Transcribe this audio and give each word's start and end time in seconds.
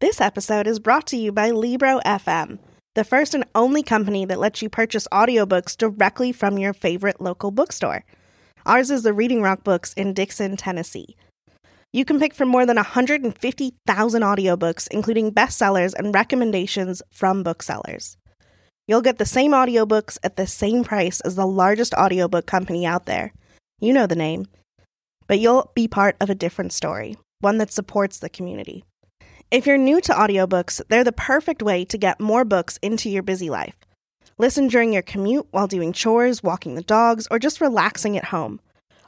This 0.00 0.18
episode 0.18 0.66
is 0.66 0.78
brought 0.78 1.06
to 1.08 1.16
you 1.18 1.30
by 1.30 1.50
Libro 1.50 2.00
FM, 2.06 2.58
the 2.94 3.04
first 3.04 3.34
and 3.34 3.44
only 3.54 3.82
company 3.82 4.24
that 4.24 4.38
lets 4.38 4.62
you 4.62 4.70
purchase 4.70 5.06
audiobooks 5.12 5.76
directly 5.76 6.32
from 6.32 6.56
your 6.56 6.72
favorite 6.72 7.20
local 7.20 7.50
bookstore. 7.50 8.06
Ours 8.64 8.90
is 8.90 9.02
the 9.02 9.12
Reading 9.12 9.42
Rock 9.42 9.62
Books 9.62 9.92
in 9.92 10.14
Dickson, 10.14 10.56
Tennessee. 10.56 11.16
You 11.92 12.06
can 12.06 12.18
pick 12.18 12.32
from 12.32 12.48
more 12.48 12.64
than 12.64 12.76
150,000 12.76 14.22
audiobooks, 14.22 14.88
including 14.90 15.32
bestsellers 15.32 15.92
and 15.92 16.14
recommendations 16.14 17.02
from 17.12 17.42
booksellers. 17.42 18.16
You'll 18.88 19.02
get 19.02 19.18
the 19.18 19.26
same 19.26 19.50
audiobooks 19.50 20.16
at 20.22 20.36
the 20.36 20.46
same 20.46 20.82
price 20.82 21.20
as 21.20 21.34
the 21.34 21.46
largest 21.46 21.92
audiobook 21.92 22.46
company 22.46 22.86
out 22.86 23.04
there. 23.04 23.34
You 23.80 23.92
know 23.92 24.06
the 24.06 24.16
name. 24.16 24.46
But 25.26 25.40
you'll 25.40 25.72
be 25.74 25.88
part 25.88 26.16
of 26.22 26.30
a 26.30 26.34
different 26.34 26.72
story, 26.72 27.18
one 27.40 27.58
that 27.58 27.70
supports 27.70 28.18
the 28.18 28.30
community. 28.30 28.82
If 29.50 29.66
you're 29.66 29.78
new 29.78 30.00
to 30.02 30.12
audiobooks, 30.12 30.80
they're 30.88 31.02
the 31.02 31.10
perfect 31.10 31.60
way 31.60 31.84
to 31.86 31.98
get 31.98 32.20
more 32.20 32.44
books 32.44 32.78
into 32.82 33.10
your 33.10 33.24
busy 33.24 33.50
life. 33.50 33.74
Listen 34.38 34.68
during 34.68 34.92
your 34.92 35.02
commute 35.02 35.48
while 35.50 35.66
doing 35.66 35.92
chores, 35.92 36.40
walking 36.40 36.76
the 36.76 36.82
dogs, 36.82 37.26
or 37.32 37.40
just 37.40 37.60
relaxing 37.60 38.16
at 38.16 38.26
home. 38.26 38.60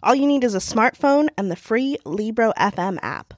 All 0.03 0.17
you 0.17 0.27
need 0.27 0.43
is 0.43 0.57
a 0.57 0.59
smartphone 0.59 1.29
and 1.39 1.49
the 1.49 1.55
free 1.55 1.97
Libro 2.05 2.53
FM 2.59 2.99
app. 3.03 3.35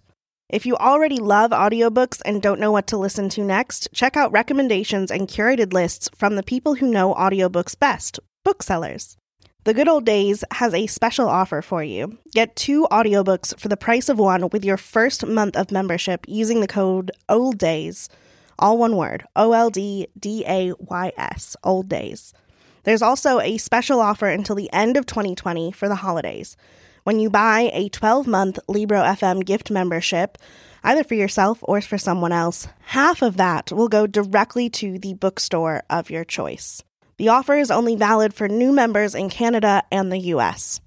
If 0.49 0.65
you 0.65 0.77
already 0.77 1.19
love 1.19 1.51
audiobooks 1.51 2.23
and 2.25 2.41
don't 2.41 2.59
know 2.59 2.73
what 2.73 2.87
to 2.87 2.97
listen 2.97 3.29
to 3.31 3.45
next, 3.45 3.89
check 3.93 4.17
out 4.17 4.33
recommendations 4.33 5.11
and 5.11 5.29
curated 5.29 5.75
lists 5.75 6.09
from 6.15 6.37
the 6.37 6.43
people 6.43 6.77
who 6.77 6.91
know 6.91 7.13
audiobooks 7.13 7.79
best, 7.79 8.19
booksellers. 8.47 9.19
The 9.65 9.73
Good 9.73 9.89
Old 9.89 10.05
Days 10.05 10.45
has 10.51 10.75
a 10.75 10.87
special 10.87 11.27
offer 11.27 11.63
for 11.63 11.83
you. 11.83 12.19
Get 12.33 12.55
two 12.55 12.87
audiobooks 12.91 13.59
for 13.59 13.69
the 13.69 13.79
price 13.79 14.11
of 14.11 14.19
one 14.19 14.51
with 14.51 14.63
your 14.63 14.77
first 14.77 15.25
month 15.25 15.57
of 15.57 15.73
membership 15.73 16.27
using 16.29 16.61
the 16.61 16.67
code 16.67 17.11
OLD 17.31 17.57
DAYS, 17.61 18.11
all 18.59 18.77
one 18.77 18.95
word, 18.95 19.25
O 19.35 19.53
L 19.53 19.71
D 19.71 20.09
D 20.21 20.45
A 20.47 20.75
Y 20.79 21.13
S, 21.17 21.57
Old 21.65 21.89
Days. 21.89 22.35
There's 22.83 23.01
also 23.01 23.41
a 23.41 23.57
special 23.57 24.01
offer 24.01 24.29
until 24.29 24.55
the 24.55 24.71
end 24.71 24.99
of 24.99 25.07
2020 25.07 25.73
for 25.73 25.89
the 25.89 25.95
holidays. 25.95 26.59
When 27.05 27.19
you 27.19 27.31
buy 27.31 27.71
a 27.73 27.89
12 27.89 28.27
month 28.27 28.59
Libro 28.69 29.01
FM 29.01 29.47
gift 29.47 29.71
membership, 29.71 30.37
either 30.83 31.05
for 31.05 31.15
yourself 31.15 31.61
or 31.63 31.81
for 31.81 31.97
someone 31.97 32.33
else, 32.33 32.69
half 32.89 33.23
of 33.23 33.39
that 33.39 33.73
will 33.73 33.89
go 33.89 34.07
directly 34.07 34.69
to 34.69 34.99
the 34.99 35.15
bookstore 35.15 35.85
of 35.89 36.11
your 36.11 36.25
choice. 36.25 36.83
The 37.17 37.29
offer 37.29 37.55
is 37.55 37.71
only 37.71 37.95
valid 37.95 38.35
for 38.35 38.49
new 38.49 38.73
members 38.73 39.15
in 39.15 39.31
Canada 39.31 39.85
and 39.93 40.11
the 40.11 40.19
US. 40.19 40.81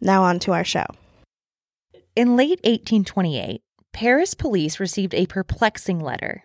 Now, 0.00 0.22
on 0.22 0.38
to 0.40 0.52
our 0.52 0.64
show. 0.64 0.86
In 2.14 2.36
late 2.36 2.60
1828, 2.64 3.62
Paris 3.92 4.34
police 4.34 4.78
received 4.78 5.14
a 5.14 5.26
perplexing 5.26 6.00
letter. 6.00 6.44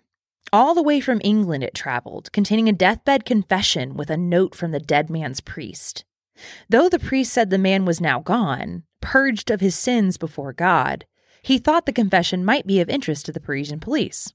All 0.52 0.74
the 0.74 0.84
way 0.84 1.00
from 1.00 1.22
England 1.24 1.64
it 1.64 1.76
traveled, 1.76 2.32
containing 2.32 2.68
a 2.68 2.74
deathbed 2.74 3.24
confession 3.26 3.96
with 3.96 4.10
a 4.10 4.18
note 4.18 4.56
from 4.56 4.72
the 4.72 4.80
dead 4.80 5.10
man's 5.10 5.40
priest. 5.40 6.04
Though 6.68 6.90
the 6.90 7.00
priest 7.00 7.32
said 7.32 7.50
the 7.50 7.58
man 7.58 7.86
was 7.86 8.02
now 8.02 8.20
gone, 8.20 8.84
purged 9.02 9.52
of 9.52 9.62
his 9.62 9.76
sins 9.76 10.18
before 10.18 10.54
God, 10.54 11.06
he 11.42 11.58
thought 11.58 11.86
the 11.86 11.94
confession 11.94 12.44
might 12.44 12.68
be 12.68 12.82
of 12.82 12.90
interest 12.90 13.26
to 13.28 13.32
the 13.32 13.40
Parisian 13.40 13.80
police. 13.80 14.34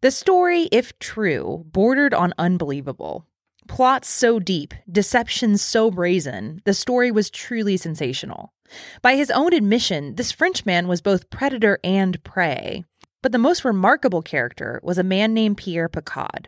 The 0.00 0.10
story, 0.10 0.64
if 0.72 0.98
true, 0.98 1.64
bordered 1.68 2.14
on 2.14 2.34
unbelievable. 2.38 3.26
Plots 3.70 4.08
so 4.08 4.40
deep, 4.40 4.74
deceptions 4.90 5.62
so 5.62 5.92
brazen, 5.92 6.60
the 6.64 6.74
story 6.74 7.12
was 7.12 7.30
truly 7.30 7.76
sensational. 7.76 8.52
By 9.00 9.14
his 9.14 9.30
own 9.30 9.54
admission, 9.54 10.16
this 10.16 10.32
Frenchman 10.32 10.88
was 10.88 11.00
both 11.00 11.30
predator 11.30 11.78
and 11.84 12.22
prey. 12.24 12.84
But 13.22 13.30
the 13.30 13.38
most 13.38 13.64
remarkable 13.64 14.22
character 14.22 14.80
was 14.82 14.98
a 14.98 15.04
man 15.04 15.34
named 15.34 15.58
Pierre 15.58 15.88
Picaud. 15.88 16.46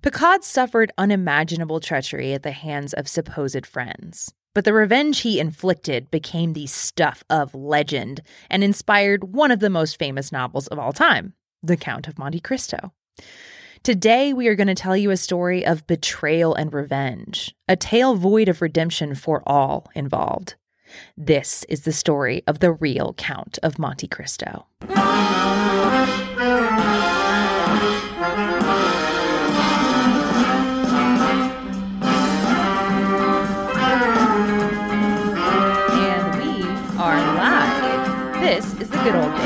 Picaud 0.00 0.42
suffered 0.42 0.90
unimaginable 0.96 1.78
treachery 1.78 2.32
at 2.32 2.42
the 2.42 2.52
hands 2.52 2.94
of 2.94 3.06
supposed 3.06 3.66
friends. 3.66 4.32
But 4.54 4.64
the 4.64 4.72
revenge 4.72 5.20
he 5.20 5.38
inflicted 5.38 6.10
became 6.10 6.54
the 6.54 6.66
stuff 6.66 7.22
of 7.28 7.54
legend 7.54 8.22
and 8.48 8.64
inspired 8.64 9.34
one 9.34 9.50
of 9.50 9.60
the 9.60 9.68
most 9.68 9.98
famous 9.98 10.32
novels 10.32 10.68
of 10.68 10.78
all 10.78 10.94
time, 10.94 11.34
The 11.62 11.76
Count 11.76 12.08
of 12.08 12.18
Monte 12.18 12.40
Cristo. 12.40 12.94
Today, 13.86 14.32
we 14.32 14.48
are 14.48 14.56
going 14.56 14.66
to 14.66 14.74
tell 14.74 14.96
you 14.96 15.12
a 15.12 15.16
story 15.16 15.64
of 15.64 15.86
betrayal 15.86 16.56
and 16.56 16.74
revenge, 16.74 17.54
a 17.68 17.76
tale 17.76 18.16
void 18.16 18.48
of 18.48 18.60
redemption 18.60 19.14
for 19.14 19.44
all 19.46 19.86
involved. 19.94 20.56
This 21.16 21.62
is 21.68 21.82
the 21.82 21.92
story 21.92 22.42
of 22.48 22.58
the 22.58 22.72
real 22.72 23.14
Count 23.16 23.60
of 23.62 23.78
Monte 23.78 24.08
Cristo. 24.08 24.66
And 24.80 24.96
we 36.42 36.64
are 36.98 37.20
live. 37.36 38.40
This 38.40 38.66
is 38.80 38.90
the 38.90 38.98
Good 39.04 39.14
Old 39.14 39.32
Days, 39.36 39.45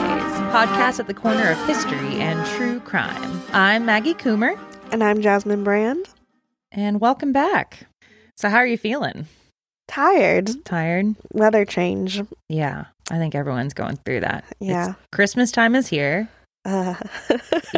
podcast 0.50 0.98
at 0.98 1.06
the 1.06 1.14
corner 1.14 1.50
of 1.50 1.66
history 1.66 2.20
and 2.20 2.44
true 2.46 2.80
crime. 2.80 3.40
I'm 3.52 3.84
Maggie 3.86 4.14
Coomer, 4.14 4.58
And 4.90 5.02
I'm 5.04 5.20
Jasmin 5.22 5.62
Brand. 5.64 6.08
and 6.72 7.00
welcome 7.00 7.32
back. 7.32 7.86
So, 8.36 8.48
how 8.48 8.56
are 8.56 8.66
you 8.66 8.76
feeling? 8.78 9.26
Tired. 9.88 10.50
Tired? 10.64 11.14
Weather 11.32 11.64
change. 11.64 12.20
Yeah, 12.48 12.86
I 13.10 13.18
think 13.18 13.34
everyone's 13.34 13.74
going 13.74 13.96
through 14.04 14.20
that. 14.20 14.44
Yeah. 14.60 14.90
It's 14.90 14.98
Christmas 15.12 15.52
time 15.52 15.74
is 15.76 15.86
here. 15.88 16.28
Uh, 16.64 16.94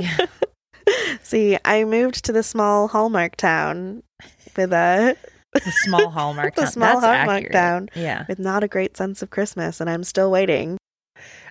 Yeah. 0.00 0.26
See, 1.22 1.58
I 1.64 1.84
moved 1.84 2.24
to 2.24 2.32
the 2.32 2.42
small 2.42 2.88
Hallmark 2.88 3.36
town 3.36 4.02
with 4.56 4.72
a 4.72 5.16
The 5.52 5.60
small 5.84 6.10
Hallmark 6.10 6.54
The 6.56 6.62
town. 6.62 6.70
small 6.72 7.00
That's 7.00 7.04
Hallmark 7.04 7.28
accurate. 7.44 7.52
town. 7.52 7.88
Yeah. 7.94 8.24
with 8.28 8.38
not 8.38 8.64
a 8.64 8.68
great 8.68 8.96
sense 8.96 9.22
of 9.22 9.30
Christmas, 9.30 9.80
and 9.80 9.88
I'm 9.90 10.04
still 10.04 10.30
waiting. 10.30 10.78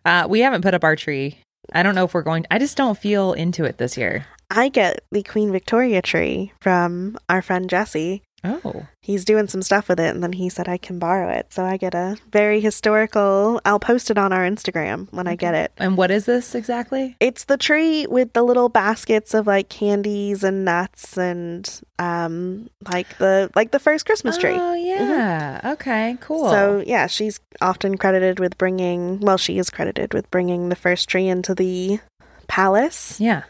Uh, 0.06 0.28
we 0.30 0.40
haven't 0.40 0.62
put 0.62 0.74
up 0.74 0.84
our 0.84 0.96
tree. 0.96 1.40
I 1.74 1.84
don't 1.84 1.96
know 1.96 2.06
if 2.06 2.14
we're 2.14 2.22
going. 2.24 2.46
I 2.50 2.60
just 2.60 2.78
don't 2.78 2.98
feel 2.98 3.34
into 3.34 3.66
it 3.66 3.78
this 3.78 3.98
year. 3.98 4.26
I 4.50 4.70
get 4.70 5.04
the 5.12 5.24
Queen 5.24 5.52
Victoria 5.52 6.02
tree 6.02 6.52
from 6.60 7.18
our 7.30 7.42
friend 7.42 7.70
Jesse. 7.70 8.22
Oh, 8.44 8.86
He's 9.02 9.24
doing 9.26 9.48
some 9.48 9.62
stuff 9.62 9.88
with 9.90 10.00
it, 10.00 10.14
and 10.14 10.24
then 10.24 10.34
he 10.34 10.50
said 10.50 10.68
I 10.68 10.78
can 10.78 10.98
borrow 11.00 11.30
it. 11.30 11.54
So 11.54 11.64
I 11.64 11.78
get 11.78 11.94
a 11.94 12.18
very 12.32 12.60
historical. 12.60 13.62
I'll 13.66 13.80
post 13.80 14.10
it 14.12 14.18
on 14.18 14.32
our 14.34 14.44
Instagram 14.48 15.12
when 15.12 15.28
I 15.28 15.36
get 15.36 15.54
it. 15.54 15.72
and 15.78 15.96
what 15.98 16.10
is 16.12 16.26
this 16.26 16.56
exactly? 16.56 17.16
It's 17.20 17.44
the 17.46 17.58
tree 17.58 18.08
with 18.08 18.34
the 18.34 18.44
little 18.44 18.70
baskets 18.70 19.34
of 19.34 19.48
like 19.48 19.70
candies 19.70 20.44
and 20.44 20.66
nuts 20.66 21.18
and 21.18 21.70
um 22.00 22.70
like 22.92 23.18
the 23.20 23.50
like 23.56 23.72
the 23.72 23.80
first 23.80 24.06
Christmas 24.06 24.38
tree. 24.38 24.56
Oh 24.56 24.74
yeah. 24.74 25.62
Okay. 25.74 26.18
Cool. 26.22 26.50
So 26.50 26.84
yeah, 26.86 27.08
she's 27.08 27.40
often 27.62 27.98
credited 27.98 28.40
with 28.40 28.58
bringing. 28.58 29.20
Well, 29.20 29.38
she 29.38 29.58
is 29.60 29.70
credited 29.70 30.14
with 30.14 30.30
bringing 30.32 30.70
the 30.70 30.76
first 30.76 31.10
tree 31.10 31.28
into 31.28 31.54
the 31.54 32.00
palace, 32.48 33.20
yeah. 33.20 33.44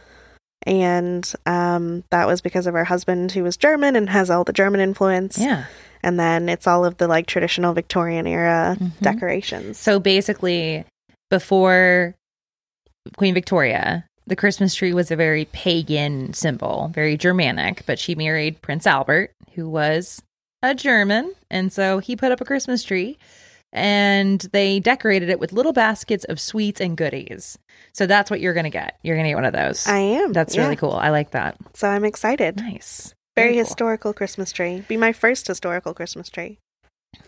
And 0.65 1.31
um, 1.45 2.03
that 2.11 2.27
was 2.27 2.41
because 2.41 2.67
of 2.67 2.73
her 2.73 2.83
husband, 2.85 3.31
who 3.31 3.43
was 3.43 3.57
German 3.57 3.95
and 3.95 4.09
has 4.09 4.29
all 4.29 4.43
the 4.43 4.53
German 4.53 4.79
influence. 4.79 5.37
Yeah. 5.37 5.65
And 6.03 6.19
then 6.19 6.49
it's 6.49 6.67
all 6.67 6.83
of 6.85 6.97
the 6.97 7.07
like 7.07 7.27
traditional 7.27 7.73
Victorian 7.73 8.25
era 8.27 8.75
Mhm. 8.79 8.91
decorations. 9.01 9.77
So 9.77 9.99
basically, 9.99 10.85
before 11.29 12.15
Queen 13.17 13.33
Victoria, 13.33 14.05
the 14.27 14.35
Christmas 14.35 14.75
tree 14.75 14.93
was 14.93 15.11
a 15.11 15.15
very 15.15 15.45
pagan 15.45 16.33
symbol, 16.33 16.91
very 16.93 17.17
Germanic, 17.17 17.83
but 17.85 17.97
she 17.99 18.15
married 18.15 18.61
Prince 18.61 18.85
Albert, 18.87 19.31
who 19.55 19.67
was 19.69 20.21
a 20.63 20.75
German. 20.75 21.33
And 21.49 21.73
so 21.73 21.99
he 21.99 22.15
put 22.15 22.31
up 22.31 22.41
a 22.41 22.45
Christmas 22.45 22.83
tree 22.83 23.17
and 23.73 24.41
they 24.51 24.79
decorated 24.79 25.29
it 25.29 25.39
with 25.39 25.53
little 25.53 25.73
baskets 25.73 26.23
of 26.25 26.39
sweets 26.39 26.81
and 26.81 26.97
goodies. 26.97 27.57
So 27.93 28.05
that's 28.05 28.29
what 28.29 28.41
you're 28.41 28.53
going 28.53 28.65
to 28.65 28.69
get. 28.69 28.97
You're 29.03 29.15
going 29.15 29.25
to 29.25 29.29
get 29.29 29.35
one 29.35 29.45
of 29.45 29.53
those. 29.53 29.87
I 29.87 29.97
am. 29.97 30.33
That's 30.33 30.55
yeah. 30.55 30.63
really 30.63 30.75
cool. 30.75 30.93
I 30.93 31.09
like 31.09 31.31
that. 31.31 31.57
So 31.73 31.87
I'm 31.87 32.05
excited. 32.05 32.57
Nice. 32.57 33.13
Very 33.35 33.53
cool. 33.53 33.59
historical 33.59 34.13
Christmas 34.13 34.51
tree. 34.51 34.83
Be 34.87 34.97
my 34.97 35.13
first 35.13 35.47
historical 35.47 35.93
Christmas 35.93 36.29
tree. 36.29 36.57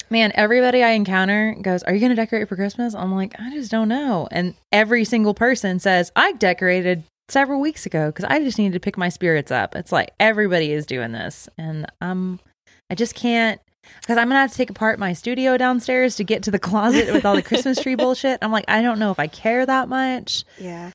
Man, 0.09 0.31
everybody 0.35 0.83
I 0.83 0.91
encounter 0.91 1.55
goes, 1.61 1.83
Are 1.83 1.93
you 1.93 1.99
going 1.99 2.11
to 2.11 2.15
decorate 2.15 2.47
for 2.47 2.55
Christmas? 2.55 2.93
I'm 2.93 3.15
like, 3.15 3.39
I 3.39 3.51
just 3.51 3.71
don't 3.71 3.89
know. 3.89 4.27
And 4.31 4.55
every 4.71 5.05
single 5.05 5.33
person 5.33 5.79
says, 5.79 6.11
I 6.15 6.33
decorated 6.33 7.03
several 7.29 7.59
weeks 7.59 7.85
ago 7.85 8.07
because 8.07 8.25
I 8.25 8.39
just 8.39 8.57
needed 8.57 8.73
to 8.73 8.79
pick 8.79 8.97
my 8.97 9.09
spirits 9.09 9.51
up. 9.51 9.75
It's 9.75 9.91
like 9.91 10.11
everybody 10.19 10.71
is 10.71 10.85
doing 10.85 11.13
this. 11.13 11.49
And 11.57 11.87
I'm, 12.01 12.39
I 12.89 12.95
just 12.95 13.15
can't, 13.15 13.59
because 14.01 14.17
I'm 14.17 14.27
going 14.27 14.35
to 14.35 14.41
have 14.41 14.51
to 14.51 14.57
take 14.57 14.69
apart 14.69 14.99
my 14.99 15.13
studio 15.13 15.57
downstairs 15.57 16.15
to 16.17 16.23
get 16.23 16.43
to 16.43 16.51
the 16.51 16.59
closet 16.59 17.11
with 17.13 17.25
all 17.25 17.35
the 17.35 17.41
Christmas 17.41 17.81
tree 17.81 17.95
bullshit. 18.03 18.39
I'm 18.41 18.51
like, 18.51 18.65
I 18.67 18.81
don't 18.81 18.99
know 18.99 19.11
if 19.11 19.19
I 19.19 19.27
care 19.27 19.65
that 19.65 19.89
much. 19.89 20.43
Yeah. 20.59 20.91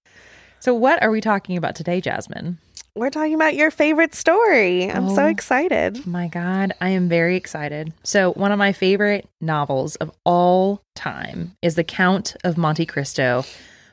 So, 0.61 0.75
what 0.75 1.03
are 1.03 1.11
we 1.11 1.21
talking 1.21 1.57
about 1.57 1.75
today, 1.77 2.01
Jasmin? 2.01 2.59
We're 2.97 3.11
talking 3.11 3.35
about 3.35 3.55
your 3.55 3.71
favorite 3.71 4.13
story. 4.15 4.91
I'm 4.91 5.09
so 5.15 5.25
Oh. 5.25 5.29
excited. 5.29 6.05
My 6.05 6.27
God, 6.27 6.73
I 6.81 6.89
am 6.89 7.09
very 7.09 7.37
excited. 7.37 7.93
So, 8.03 8.33
one 8.33 8.51
of 8.51 8.59
my 8.59 8.73
favorite 8.73 9.29
novels 9.41 9.95
of 9.97 10.11
all 10.25 10.83
time 10.97 11.53
is 11.63 11.77
The 11.77 11.85
Count 11.85 12.35
of 12.43 12.59
Monte 12.59 12.87
Cristo 12.87 13.45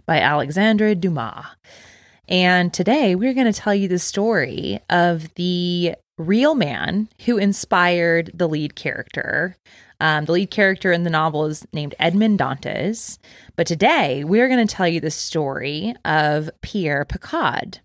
by 0.08 0.20
Alexandre 0.20 0.96
Dumas. 0.96 1.46
And 2.28 2.74
today 2.74 3.14
we're 3.14 3.36
going 3.36 3.52
to 3.52 3.54
tell 3.60 3.76
you 3.76 3.88
the 3.88 4.00
story 4.00 4.80
of 4.90 5.32
the 5.36 5.94
real 6.18 6.56
man 6.56 7.10
who 7.26 7.38
inspired 7.38 8.32
the 8.34 8.48
lead 8.48 8.76
character. 8.76 9.58
Um, 10.00 10.26
the 10.26 10.34
lead 10.34 10.52
character 10.52 10.92
in 10.92 11.04
the 11.04 11.10
novel 11.10 11.46
is 11.46 11.66
named 11.74 11.96
Edmond 12.00 12.40
Dantes. 12.40 13.18
But 13.56 13.68
today 13.68 14.24
we're 14.24 14.48
going 14.48 14.66
to 14.66 14.74
tell 14.74 14.88
you 14.88 15.00
the 15.00 15.12
story 15.12 15.94
of 16.04 16.50
Pierre 16.62 17.06
Picaud. 17.06 17.80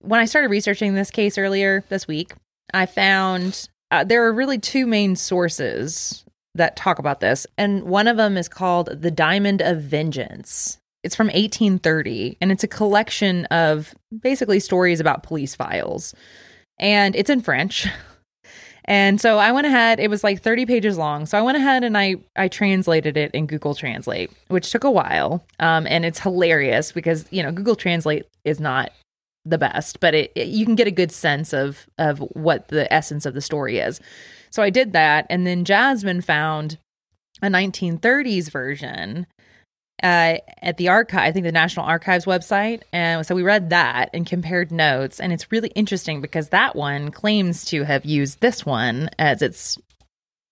When 0.00 0.20
I 0.20 0.26
started 0.26 0.50
researching 0.50 0.94
this 0.94 1.10
case 1.10 1.38
earlier 1.38 1.84
this 1.88 2.06
week, 2.06 2.32
I 2.74 2.86
found 2.86 3.68
uh, 3.90 4.04
there 4.04 4.24
are 4.24 4.32
really 4.32 4.58
two 4.58 4.86
main 4.86 5.16
sources 5.16 6.24
that 6.54 6.76
talk 6.76 6.98
about 6.98 7.20
this. 7.20 7.46
And 7.56 7.84
one 7.84 8.08
of 8.08 8.16
them 8.16 8.36
is 8.36 8.48
called 8.48 9.02
The 9.02 9.10
Diamond 9.10 9.62
of 9.62 9.80
Vengeance. 9.80 10.78
It's 11.02 11.14
from 11.14 11.28
1830, 11.28 12.38
and 12.40 12.50
it's 12.50 12.64
a 12.64 12.68
collection 12.68 13.44
of 13.46 13.94
basically 14.18 14.58
stories 14.58 14.98
about 14.98 15.22
police 15.22 15.54
files. 15.54 16.14
And 16.78 17.16
it's 17.16 17.30
in 17.30 17.40
French. 17.40 17.86
And 18.88 19.20
so 19.20 19.38
I 19.38 19.50
went 19.50 19.66
ahead, 19.66 19.98
it 19.98 20.08
was 20.08 20.22
like 20.22 20.40
30 20.40 20.64
pages 20.64 20.96
long. 20.96 21.26
So 21.26 21.36
I 21.36 21.42
went 21.42 21.58
ahead 21.58 21.82
and 21.82 21.98
I 21.98 22.16
I 22.36 22.46
translated 22.46 23.16
it 23.16 23.32
in 23.32 23.46
Google 23.46 23.74
Translate, 23.74 24.30
which 24.46 24.70
took 24.70 24.84
a 24.84 24.90
while. 24.90 25.44
Um, 25.58 25.86
and 25.88 26.04
it's 26.04 26.20
hilarious 26.20 26.92
because, 26.92 27.26
you 27.30 27.42
know, 27.42 27.50
Google 27.50 27.74
Translate 27.74 28.26
is 28.44 28.60
not 28.60 28.92
the 29.44 29.58
best, 29.58 30.00
but 30.00 30.14
it, 30.14 30.32
it, 30.34 30.48
you 30.48 30.64
can 30.64 30.74
get 30.74 30.86
a 30.86 30.92
good 30.92 31.12
sense 31.12 31.52
of 31.52 31.86
of 31.98 32.18
what 32.34 32.68
the 32.68 32.92
essence 32.92 33.26
of 33.26 33.34
the 33.34 33.40
story 33.40 33.78
is. 33.78 34.00
So 34.50 34.62
I 34.62 34.70
did 34.70 34.92
that, 34.92 35.26
and 35.28 35.46
then 35.46 35.64
Jasmin 35.64 36.20
found 36.20 36.78
a 37.42 37.48
1930s 37.48 38.50
version 38.50 39.26
uh, 40.02 40.36
at 40.62 40.76
the 40.76 40.88
archive, 40.88 41.20
I 41.20 41.32
think 41.32 41.44
the 41.44 41.52
National 41.52 41.86
Archives 41.86 42.26
website. 42.26 42.82
And 42.92 43.26
so 43.26 43.34
we 43.34 43.42
read 43.42 43.70
that 43.70 44.10
and 44.12 44.26
compared 44.26 44.70
notes. 44.70 45.20
And 45.20 45.32
it's 45.32 45.50
really 45.50 45.70
interesting 45.70 46.20
because 46.20 46.50
that 46.50 46.76
one 46.76 47.10
claims 47.10 47.64
to 47.66 47.84
have 47.84 48.04
used 48.04 48.40
this 48.40 48.66
one 48.66 49.08
as 49.18 49.42
its 49.42 49.78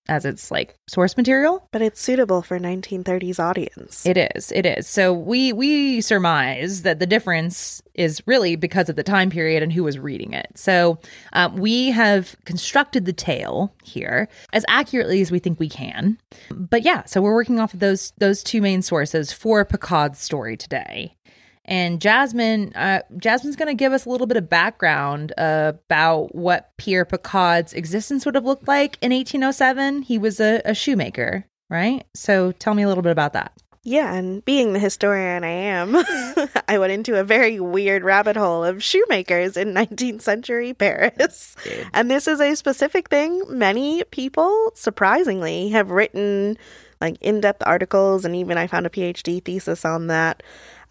as 0.07 0.25
its 0.25 0.51
like 0.51 0.75
source 0.87 1.17
material. 1.17 1.67
But 1.71 1.81
it's 1.81 2.01
suitable 2.01 2.41
for 2.41 2.59
1930s 2.59 3.39
audience. 3.39 4.05
It 4.05 4.17
is. 4.17 4.51
It 4.51 4.65
is. 4.65 4.87
So 4.87 5.13
we 5.13 5.53
we 5.53 6.01
surmise 6.01 6.83
that 6.83 6.99
the 6.99 7.07
difference 7.07 7.81
is 7.93 8.21
really 8.25 8.55
because 8.55 8.89
of 8.89 8.95
the 8.95 9.03
time 9.03 9.29
period 9.29 9.63
and 9.63 9.71
who 9.71 9.83
was 9.83 9.97
reading 9.97 10.33
it. 10.33 10.47
So 10.55 10.99
um, 11.33 11.55
we 11.57 11.91
have 11.91 12.35
constructed 12.45 13.05
the 13.05 13.13
tale 13.13 13.73
here 13.83 14.27
as 14.53 14.65
accurately 14.67 15.21
as 15.21 15.31
we 15.31 15.39
think 15.39 15.59
we 15.59 15.69
can. 15.69 16.17
But 16.49 16.83
yeah, 16.83 17.05
so 17.05 17.21
we're 17.21 17.33
working 17.33 17.59
off 17.59 17.73
of 17.73 17.79
those 17.79 18.13
those 18.17 18.43
two 18.43 18.61
main 18.61 18.81
sources 18.81 19.31
for 19.31 19.65
Picaud's 19.65 20.19
story 20.19 20.57
today. 20.57 21.15
And 21.65 21.99
Jasmin, 21.99 22.73
uh, 22.75 23.01
Jasmin's 23.17 23.55
going 23.55 23.67
to 23.67 23.73
give 23.73 23.91
us 23.91 24.05
a 24.05 24.09
little 24.09 24.27
bit 24.27 24.37
of 24.37 24.49
background 24.49 25.33
uh, 25.37 25.73
about 25.87 26.35
what 26.35 26.71
Pierre 26.77 27.05
Picaud's 27.05 27.73
existence 27.73 28.25
would 28.25 28.35
have 28.35 28.45
looked 28.45 28.67
like 28.67 28.97
in 29.01 29.11
1807. 29.11 30.03
He 30.03 30.17
was 30.17 30.39
a, 30.39 30.61
a 30.63 30.75
shoemaker, 30.75 31.45
right? 31.69 32.05
So 32.13 32.51
tell 32.53 32.75
me 32.75 32.83
a 32.83 32.87
little 32.87 33.03
bit 33.03 33.11
about 33.11 33.33
that. 33.33 33.51
Yeah, 33.87 34.15
and 34.15 34.43
being 34.43 34.73
the 34.73 34.79
historian 34.79 35.43
I 35.43 35.49
am, 35.49 35.95
I 36.67 36.79
went 36.79 36.91
into 36.91 37.19
a 37.19 37.23
very 37.23 37.59
weird 37.59 38.03
rabbit 38.03 38.35
hole 38.35 38.63
of 38.63 38.81
shoemakers 38.81 39.55
in 39.55 39.75
19th 39.75 40.21
century 40.21 40.73
Paris. 40.73 41.55
And 41.93 42.09
this 42.09 42.27
is 42.27 42.41
a 42.41 42.55
specific 42.55 43.09
thing 43.09 43.43
many 43.47 44.03
people, 44.05 44.71
surprisingly, 44.73 45.69
have 45.69 45.91
written 45.91 46.57
like 46.99 47.17
in 47.21 47.41
depth 47.41 47.61
articles, 47.65 48.25
and 48.25 48.35
even 48.35 48.57
I 48.57 48.65
found 48.65 48.87
a 48.87 48.89
PhD 48.89 49.43
thesis 49.43 49.85
on 49.85 50.07
that. 50.07 50.41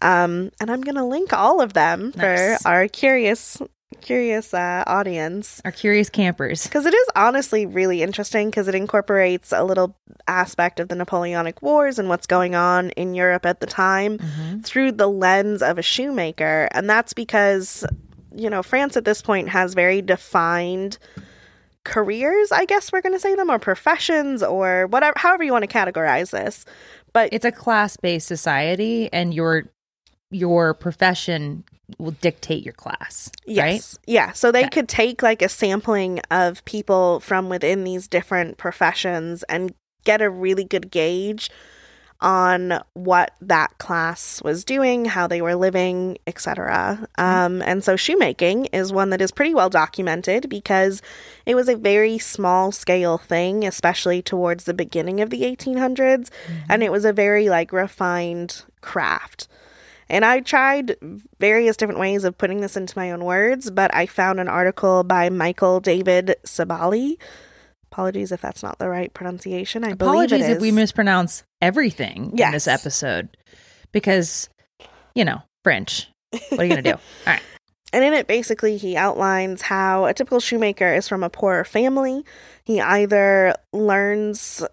Um, 0.05 0.51
and 0.61 0.69
I'm 0.71 0.81
going 0.81 0.95
to 0.95 1.03
link 1.05 1.33
all 1.33 1.61
of 1.61 1.73
them 1.73 2.13
Nice. 2.15 2.61
for 2.63 2.67
our 2.69 2.87
curious 2.87 3.61
curious 4.01 4.53
uh, 4.53 4.83
audience 4.85 5.61
Our 5.65 5.71
curious 5.71 6.09
campers. 6.09 6.63
because 6.65 6.85
it 6.85 6.93
is 6.93 7.07
honestly 7.15 7.65
really 7.65 8.03
interesting 8.03 8.49
because 8.49 8.67
it 8.67 8.75
incorporates 8.75 9.51
a 9.51 9.63
little 9.63 9.95
aspect 10.27 10.79
of 10.79 10.89
the 10.89 10.95
Napoleonic 10.95 11.61
Wars 11.61 11.97
and 11.97 12.07
what's 12.09 12.27
going 12.27 12.53
on 12.55 12.89
in 12.91 13.15
Europe 13.15 13.45
at 13.45 13.61
the 13.61 13.65
time 13.65 14.19
through 14.63 14.91
the 14.91 15.07
lens 15.07 15.61
of 15.63 15.77
a 15.79 15.81
shoemaker. 15.81 16.67
And 16.71 16.89
that's 16.89 17.13
because, 17.13 17.85
you 18.35 18.49
know, 18.49 18.61
France 18.61 18.95
at 18.97 19.05
this 19.05 19.21
point 19.21 19.49
has 19.49 19.73
very 19.73 20.01
defined 20.01 20.97
careers, 21.83 22.51
I 22.51 22.65
guess 22.65 22.91
we're 22.91 23.01
going 23.01 23.13
to 23.13 23.19
say 23.19 23.35
them, 23.35 23.49
or 23.49 23.59
professions, 23.59 24.43
or 24.43 24.87
whatever, 24.87 25.13
however 25.17 25.43
you 25.43 25.51
want 25.51 25.63
to 25.69 25.73
categorize 25.73 26.31
this. 26.31 26.65
But 27.13 27.29
It's 27.31 27.45
a 27.45 27.51
class-based 27.51 28.27
society, 28.27 29.09
and 29.13 29.33
your 29.33 29.65
your 30.35 30.73
profession 30.73 31.63
will 31.97 32.11
dictate 32.11 32.63
your 32.63 32.73
class, 32.73 33.31
right? 33.47 33.55
Yes. 33.75 33.97
Yeah. 34.05 34.31
So 34.33 34.51
they 34.51 34.61
Okay. 34.61 34.69
could 34.69 34.89
take 34.89 35.21
like 35.23 35.41
a 35.41 35.49
sampling 35.49 36.19
of 36.31 36.63
people 36.65 37.19
from 37.19 37.47
within 37.47 37.83
these 37.83 38.07
different 38.07 38.57
professions 38.57 39.43
and 39.43 39.73
get 40.03 40.21
a 40.21 40.29
really 40.29 40.63
good 40.63 40.91
gauge 40.91 41.49
on 42.21 42.79
what 42.93 43.31
that 43.41 43.77
class 43.77 44.41
was 44.41 44.63
doing, 44.63 45.05
how 45.05 45.27
they 45.27 45.41
were 45.41 45.55
living, 45.55 46.17
etc. 46.25 47.07
Um, 47.17 47.61
and 47.61 47.83
so 47.83 47.95
shoemaking 47.95 48.65
is 48.67 48.91
one 48.91 49.09
that 49.11 49.21
is 49.21 49.31
pretty 49.31 49.53
well 49.53 49.69
documented 49.69 50.49
because 50.49 51.01
it 51.45 51.55
was 51.55 51.67
a 51.69 51.75
very 51.75 52.17
small 52.17 52.71
scale 52.71 53.17
thing, 53.17 53.65
especially 53.65 54.21
towards 54.21 54.63
the 54.63 54.73
beginning 54.73 55.21
of 55.21 55.29
the 55.29 55.41
1800s, 55.41 56.29
and 56.69 56.81
it 56.83 56.91
was 56.91 57.05
a 57.05 57.13
very 57.13 57.49
like 57.49 57.71
refined 57.73 58.63
craft. 58.81 59.47
And 60.09 60.23
I 60.23 60.41
tried 60.41 60.97
various 61.39 61.77
different 61.77 61.99
ways 61.99 62.23
of 62.23 62.37
putting 62.37 62.61
this 62.61 62.77
into 62.77 62.97
my 62.97 63.11
own 63.11 63.23
words, 63.23 63.71
but 63.71 63.93
I 63.93 64.05
found 64.05 64.39
an 64.39 64.47
article 64.47 65.03
by 65.03 65.29
Michael 65.29 65.79
David 65.79 66.35
Sabali. 66.45 67.17
Apologies 67.91 68.31
if 68.31 68.41
that's 68.41 68.61
not 68.61 68.77
the 68.77 68.89
right 68.89 69.13
pronunciation. 69.13 69.83
I 69.83 69.93
believe 69.93 70.11
Apologies 70.11 70.47
if 70.47 70.61
we 70.61 70.71
mispronounce 70.71 71.43
everything 71.61 72.37
in 72.37 72.51
this 72.51 72.67
episode, 72.67 73.35
because 73.91 74.49
you 75.15 75.25
know 75.25 75.41
French. 75.63 76.09
What 76.49 76.59
are 76.59 76.63
you 76.65 76.69
gonna 76.69 76.81
do? 76.81 76.91
All 76.91 76.99
right. 77.25 77.41
And 77.93 78.03
in 78.03 78.11
it, 78.11 78.27
basically, 78.27 78.75
he 78.75 78.97
outlines 78.97 79.61
how 79.61 80.03
a 80.03 80.13
typical 80.13 80.41
shoemaker 80.41 80.93
is 80.93 81.07
from 81.07 81.23
a 81.23 81.29
poorer 81.29 81.63
family. 81.63 82.25
He 82.65 82.81
either 82.81 83.55
learns 83.71 84.65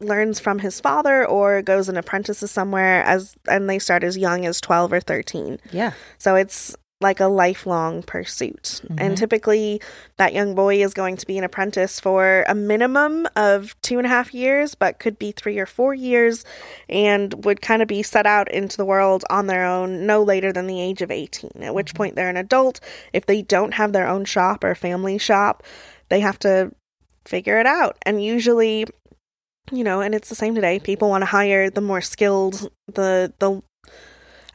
learns 0.00 0.38
from 0.38 0.58
his 0.58 0.80
father 0.80 1.26
or 1.26 1.62
goes 1.62 1.88
and 1.88 1.96
apprentices 1.96 2.50
somewhere 2.50 3.02
as 3.04 3.34
and 3.48 3.68
they 3.68 3.78
start 3.78 4.04
as 4.04 4.16
young 4.18 4.44
as 4.44 4.60
12 4.60 4.92
or 4.92 5.00
13 5.00 5.58
Yeah. 5.72 5.92
so 6.18 6.34
it's 6.34 6.76
like 7.00 7.20
a 7.20 7.26
lifelong 7.28 8.02
pursuit. 8.02 8.80
Mhm. 8.88 8.94
and 9.00 9.16
typically 9.18 9.80
that 10.18 10.32
young 10.34 10.54
boy 10.54 10.82
is 10.82 10.92
going 10.94 11.16
to 11.16 11.26
be 11.26 11.36
an 11.38 11.44
apprentice 11.44 11.98
for 12.00 12.44
a 12.46 12.54
minimum 12.54 13.26
of 13.36 13.74
two 13.82 13.96
and 13.98 14.06
a 14.06 14.10
half 14.10 14.34
years 14.34 14.74
but 14.74 14.98
could 14.98 15.18
be 15.18 15.32
three 15.32 15.58
or 15.58 15.66
four 15.66 15.94
years 15.94 16.44
and 16.90 17.44
would 17.46 17.62
kind 17.62 17.80
of 17.80 17.88
be 17.88 18.02
set 18.02 18.26
out 18.26 18.50
into 18.50 18.76
the 18.76 18.84
world 18.84 19.24
on 19.30 19.46
their 19.46 19.64
own 19.64 20.06
no 20.06 20.22
later 20.22 20.52
than 20.52 20.66
the 20.66 20.80
age 20.80 21.00
of 21.00 21.10
18 21.10 21.62
at 21.62 21.74
which 21.74 21.94
point 21.94 22.16
they're 22.16 22.28
an 22.30 22.36
adult. 22.36 22.80
If 23.14 23.24
they 23.26 23.40
don't 23.42 23.72
have 23.74 23.92
their 23.92 24.06
own 24.08 24.24
shop 24.26 24.62
or 24.64 24.74
family 24.74 25.16
shop 25.18 25.62
they 26.10 26.20
have 26.20 26.38
to 26.40 26.72
figure 27.24 27.58
it 27.58 27.66
out. 27.66 27.96
And 28.02 28.22
usually 28.22 28.86
you 29.72 29.82
know 29.84 30.00
and 30.00 30.14
it's 30.14 30.28
the 30.28 30.34
same 30.34 30.54
today 30.54 30.78
people 30.78 31.08
want 31.08 31.22
to 31.22 31.26
hire 31.26 31.68
the 31.70 31.80
more 31.80 32.00
skilled 32.00 32.70
the 32.92 33.32
the 33.38 33.62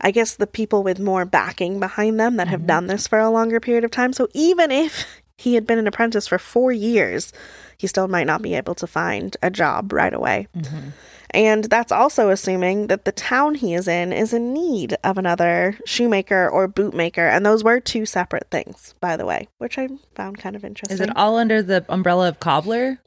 I 0.03 0.09
guess 0.11 0.35
the 0.35 0.47
people 0.47 0.81
with 0.81 0.99
more 0.99 1.25
backing 1.25 1.79
behind 1.79 2.19
them 2.19 2.37
that 2.37 2.47
have 2.47 2.61
Mhm. 2.61 2.67
done 2.67 2.87
this 2.87 3.05
for 3.07 3.19
a 3.19 3.29
longer 3.29 3.59
period 3.59 3.83
of 3.83 3.91
time. 3.91 4.13
So 4.13 4.27
even 4.33 4.71
if 4.71 5.05
he 5.37 5.53
had 5.53 5.67
been 5.67 5.77
an 5.77 5.85
apprentice 5.85 6.25
for 6.27 6.39
four 6.39 6.71
years, 6.71 7.31
he 7.77 7.85
still 7.85 8.07
might 8.07 8.25
not 8.25 8.41
be 8.41 8.55
able 8.55 8.73
to 8.75 8.87
find 8.87 9.37
a 9.43 9.51
job 9.51 9.93
right 9.93 10.11
away. 10.13 10.47
Mhm. 10.57 10.93
And 11.33 11.63
that's 11.65 11.91
also 11.91 12.29
assuming 12.29 12.87
that 12.87 13.05
the 13.05 13.11
town 13.11 13.53
he 13.55 13.75
is 13.75 13.87
in 13.87 14.11
is 14.11 14.33
in 14.33 14.53
need 14.53 14.97
of 15.03 15.19
another 15.19 15.77
shoemaker 15.85 16.49
or 16.49 16.67
bootmaker. 16.67 17.31
And 17.31 17.45
those 17.45 17.63
were 17.63 17.79
two 17.79 18.07
separate 18.07 18.47
things, 18.49 18.95
by 19.01 19.15
the 19.15 19.25
way, 19.27 19.49
which 19.59 19.77
I 19.77 19.87
found 20.15 20.39
kind 20.39 20.55
of 20.55 20.65
interesting. 20.65 20.95
Is 20.95 20.99
it 21.01 21.15
all 21.15 21.37
under 21.37 21.61
the 21.61 21.85
umbrella 21.89 22.27
of 22.27 22.39
cobbler? 22.39 22.97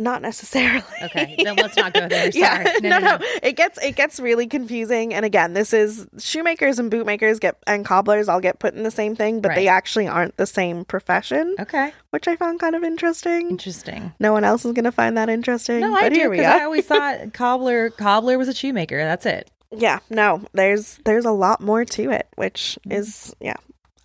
Not 0.00 0.22
necessarily. 0.22 0.82
Okay, 1.02 1.36
then 1.44 1.56
let's 1.56 1.76
not 1.76 1.92
go 1.92 2.08
there. 2.08 2.30
Yeah, 2.40 2.64
Sorry. 2.64 2.80
no, 2.80 2.98
no, 2.98 3.18
It 3.42 3.56
gets 3.56 3.78
it 3.82 3.96
gets 3.96 4.18
really 4.18 4.46
confusing. 4.46 5.12
And 5.12 5.24
again, 5.24 5.52
this 5.52 5.72
is 5.74 6.06
shoemakers 6.18 6.78
and 6.78 6.90
bootmakers 6.90 7.38
get 7.38 7.56
and 7.66 7.84
cobblers 7.84 8.28
all 8.28 8.40
get 8.40 8.58
put 8.58 8.74
in 8.74 8.82
the 8.82 8.90
same 8.90 9.14
thing, 9.14 9.40
but 9.40 9.54
they 9.54 9.68
actually 9.68 10.08
aren't 10.08 10.36
the 10.36 10.46
same 10.46 10.84
profession, 10.84 11.54
Okay, 11.58 11.92
which 12.10 12.26
I 12.28 12.36
found 12.36 12.60
kind 12.60 12.74
of 12.74 12.82
interesting. 12.82 13.50
interesting. 13.50 14.12
No 14.18 14.32
one 14.32 14.44
else 14.44 14.64
is 14.64 14.72
going 14.72 14.84
to 14.84 14.92
find 14.92 15.16
that 15.18 15.28
interesting. 15.28 15.80
No, 15.80 15.94
I 15.94 16.02
but 16.02 16.08
do 16.10 16.14
here 16.14 16.30
we 16.30 16.38
because 16.38 16.54
I 16.60 16.64
always 16.64 16.86
thought 16.90 17.32
cobbler 17.34 17.90
cobbler 17.90 18.38
was 18.38 18.48
a 18.48 18.54
shoemaker. 18.54 18.98
That's 18.98 19.26
it. 19.26 19.50
yeah, 19.70 19.98
no, 20.08 20.42
there's 20.52 20.98
there's 21.04 21.24
a 21.26 21.32
lot 21.32 21.60
more 21.60 21.84
to 21.84 22.10
it, 22.10 22.26
which 22.36 22.78
mm-hmm. 22.86 22.98
is 22.98 23.34
yeah, 23.40 23.56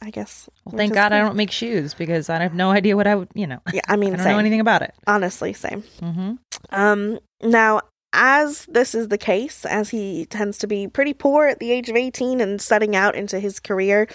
I 0.06 0.12
guess. 0.12 0.48
Well, 0.66 0.78
thank 0.78 0.94
God 0.94 1.12
I 1.14 1.20
don't 1.20 1.36
make 1.36 1.50
shoes 1.50 1.96
because 1.96 2.30
I 2.30 2.38
have 2.44 2.54
no 2.54 2.70
idea 2.70 2.96
what 2.96 3.08
I 3.08 3.16
would. 3.16 3.30
You 3.34 3.48
know, 3.48 3.60
Yeah, 3.74 3.82
I 3.88 3.96
mean, 3.96 4.14
I 4.14 4.18
don't 4.18 4.24
same. 4.24 4.34
know 4.34 4.40
anything 4.40 4.60
about 4.60 4.84
it. 4.84 4.94
honestly, 5.08 5.52
same. 5.54 5.82
hmm 6.00 6.34
Um, 6.70 7.20
now 7.42 7.82
as 8.14 8.66
this 8.70 8.96
is 8.96 9.08
the 9.10 9.18
case, 9.18 9.66
as 9.66 9.90
he 9.90 10.26
tends 10.28 10.58
to 10.60 10.68
be 10.68 10.88
pretty 10.88 11.14
poor 11.14 11.48
at 11.48 11.60
the 11.60 11.72
age 11.72 11.90
of 11.90 11.96
18 11.98 12.40
and 12.40 12.62
setting 12.62 12.96
out 12.96 13.14
into 13.16 13.40
his 13.40 13.60
career, 13.60 14.08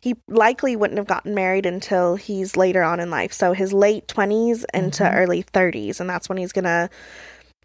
he 0.00 0.14
likely 0.28 0.76
wouldn't 0.76 0.98
have 0.98 1.06
gotten 1.06 1.34
married 1.34 1.64
until 1.66 2.16
he's 2.16 2.56
later 2.56 2.82
on 2.82 3.00
in 3.00 3.10
life. 3.10 3.32
So 3.32 3.52
his 3.54 3.72
late 3.72 4.06
20s 4.08 4.64
into 4.74 5.02
Mhm. 5.04 5.14
early 5.16 5.42
30s. 5.42 5.98
And 6.00 6.10
that's 6.10 6.28
when 6.28 6.36
he's 6.36 6.52
going 6.52 6.64
to, 6.66 6.90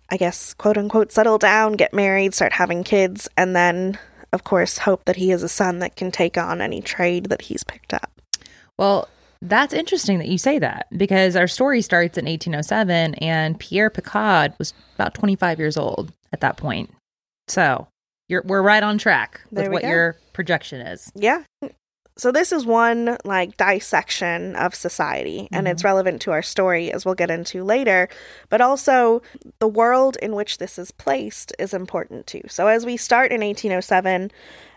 I 0.10 0.16
guess, 0.18 0.54
quote 0.54 0.78
unquote, 0.78 1.12
settle 1.12 1.38
down, 1.38 1.74
get 1.74 1.94
married, 1.94 2.34
start 2.34 2.54
having 2.54 2.84
kids, 2.86 3.28
and 3.36 3.54
then, 3.56 3.98
of 4.34 4.44
course, 4.44 4.80
hope 4.80 5.06
that 5.06 5.16
he 5.16 5.30
has 5.30 5.44
a 5.44 5.50
son 5.50 5.80
that 5.80 5.96
can 5.96 6.12
take 6.12 6.38
on 6.38 6.60
any 6.60 6.82
trade 6.82 7.28
that 7.28 7.44
he's 7.44 7.64
picked 7.64 7.94
up. 7.94 8.12
Well, 8.78 9.08
that's 9.42 9.74
interesting 9.74 10.20
that 10.20 10.28
you 10.28 10.38
say 10.38 10.58
that 10.60 10.88
because 10.98 11.36
our 11.36 11.48
story 11.48 11.82
starts 11.82 12.18
in 12.18 12.26
1807 12.26 13.16
and 13.16 13.60
Pierre 13.60 13.90
Picaud 13.90 14.58
was 14.58 14.74
about 14.96 15.14
25 15.14 15.60
years 15.60 15.78
old 15.78 16.12
at 16.32 16.42
that 16.42 16.58
point. 16.58 16.90
So 17.48 17.88
you're, 18.28 18.42
we're 18.44 18.62
right 18.62 18.82
on 18.82 18.98
track 18.98 19.42
with 19.52 19.70
what 19.70 19.84
go. 19.84 19.88
your 19.90 20.18
projection 20.34 20.82
is. 20.82 21.12
Yeah. 21.14 21.44
So 22.16 22.32
this 22.32 22.52
is 22.52 22.66
one 22.66 23.18
like 23.26 23.58
dissection 23.58 24.56
of 24.56 24.76
society 24.76 25.48
and 25.52 25.68
it's 25.68 25.84
relevant 25.84 26.22
to 26.24 26.32
our 26.32 26.44
story 26.44 26.92
as 26.92 27.06
we'll 27.06 27.16
get 27.16 27.32
into 27.32 27.64
later, 27.64 28.08
but 28.50 28.62
also 28.62 29.22
the 29.60 29.68
world 29.68 30.18
in 30.22 30.36
which 30.36 30.60
this 30.60 30.78
is 30.78 30.92
placed 30.92 31.54
is 31.58 31.74
important 31.74 32.28
too. 32.28 32.42
So 32.48 32.68
as 32.68 32.86
we 32.86 32.98
start 32.98 33.32
in 33.32 33.42
1807, 33.42 34.32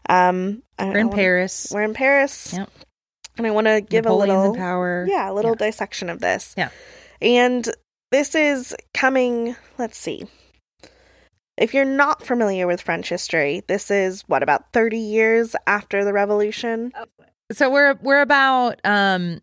um 0.09 0.63
We're 0.79 0.99
in 0.99 1.07
wanna- 1.09 1.17
Paris. 1.17 1.69
We're 1.71 1.83
in 1.83 1.95
Paris. 1.95 2.55
Yep. 2.57 2.71
And 3.39 3.47
I 3.47 3.51
want 3.51 3.67
to 3.67 3.83
give 3.83 4.05
Napoleon's 4.05 4.33
a 4.33 4.39
little 4.39 4.57
power. 4.57 5.05
Yeah, 5.07 5.31
a 5.31 5.35
little 5.35 5.57
Yeah. 5.61 5.67
dissection 5.67 6.09
of 6.09 6.21
this. 6.21 6.55
Yeah. 6.57 6.71
And 7.21 7.69
this 8.13 8.35
is 8.35 8.75
coming, 8.95 9.57
let's 9.77 9.99
see. 9.99 10.27
If 11.57 11.73
you're 11.73 11.85
not 11.85 12.23
familiar 12.23 12.67
with 12.67 12.83
French 12.83 13.09
history, 13.09 13.63
this 13.67 13.91
is 13.91 14.23
what 14.27 14.43
about 14.43 14.73
30 14.73 14.99
years 14.99 15.57
after 15.67 16.05
the 16.05 16.13
revolution? 16.13 16.93
So 17.53 17.71
we're 17.71 17.95
we're 18.03 18.21
about 18.21 18.81
um 18.85 19.41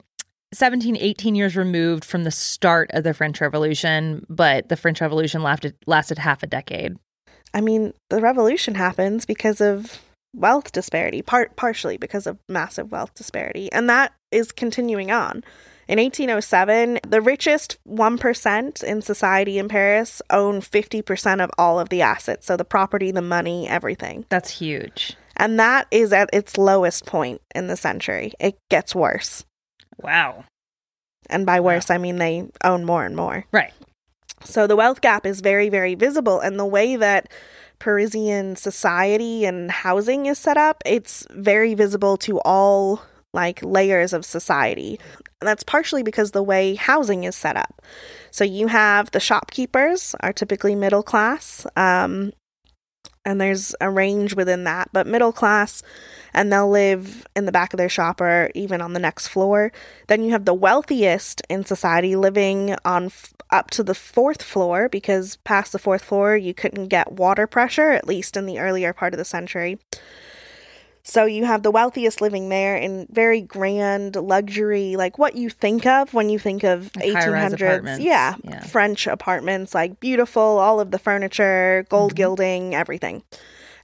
17 0.53 0.95
18 0.95 1.35
years 1.35 1.55
removed 1.55 2.05
from 2.05 2.23
the 2.23 2.31
start 2.31 2.91
of 2.93 3.03
the 3.03 3.13
French 3.13 3.41
Revolution, 3.41 4.25
but 4.29 4.69
the 4.69 4.77
French 4.77 5.01
Revolution 5.01 5.41
lasted 5.41 5.75
lasted 5.87 6.19
half 6.19 6.43
a 6.43 6.47
decade. 6.47 6.97
I 7.53 7.61
mean, 7.61 7.93
the 8.09 8.21
revolution 8.21 8.75
happens 8.75 9.25
because 9.25 9.61
of 9.61 10.01
wealth 10.35 10.71
disparity, 10.71 11.21
part 11.21 11.55
partially 11.55 11.97
because 11.97 12.27
of 12.27 12.37
massive 12.49 12.91
wealth 12.91 13.13
disparity, 13.15 13.71
and 13.71 13.89
that 13.89 14.13
is 14.31 14.51
continuing 14.51 15.11
on. 15.11 15.43
In 15.87 15.99
1807, 15.99 16.99
the 17.07 17.21
richest 17.21 17.77
1% 17.87 18.83
in 18.83 19.01
society 19.01 19.57
in 19.57 19.67
Paris 19.67 20.21
own 20.29 20.61
50% 20.61 21.43
of 21.43 21.51
all 21.57 21.79
of 21.79 21.89
the 21.89 22.01
assets, 22.01 22.45
so 22.45 22.55
the 22.55 22.65
property, 22.65 23.11
the 23.11 23.21
money, 23.21 23.67
everything. 23.67 24.25
That's 24.29 24.49
huge. 24.49 25.15
And 25.35 25.59
that 25.59 25.87
is 25.91 26.13
at 26.13 26.29
its 26.31 26.57
lowest 26.57 27.05
point 27.05 27.41
in 27.53 27.67
the 27.67 27.75
century. 27.75 28.33
It 28.39 28.57
gets 28.69 28.95
worse. 28.95 29.43
Wow. 30.01 30.45
And 31.29 31.45
by 31.45 31.59
worse, 31.59 31.89
I 31.89 31.97
mean 31.97 32.17
they 32.17 32.49
own 32.63 32.85
more 32.85 33.05
and 33.05 33.15
more. 33.15 33.45
Right. 33.51 33.73
So 34.43 34.67
the 34.67 34.75
wealth 34.75 35.01
gap 35.01 35.25
is 35.25 35.41
very, 35.41 35.69
very 35.69 35.95
visible. 35.95 36.39
And 36.39 36.59
the 36.59 36.65
way 36.65 36.95
that 36.95 37.29
Parisian 37.79 38.55
society 38.55 39.45
and 39.45 39.71
housing 39.71 40.25
is 40.25 40.37
set 40.37 40.57
up, 40.57 40.83
it's 40.85 41.25
very 41.31 41.73
visible 41.73 42.17
to 42.17 42.39
all 42.41 43.01
like 43.33 43.63
layers 43.63 44.13
of 44.13 44.25
society. 44.25 44.99
That's 45.45 45.63
partially 45.63 46.03
because 46.03 46.31
the 46.31 46.43
way 46.43 46.75
housing 46.75 47.23
is 47.23 47.35
set 47.35 47.57
up. 47.57 47.81
So 48.31 48.43
you 48.43 48.67
have 48.67 49.11
the 49.11 49.19
shopkeepers 49.19 50.15
are 50.21 50.33
typically 50.33 50.75
middle 50.75 51.03
class. 51.03 51.65
Um, 51.75 52.33
and 53.25 53.39
there's 53.39 53.73
a 53.79 53.89
range 53.89 54.35
within 54.35 54.65
that, 54.65 54.89
but 54.91 55.07
middle 55.07 55.31
class, 55.31 55.81
and 56.33 56.51
they'll 56.51 56.69
live 56.69 57.25
in 57.35 57.45
the 57.45 57.51
back 57.51 57.73
of 57.73 57.77
their 57.77 57.89
shop 57.89 58.19
or 58.19 58.51
even 58.53 58.81
on 58.81 58.93
the 58.93 58.99
next 58.99 59.27
floor. 59.27 59.71
Then 60.07 60.23
you 60.23 60.31
have 60.31 60.45
the 60.45 60.53
wealthiest 60.53 61.41
in 61.49 61.63
society 61.63 62.15
living 62.15 62.75
on 62.83 63.05
f- 63.05 63.33
up 63.49 63.69
to 63.71 63.83
the 63.83 63.95
fourth 63.95 64.41
floor 64.41 64.89
because 64.89 65.37
past 65.37 65.71
the 65.71 65.79
fourth 65.79 66.03
floor 66.03 66.35
you 66.35 66.53
couldn't 66.53 66.87
get 66.87 67.13
water 67.13 67.47
pressure, 67.47 67.91
at 67.91 68.07
least 68.07 68.35
in 68.35 68.45
the 68.45 68.59
earlier 68.59 68.91
part 68.91 69.13
of 69.13 69.17
the 69.17 69.25
century. 69.25 69.79
So 71.05 71.25
you 71.25 71.43
have 71.45 71.63
the 71.63 71.71
wealthiest 71.71 72.21
living 72.21 72.47
there 72.47 72.77
in 72.77 73.07
very 73.11 73.41
grand 73.41 74.15
luxury, 74.15 74.95
like 74.95 75.17
what 75.17 75.35
you 75.35 75.49
think 75.49 75.85
of 75.85 76.13
when 76.13 76.29
you 76.29 76.39
think 76.39 76.63
of 76.63 76.91
Like 76.95 77.11
high-rise 77.13 77.53
1800s. 77.53 77.99
Yeah, 77.99 78.35
Yeah. 78.43 78.61
French 78.61 79.05
apartments, 79.07 79.75
like 79.75 79.99
beautiful, 79.99 80.41
all 80.41 80.79
of 80.79 80.91
the 80.91 80.99
furniture, 80.99 81.85
gold 81.89 82.13
Mhm. 82.13 82.15
gilding, 82.15 82.75
everything. 82.75 83.23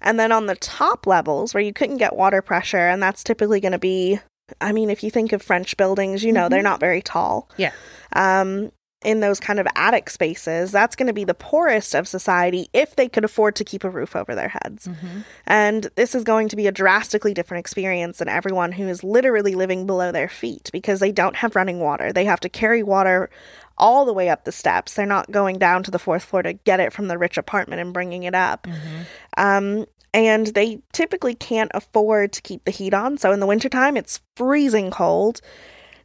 And 0.02 0.18
then 0.18 0.32
on 0.32 0.46
the 0.46 0.56
top 0.56 1.06
levels 1.06 1.54
where 1.54 1.62
you 1.62 1.74
couldn't 1.74 1.98
get 1.98 2.16
water 2.16 2.42
pressure, 2.42 2.88
and 2.88 3.04
that's 3.04 3.22
typically 3.22 3.60
going 3.60 3.74
to 3.74 3.78
be, 3.80 4.22
I 4.62 4.72
mean, 4.72 4.90
if 4.90 5.04
you 5.04 5.12
think 5.12 5.34
of 5.34 5.42
French 5.42 5.76
buildings, 5.76 6.24
you 6.24 6.32
know, 6.32 6.48
they're 6.48 6.62
Mhm. 6.62 6.64
not 6.64 6.80
very 6.80 7.02
tall. 7.02 7.50
Yeah. 7.58 7.72
Um, 8.14 8.72
in 9.03 9.22
those 9.22 9.39
kind 9.39 9.60
of 9.60 9.68
attic 9.75 10.10
spaces, 10.10 10.72
that's 10.72 10.96
going 10.96 11.08
to 11.08 11.13
be 11.13 11.24
the 11.24 11.34
poorest 11.34 11.96
of 11.96 12.08
society 12.08 12.68
if 12.74 12.96
they 12.96 13.08
could 13.08 13.24
afford 13.24 13.56
to 13.56 13.63
keep 13.63 13.84
a 13.84 13.89
roof 13.89 14.15
over 14.15 14.36
their 14.36 14.50
heads. 14.50 14.88
Mm-hmm. 14.88 15.20
And 15.48 15.89
this 15.96 16.13
is 16.13 16.24
going 16.25 16.50
to 16.50 16.58
be 16.58 16.68
a 16.68 16.72
drastically 16.72 17.34
different 17.34 17.60
experience 17.60 18.18
than 18.18 18.27
everyone 18.27 18.74
who 18.74 18.88
is 18.88 19.03
literally 19.03 19.56
living 19.56 19.86
below 19.86 20.12
their 20.12 20.27
feet 20.27 20.70
because 20.74 21.00
they 21.00 21.13
don't 21.13 21.38
have 21.38 21.56
running 21.56 21.79
water. 21.79 22.12
They 22.12 22.25
have 22.25 22.41
to 22.41 22.50
carry 22.50 22.84
water 22.84 23.29
all 23.77 24.03
the 24.03 24.13
way 24.13 24.27
up 24.29 24.44
the 24.44 24.51
steps. 24.51 24.94
They're 24.94 25.06
not 25.06 25.32
going 25.32 25.58
down 25.58 25.84
to 25.84 25.91
the 25.91 26.00
fourth 26.00 26.24
floor 26.24 26.44
to 26.44 26.53
get 26.53 26.82
it 26.82 26.91
from 26.91 27.08
the 27.08 27.18
rich 27.18 27.38
apartment 27.38 27.82
and 27.82 27.94
bringing 27.94 28.24
it 28.24 28.36
up. 28.36 28.68
Mm-hmm. 28.68 29.01
Um, 29.38 29.86
and 30.13 30.48
they 30.48 30.82
typically 30.91 31.36
can't 31.36 31.72
afford 31.74 32.34
to 32.34 32.41
keep 32.41 32.65
the 32.65 32.72
heat 32.72 32.94
on. 32.94 33.18
So 33.18 33.32
in 33.32 33.39
the 33.39 33.46
wintertime, 33.46 33.96
it's 33.96 34.22
freezing 34.36 34.91
cold, 34.91 35.39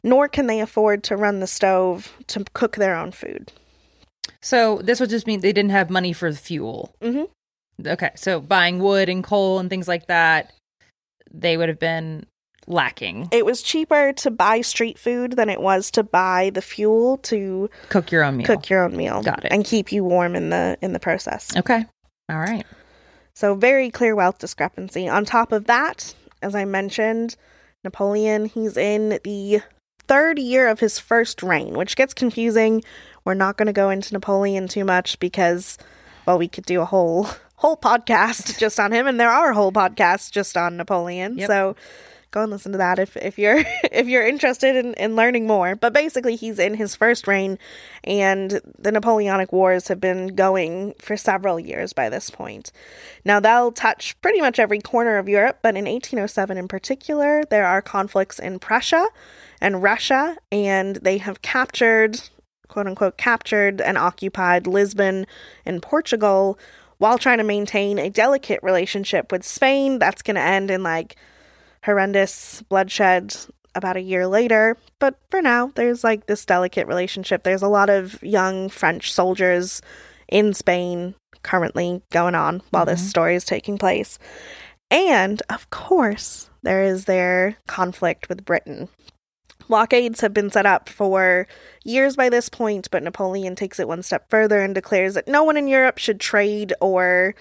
nor 0.05 0.29
can 0.29 0.47
they 0.47 0.61
afford 0.61 1.03
to 1.05 1.17
run 1.17 1.41
the 1.41 1.47
stove 1.49 2.13
to 2.29 2.45
cook 2.53 2.77
their 2.77 2.95
own 2.95 3.11
food. 3.11 3.51
So 4.41 4.79
this 4.85 5.01
would 5.01 5.11
just 5.11 5.27
mean 5.27 5.41
they 5.41 5.53
didn't 5.53 5.71
have 5.73 5.91
money 5.91 6.13
for 6.13 6.31
the 6.31 6.37
fuel. 6.39 6.95
Mhm. 7.03 7.29
Okay, 7.85 8.11
so 8.15 8.41
buying 8.41 8.79
wood 8.79 9.09
and 9.09 9.25
coal 9.25 9.59
and 9.59 9.69
things 9.69 9.89
like 9.89 10.07
that, 10.07 10.53
they 11.33 11.57
would 11.57 11.69
have 11.69 11.81
been 11.81 12.27
lacking. 12.67 13.29
It 13.33 13.45
was 13.45 13.61
cheaper 13.63 14.13
to 14.13 14.31
buy 14.31 14.61
street 14.61 14.99
food 14.99 15.33
than 15.33 15.51
it 15.51 15.61
was 15.61 15.91
to 15.93 16.03
buy 16.03 16.51
the 16.55 16.63
fuel 16.63 17.17
to 17.19 17.69
Cook 17.89 18.13
your 18.13 18.23
own 18.23 18.37
meal. 18.37 18.47
cook 18.47 18.71
your 18.71 18.85
own 18.85 18.97
meal 18.97 19.23
Got 19.23 19.45
it. 19.45 19.53
and 19.53 19.65
keep 19.65 19.91
you 19.93 20.05
warm 20.05 20.37
in 20.37 20.51
the 20.51 20.79
in 20.81 20.93
the 20.93 21.01
process. 21.01 21.55
Okay. 21.57 21.85
All 22.31 22.39
right. 22.39 22.65
So 23.35 23.55
very 23.55 23.91
clear 23.91 24.15
wealth 24.15 24.39
discrepancy. 24.39 25.09
On 25.09 25.25
top 25.25 25.51
of 25.53 25.65
that, 25.67 26.15
as 26.41 26.55
I 26.55 26.65
mentioned, 26.65 27.37
Napoleon, 27.83 28.47
he's 28.47 28.77
in 28.77 29.19
the 29.25 29.61
third 30.07 30.39
year 30.39 30.69
of 30.69 30.81
his 30.81 30.99
first 30.99 31.43
reign, 31.43 31.75
which 31.75 31.97
gets 31.97 32.15
confusing. 32.15 32.83
We're 33.25 33.35
not 33.35 33.57
going 33.57 33.67
to 33.67 33.73
go 33.73 33.91
into 33.91 34.13
Napoleon 34.13 34.69
too 34.69 34.85
much 34.85 35.19
because 35.19 35.79
well, 36.27 36.39
we 36.39 36.49
could 36.49 36.65
do 36.65 36.81
a 36.81 36.85
whole 36.87 37.29
whole 37.57 37.77
podcast 37.77 38.59
just 38.59 38.79
on 38.79 38.93
him 38.93 39.07
and 39.07 39.19
there 39.19 39.31
are 39.31 39.53
whole 39.53 39.73
podcasts 39.73 40.31
just 40.31 40.57
on 40.57 40.77
Napoleon. 40.77 41.39
Yep. 41.39 41.47
So 41.47 41.77
go 42.35 42.43
and 42.43 42.51
listen 42.51 42.73
to 42.73 42.79
that 42.79 42.99
if, 42.99 43.17
if 43.17 43.39
you're 43.39 43.63
if 43.93 44.07
you're 44.09 44.27
interested 44.27 44.77
in, 44.77 44.93
in 44.95 45.17
learning 45.17 45.47
more. 45.47 45.77
But 45.77 45.93
basically 45.93 46.37
he's 46.37 46.59
in 46.59 46.75
his 46.75 46.95
first 46.95 47.27
reign 47.27 47.59
and 48.03 48.61
the 48.79 48.93
Napoleonic 48.93 49.53
Wars 49.53 49.89
have 49.89 50.01
been 50.01 50.29
going 50.29 50.95
for 50.99 51.17
several 51.17 51.59
years 51.59 51.93
by 51.93 52.09
this 52.09 52.29
point. 52.31 52.73
Now, 53.25 53.41
they'll 53.41 53.73
touch 53.73 54.21
pretty 54.21 54.41
much 54.41 54.59
every 54.59 54.81
corner 54.81 55.17
of 55.17 55.29
Europe, 55.29 55.61
but 55.63 55.77
in 55.77 55.87
1807 55.87 56.59
in 56.59 56.69
particular, 56.69 57.45
there 57.49 57.67
are 57.67 57.81
conflicts 57.81 58.39
in 58.39 58.59
Prussia 58.59 59.07
and 59.61 59.83
Russia, 59.83 60.37
and 60.53 60.97
they 60.97 61.19
have 61.19 61.41
captured, 61.41 62.21
quote 62.69 62.87
unquote, 62.87 63.17
captured 63.17 63.81
and 63.81 63.97
occupied 63.97 64.67
Lisbon 64.67 65.27
and 65.65 65.81
Portugal 65.81 66.59
while 66.99 67.19
trying 67.19 67.39
to 67.39 67.45
maintain 67.45 67.99
a 67.99 68.11
delicate 68.11 68.61
relationship 68.63 69.33
with 69.33 69.45
Spain. 69.45 69.99
That's 69.99 70.23
going 70.23 70.37
to 70.37 70.43
end 70.43 70.71
in 70.71 70.83
like 70.83 71.17
horrendous 71.85 72.63
bloodshed 72.69 73.37
about 73.75 73.97
a 73.97 74.03
year 74.03 74.27
later. 74.27 74.77
But 74.99 75.19
for 75.31 75.43
now, 75.43 75.73
there's 75.75 76.05
like 76.05 76.27
this 76.27 76.45
delicate 76.45 76.87
relationship. 76.87 77.43
There's 77.43 77.63
a 77.63 77.69
lot 77.69 77.91
of 77.91 78.23
young 78.23 78.69
French 78.69 79.13
soldiers 79.13 79.83
in 80.29 80.55
Spain 80.55 81.15
currently 81.43 82.03
going 82.11 82.35
on 82.35 82.63
while 82.71 82.87
this 82.87 83.03
Mhm. 83.03 83.09
story 83.09 83.35
is 83.35 83.45
taking 83.45 83.77
place. 83.79 84.19
And 84.91 85.43
of 85.51 85.69
course, 85.71 86.49
there 86.63 86.83
is 86.83 87.05
their 87.05 87.57
conflict 87.67 88.29
with 88.29 88.45
Britain. 88.45 88.89
Blockades 89.69 90.21
have 90.21 90.35
been 90.35 90.51
set 90.51 90.67
up 90.67 90.89
for 90.89 91.47
years 91.85 92.17
by 92.17 92.29
this 92.29 92.49
point, 92.49 92.91
but 92.91 93.03
Napoleon 93.03 93.57
takes 93.57 93.81
it 93.81 93.89
one 93.89 94.03
step 94.03 94.29
further 94.31 94.61
and 94.61 94.75
declares 94.75 95.15
that 95.15 95.29
no 95.29 95.43
one 95.43 95.57
in 95.57 95.69
Europe 95.69 95.99
should 95.99 96.21
trade 96.21 96.73
or 96.81 97.35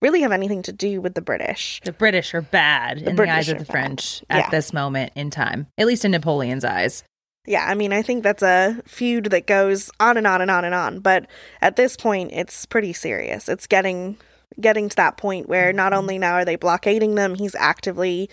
really 0.00 0.20
have 0.22 0.32
anything 0.32 0.62
to 0.62 0.72
do 0.72 1.00
with 1.00 1.14
the 1.14 1.22
British. 1.22 1.80
The 1.84 1.92
British 1.92 2.34
are 2.34 2.42
bad 2.42 2.98
in 2.98 3.16
British 3.16 3.32
the 3.34 3.38
eyes 3.38 3.48
of 3.50 3.58
the 3.58 3.64
bad. 3.64 3.72
French 3.72 4.22
at 4.30 4.38
Yeah. 4.44 4.50
this 4.50 4.72
moment 4.72 5.12
in 5.16 5.30
time, 5.30 5.66
at 5.78 5.86
least 5.86 6.04
in 6.04 6.10
Napoleon's 6.10 6.64
eyes. 6.64 7.02
Yeah, 7.46 7.64
I 7.64 7.74
mean, 7.74 7.92
I 7.92 8.02
think 8.02 8.24
that's 8.24 8.42
a 8.42 8.80
feud 8.86 9.26
that 9.26 9.46
goes 9.46 9.90
on 10.00 10.16
and 10.16 10.26
on 10.26 10.42
and 10.42 10.50
on 10.50 10.64
and 10.64 10.74
on, 10.74 10.98
but 10.98 11.26
at 11.62 11.76
this 11.76 11.96
point 11.96 12.30
it's 12.32 12.66
pretty 12.66 12.92
serious. 12.92 13.48
It's 13.48 13.66
getting 13.66 14.16
getting 14.60 14.88
to 14.88 14.96
that 14.96 15.16
point 15.16 15.48
where 15.48 15.72
not 15.72 15.92
Mm-hmm. 15.92 15.98
only 15.98 16.18
now 16.18 16.34
are 16.34 16.44
they 16.44 16.56
blockading 16.56 17.14
them, 17.14 17.34
he's 17.34 17.54
actively 17.54 18.28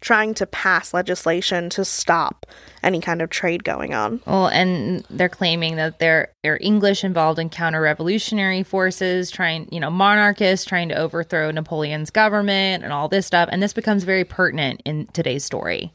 trying 0.00 0.34
to 0.34 0.46
pass 0.46 0.94
legislation 0.94 1.70
to 1.70 1.84
stop 1.84 2.46
any 2.82 3.00
kind 3.00 3.20
of 3.20 3.30
trade 3.30 3.64
going 3.64 3.94
on. 3.94 4.20
Well, 4.26 4.48
and 4.48 5.04
they're 5.10 5.28
claiming 5.28 5.76
that 5.76 5.98
they're 5.98 6.32
they're 6.42 6.58
English 6.60 7.04
involved 7.04 7.38
in 7.38 7.50
counter-revolutionary 7.50 8.62
forces, 8.62 9.30
trying, 9.30 9.68
you 9.72 9.80
know, 9.80 9.90
monarchists 9.90 10.66
trying 10.66 10.88
to 10.88 10.96
overthrow 10.96 11.50
Napoleon's 11.50 12.10
government 12.10 12.84
and 12.84 12.92
all 12.92 13.08
this 13.08 13.26
stuff, 13.26 13.48
and 13.52 13.62
this 13.62 13.72
becomes 13.72 14.04
very 14.04 14.24
pertinent 14.24 14.80
in 14.84 15.06
today's 15.08 15.44
story. 15.44 15.92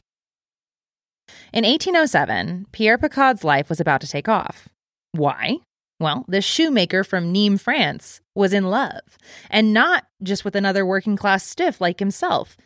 In 1.52 1.64
1807, 1.64 2.66
Pierre 2.72 2.98
Picaud's 2.98 3.44
life 3.44 3.68
was 3.68 3.80
about 3.80 4.00
to 4.02 4.08
take 4.08 4.28
off. 4.28 4.68
Why? 5.12 5.58
Well, 6.00 6.24
the 6.28 6.42
shoemaker 6.42 7.04
from 7.04 7.32
Nîmes, 7.32 7.60
France, 7.60 8.20
was 8.34 8.52
in 8.52 8.64
love, 8.64 9.00
and 9.48 9.72
not 9.72 10.04
just 10.22 10.44
with 10.44 10.56
another 10.56 10.84
working 10.84 11.16
class 11.16 11.46
stiff 11.46 11.80
like 11.80 12.00
himself. 12.00 12.56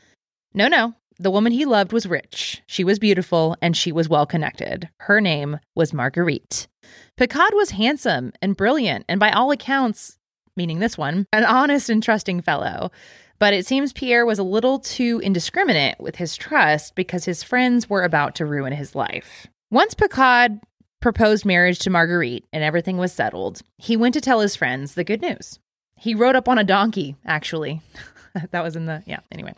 No, 0.55 0.67
no. 0.67 0.95
The 1.21 1.31
woman 1.33 1.51
he 1.51 1.65
loved 1.65 1.93
was 1.93 2.07
rich. 2.07 2.63
She 2.67 2.85
was 2.85 3.01
beautiful 3.01 3.57
and 3.61 3.77
she 3.77 3.91
was 3.91 4.09
well 4.09 4.25
connected. 4.25 4.89
Her 4.99 5.21
name 5.21 5.59
was 5.75 5.93
Marguerite. 5.93 6.69
Picaud 7.17 7.55
was 7.55 7.71
handsome 7.71 8.33
and 8.41 8.57
brilliant, 8.57 9.05
and 9.09 9.19
by 9.19 9.33
all 9.33 9.51
accounts, 9.51 10.19
meaning 10.57 10.79
this 10.79 10.97
one, 10.97 11.27
an 11.33 11.45
honest 11.45 11.91
and 11.91 12.01
trusting 12.01 12.43
fellow. 12.43 12.93
But 13.41 13.53
it 13.53 13.67
seems 13.67 13.93
Pierre 13.93 14.25
was 14.25 14.39
a 14.39 14.45
little 14.45 14.79
too 14.79 15.21
indiscriminate 15.23 15.99
with 15.99 16.17
his 16.17 16.37
trust 16.37 16.95
because 16.95 17.25
his 17.25 17.43
friends 17.43 17.91
were 17.91 18.05
about 18.05 18.37
to 18.37 18.47
ruin 18.47 18.73
his 18.73 18.95
life. 18.95 19.49
Once 19.71 19.95
Picaud 19.95 20.61
proposed 21.01 21.45
marriage 21.45 21.81
to 21.81 21.91
Marguerite 21.91 22.47
and 22.53 22.63
everything 22.63 22.97
was 22.97 23.13
settled, 23.13 23.63
he 23.77 23.97
went 23.97 24.15
to 24.15 24.21
tell 24.21 24.41
his 24.41 24.55
friends 24.57 24.95
the 24.95 25.05
good 25.05 25.21
news. 25.21 25.59
He 25.97 26.15
rode 26.15 26.37
up 26.37 26.49
on 26.49 26.59
a 26.59 26.65
donkey, 26.65 27.17
actually. 27.27 27.81
that 28.51 28.63
was 28.63 28.77
in 28.77 28.87
the, 28.87 29.03
yeah, 29.07 29.21
anyway. 29.31 29.55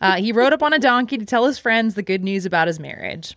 Uh, 0.00 0.16
he 0.16 0.32
rode 0.32 0.52
up 0.52 0.62
on 0.62 0.72
a 0.72 0.78
donkey 0.78 1.18
to 1.18 1.24
tell 1.24 1.46
his 1.46 1.58
friends 1.58 1.94
the 1.94 2.02
good 2.02 2.22
news 2.22 2.46
about 2.46 2.68
his 2.68 2.80
marriage. 2.80 3.36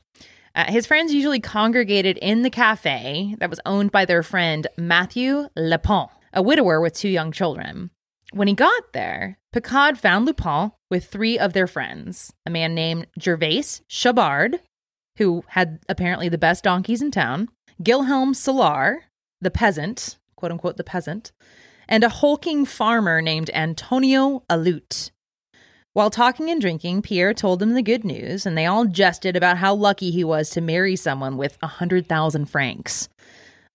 Uh, 0.56 0.72
his 0.72 0.86
friends 0.86 1.13
usually 1.13 1.39
congregated 1.39 2.18
in 2.18 2.42
the 2.42 2.50
cafe 2.50 3.36
that 3.39 3.50
was 3.50 3.60
owned 3.65 3.92
by 3.92 4.06
their 4.06 4.24
friend 4.24 4.68
Matthew 4.77 5.50
Lepont, 5.58 6.10
a 6.34 6.42
widower 6.42 6.80
with 6.80 6.94
two 6.94 7.10
young 7.10 7.32
children. 7.32 7.92
When 8.32 8.48
he 8.48 8.54
got 8.54 8.94
there, 8.94 9.38
Picaud 9.54 9.98
found 9.98 10.25
Lupin 10.25 10.72
with 10.89 11.06
three 11.06 11.38
of 11.38 11.54
their 11.54 11.68
friends 11.68 12.34
a 12.46 12.50
man 12.50 12.74
named 12.74 13.08
Gervais 13.20 13.82
Chabard, 13.89 14.60
who 15.18 15.44
had 15.48 15.80
apparently 15.89 16.30
the 16.30 16.38
best 16.38 16.63
donkeys 16.63 17.01
in 17.01 17.12
town, 17.12 17.50
Gilhelm 17.82 18.34
Solar, 18.36 19.04
the 19.42 19.51
peasant, 19.51 20.18
quote 20.36 20.51
unquote, 20.51 20.77
the 20.77 20.84
peasant, 20.84 21.32
and 21.88 22.04
a 22.04 22.10
hulking 22.10 22.65
farmer 22.65 23.22
named 23.22 23.50
Antonio 23.54 24.44
Alut. 24.50 25.12
While 25.94 26.10
talking 26.10 26.50
and 26.50 26.60
drinking, 26.60 27.04
Pierre 27.04 27.34
told 27.34 27.60
them 27.60 27.74
the 27.74 27.82
good 27.82 28.04
news, 28.04 28.46
and 28.46 28.58
they 28.58 28.65
all 28.65 28.86
jested 28.86 29.38
about 29.38 29.58
how 29.58 29.74
lucky 29.74 30.12
he 30.12 30.24
was 30.25 30.50
to 30.50 30.62
marry 30.62 30.96
someone 30.98 31.38
with 31.38 31.58
a 31.62 31.68
hundred 31.68 32.08
thousand 32.08 32.48
francs. 32.48 33.08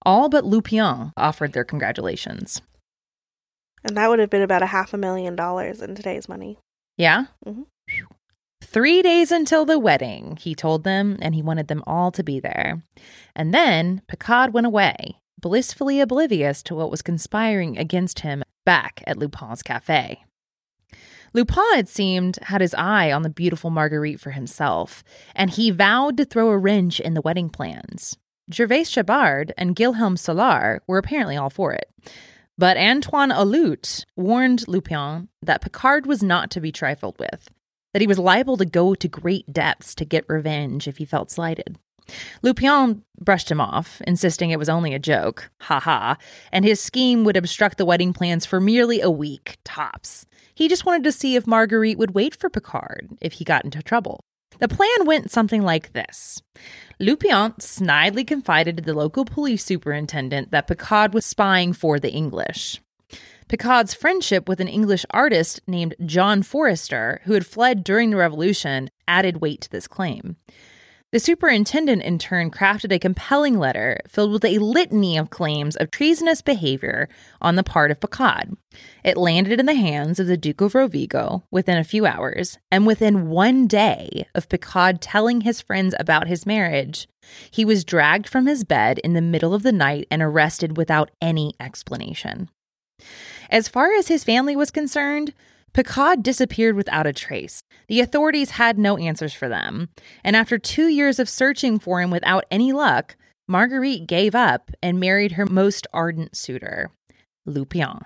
All 0.04 0.28
but 0.28 0.44
Lupien 0.44 1.12
offered 1.16 1.52
their 1.52 1.64
congratulations. 1.64 2.60
And 3.84 3.96
that 3.96 4.10
would 4.10 4.18
have 4.18 4.28
been 4.28 4.42
about 4.42 4.62
a 4.62 4.66
half 4.66 4.92
a 4.92 4.98
million 4.98 5.34
dollars 5.34 5.80
in 5.80 5.94
today's 5.94 6.28
money. 6.28 6.58
Yeah? 6.98 7.26
Mhm. 7.46 7.64
Three 8.62 9.00
days 9.00 9.32
until 9.32 9.64
the 9.64 9.78
wedding, 9.78 10.36
he 10.36 10.54
told 10.54 10.84
them, 10.84 11.16
and 11.22 11.34
he 11.34 11.42
wanted 11.42 11.68
them 11.68 11.82
all 11.86 12.12
to 12.12 12.22
be 12.22 12.38
there. 12.38 12.82
And 13.34 13.54
then 13.54 14.02
Picaud 14.06 14.52
went 14.52 14.66
away, 14.66 15.16
blissfully 15.40 16.00
oblivious 16.00 16.62
to 16.64 16.74
what 16.74 16.90
was 16.90 17.02
conspiring 17.02 17.78
against 17.78 18.20
him 18.20 18.42
back 18.64 19.02
at 19.06 19.16
Lupin's 19.16 19.62
cafe. 19.62 20.24
Lupin, 21.32 21.78
it 21.78 21.88
seemed, 21.88 22.38
had 22.42 22.60
his 22.60 22.74
eye 22.74 23.12
on 23.12 23.22
the 23.22 23.30
beautiful 23.30 23.70
Marguerite 23.70 24.20
for 24.20 24.32
himself, 24.32 25.04
and 25.34 25.50
he 25.50 25.70
vowed 25.70 26.16
to 26.16 26.24
throw 26.24 26.50
a 26.50 26.58
wrench 26.58 26.98
in 26.98 27.14
the 27.14 27.20
wedding 27.20 27.48
plans. 27.48 28.16
Gervais 28.52 28.84
Chabard 28.84 29.52
and 29.56 29.76
Gilhelm 29.76 30.18
Solar 30.18 30.82
were 30.88 30.98
apparently 30.98 31.36
all 31.36 31.50
for 31.50 31.72
it. 31.72 31.88
But 32.58 32.76
Antoine 32.76 33.30
Alut 33.30 34.04
warned 34.16 34.66
Lupin 34.66 35.28
that 35.40 35.62
Picaud 35.62 36.04
was 36.04 36.22
not 36.22 36.50
to 36.50 36.60
be 36.60 36.72
trifled 36.72 37.18
with, 37.18 37.48
that 37.94 38.02
he 38.02 38.08
was 38.08 38.18
liable 38.18 38.56
to 38.56 38.64
go 38.64 38.94
to 38.94 39.08
great 39.08 39.50
depths 39.52 39.94
to 39.94 40.04
get 40.04 40.28
revenge 40.28 40.88
if 40.88 40.98
he 40.98 41.04
felt 41.04 41.30
slighted. 41.30 41.78
Lupin 42.42 43.02
brushed 43.18 43.50
him 43.50 43.60
off, 43.60 44.00
insisting 44.06 44.50
it 44.50 44.58
was 44.58 44.68
only 44.68 44.94
a 44.94 44.98
joke, 44.98 45.50
ha 45.60 45.80
ha, 45.80 46.16
and 46.52 46.64
his 46.64 46.80
scheme 46.80 47.24
would 47.24 47.36
obstruct 47.36 47.78
the 47.78 47.84
wedding 47.84 48.12
plans 48.12 48.46
for 48.46 48.60
merely 48.60 49.00
a 49.00 49.10
week, 49.10 49.58
tops. 49.64 50.26
He 50.54 50.68
just 50.68 50.86
wanted 50.86 51.04
to 51.04 51.12
see 51.12 51.36
if 51.36 51.46
Marguerite 51.46 51.98
would 51.98 52.14
wait 52.14 52.34
for 52.34 52.50
Picaud 52.50 53.16
if 53.20 53.34
he 53.34 53.44
got 53.44 53.64
into 53.64 53.82
trouble. 53.82 54.24
The 54.58 54.68
plan 54.68 55.06
went 55.06 55.30
something 55.30 55.62
like 55.62 55.92
this. 55.94 56.42
Lupin 56.98 57.52
snidely 57.58 58.26
confided 58.26 58.76
to 58.76 58.82
the 58.82 58.94
local 58.94 59.24
police 59.24 59.64
superintendent 59.64 60.50
that 60.50 60.68
Picaud 60.68 61.14
was 61.14 61.24
spying 61.24 61.72
for 61.72 61.98
the 61.98 62.12
English. 62.12 62.80
Picaud's 63.48 63.94
friendship 63.94 64.48
with 64.48 64.60
an 64.60 64.68
English 64.68 65.04
artist 65.10 65.60
named 65.66 65.94
John 66.04 66.42
Forrester, 66.42 67.20
who 67.24 67.32
had 67.32 67.46
fled 67.46 67.82
during 67.82 68.10
the 68.10 68.16
Revolution, 68.16 68.90
added 69.08 69.40
weight 69.40 69.62
to 69.62 69.70
this 69.70 69.88
claim. 69.88 70.36
The 71.12 71.18
superintendent, 71.18 72.02
in 72.02 72.20
turn, 72.20 72.52
crafted 72.52 72.92
a 72.92 72.98
compelling 73.00 73.58
letter 73.58 73.98
filled 74.06 74.30
with 74.30 74.44
a 74.44 74.60
litany 74.60 75.18
of 75.18 75.28
claims 75.28 75.74
of 75.74 75.90
treasonous 75.90 76.40
behavior 76.40 77.08
on 77.40 77.56
the 77.56 77.64
part 77.64 77.90
of 77.90 77.98
Picaud. 77.98 78.56
It 79.02 79.16
landed 79.16 79.58
in 79.58 79.66
the 79.66 79.74
hands 79.74 80.20
of 80.20 80.28
the 80.28 80.36
Duke 80.36 80.60
of 80.60 80.74
Rovigo 80.74 81.42
within 81.50 81.78
a 81.78 81.84
few 81.84 82.06
hours, 82.06 82.58
and 82.70 82.86
within 82.86 83.28
one 83.28 83.66
day 83.66 84.28
of 84.36 84.48
Picaud 84.48 84.98
telling 85.00 85.40
his 85.40 85.60
friends 85.60 85.96
about 85.98 86.28
his 86.28 86.46
marriage, 86.46 87.08
he 87.50 87.64
was 87.64 87.84
dragged 87.84 88.28
from 88.28 88.46
his 88.46 88.62
bed 88.62 89.00
in 89.00 89.14
the 89.14 89.20
middle 89.20 89.52
of 89.52 89.64
the 89.64 89.72
night 89.72 90.06
and 90.12 90.22
arrested 90.22 90.76
without 90.76 91.10
any 91.20 91.54
explanation. 91.58 92.48
As 93.50 93.66
far 93.66 93.92
as 93.94 94.06
his 94.06 94.22
family 94.22 94.54
was 94.54 94.70
concerned, 94.70 95.34
Picaud 95.72 96.22
disappeared 96.22 96.76
without 96.76 97.06
a 97.06 97.12
trace. 97.12 97.62
The 97.88 98.00
authorities 98.00 98.50
had 98.50 98.78
no 98.78 98.96
answers 98.96 99.32
for 99.32 99.48
them, 99.48 99.88
and 100.24 100.36
after 100.36 100.58
two 100.58 100.88
years 100.88 101.18
of 101.18 101.28
searching 101.28 101.78
for 101.78 102.00
him 102.00 102.10
without 102.10 102.44
any 102.50 102.72
luck, 102.72 103.16
Marguerite 103.48 104.06
gave 104.06 104.34
up 104.34 104.70
and 104.82 105.00
married 105.00 105.32
her 105.32 105.46
most 105.46 105.86
ardent 105.92 106.36
suitor, 106.36 106.90
Lupin. 107.46 107.98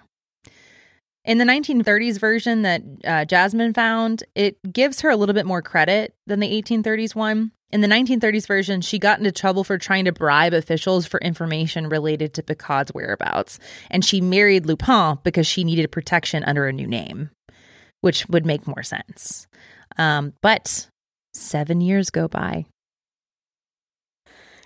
In 1.25 1.39
the 1.39 1.45
1930s 1.45 2.19
version 2.19 2.63
that 2.63 2.83
uh, 3.05 3.25
Jasmin 3.25 3.73
found, 3.73 4.25
it 4.35 4.59
gives 4.71 5.01
her 5.01 5.09
a 5.09 5.17
little 5.17 5.35
bit 5.35 5.47
more 5.47 5.63
credit 5.63 6.15
than 6.27 6.41
the 6.41 6.63
1830s 6.63 7.15
one. 7.15 7.53
In 7.71 7.81
the 7.81 7.89
1930s 7.89 8.47
version, 8.47 8.81
she 8.83 8.99
got 8.99 9.19
into 9.19 9.33
trouble 9.33 9.65
for 9.65 9.79
trying 9.79 10.05
to 10.05 10.13
bribe 10.13 10.53
officials 10.53 11.07
for 11.07 11.19
information 11.21 11.89
related 11.89 12.35
to 12.35 12.43
Picaud's 12.43 12.93
whereabouts, 12.93 13.59
and 13.91 14.05
she 14.05 14.21
married 14.21 14.67
Lupin 14.67 15.19
because 15.25 15.47
she 15.47 15.65
needed 15.65 15.91
protection 15.91 16.45
under 16.45 16.69
a 16.69 16.73
new 16.73 16.87
name, 16.87 17.31
which 18.05 18.29
would 18.29 18.45
make 18.45 18.67
more 18.67 18.83
sense. 18.83 19.47
Um, 19.97 20.35
but 20.43 20.89
seven 21.33 21.81
years 21.81 22.11
go 22.11 22.29
by. 22.29 22.67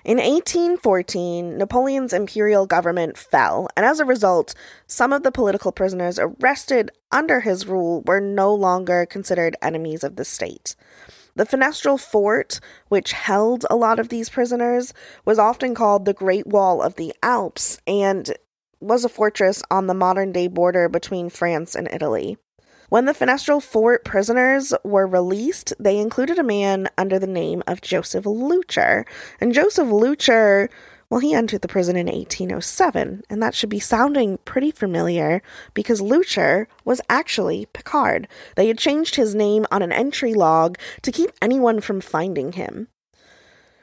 In 0.04 0.16
1814, 0.16 1.56
Napoleon's 1.56 2.12
imperial 2.12 2.66
government 2.66 3.16
fell, 3.16 3.68
and 3.76 3.86
as 3.86 4.00
a 4.00 4.04
result, 4.04 4.56
some 4.88 5.12
of 5.12 5.22
the 5.22 5.30
political 5.30 5.70
prisoners 5.70 6.18
arrested 6.18 6.90
under 7.12 7.38
his 7.38 7.64
rule 7.64 8.02
were 8.06 8.20
no 8.20 8.52
longer 8.52 9.06
considered 9.06 9.54
enemies 9.62 10.02
of 10.02 10.16
the 10.16 10.24
state. 10.24 10.74
The 11.36 11.46
Fenestrelle 11.46 12.00
Fort, 12.00 12.58
which 12.88 13.12
held 13.12 13.64
a 13.70 13.76
lot 13.76 14.00
of 14.00 14.08
these 14.08 14.30
prisoners, 14.30 14.92
was 15.24 15.38
often 15.38 15.76
called 15.76 16.06
the 16.06 16.12
Great 16.12 16.48
Wall 16.48 16.82
of 16.82 16.96
the 16.96 17.14
Alps 17.22 17.78
and 17.86 18.32
was 18.80 19.04
a 19.04 19.08
fortress 19.08 19.62
on 19.70 19.86
the 19.86 19.94
modern 19.94 20.32
day 20.32 20.48
border 20.48 20.88
between 20.88 21.30
France 21.30 21.76
and 21.76 21.88
Italy. 21.92 22.36
When 22.90 23.04
the 23.04 23.12
Fenestrelle 23.12 23.62
Fort 23.62 24.02
prisoners 24.02 24.72
were 24.82 25.06
released, 25.06 25.74
they 25.78 25.98
included 25.98 26.38
a 26.38 26.42
man 26.42 26.88
under 26.96 27.18
the 27.18 27.26
name 27.26 27.62
of 27.66 27.82
Joseph 27.82 28.24
Lucher. 28.24 29.04
And 29.42 29.52
Joseph 29.52 29.88
Lucher, 29.88 30.70
well, 31.10 31.20
he 31.20 31.34
entered 31.34 31.60
the 31.60 31.68
prison 31.68 31.96
in 31.96 32.06
1807, 32.06 33.24
and 33.28 33.42
that 33.42 33.54
should 33.54 33.68
be 33.68 33.78
sounding 33.78 34.38
pretty 34.46 34.70
familiar 34.70 35.42
because 35.74 36.00
Lucher 36.00 36.66
was 36.86 37.02
actually 37.10 37.66
Picaud. 37.74 38.24
They 38.56 38.68
had 38.68 38.78
changed 38.78 39.16
his 39.16 39.34
name 39.34 39.66
on 39.70 39.82
an 39.82 39.92
entry 39.92 40.32
log 40.32 40.78
to 41.02 41.12
keep 41.12 41.32
anyone 41.42 41.82
from 41.82 42.00
finding 42.00 42.52
him. 42.52 42.88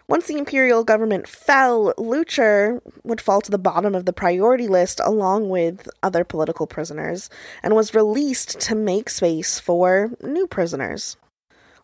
Once 0.07 0.27
the 0.27 0.37
imperial 0.37 0.83
government 0.83 1.27
fell, 1.27 1.91
Lucher 1.97 2.79
would 3.03 3.19
fall 3.19 3.41
to 3.41 3.49
the 3.49 3.57
bottom 3.57 3.95
of 3.95 4.05
the 4.05 4.13
priority 4.13 4.67
list 4.67 5.01
along 5.03 5.49
with 5.49 5.89
other 6.03 6.23
political 6.23 6.67
prisoners 6.67 7.29
and 7.63 7.73
was 7.73 7.95
released 7.95 8.59
to 8.59 8.75
make 8.75 9.09
space 9.09 9.59
for 9.59 10.11
new 10.21 10.45
prisoners. 10.45 11.17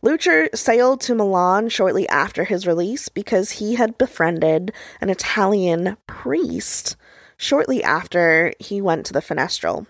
Lucher 0.03 0.49
sailed 0.53 1.01
to 1.01 1.15
Milan 1.15 1.69
shortly 1.69 2.07
after 2.09 2.43
his 2.43 2.67
release 2.67 3.09
because 3.09 3.51
he 3.51 3.75
had 3.75 3.97
befriended 3.97 4.71
an 4.99 5.09
Italian 5.09 5.97
priest 6.05 6.95
shortly 7.37 7.83
after 7.83 8.53
he 8.59 8.81
went 8.81 9.05
to 9.07 9.13
the 9.13 9.21
Fenestrelle. 9.21 9.87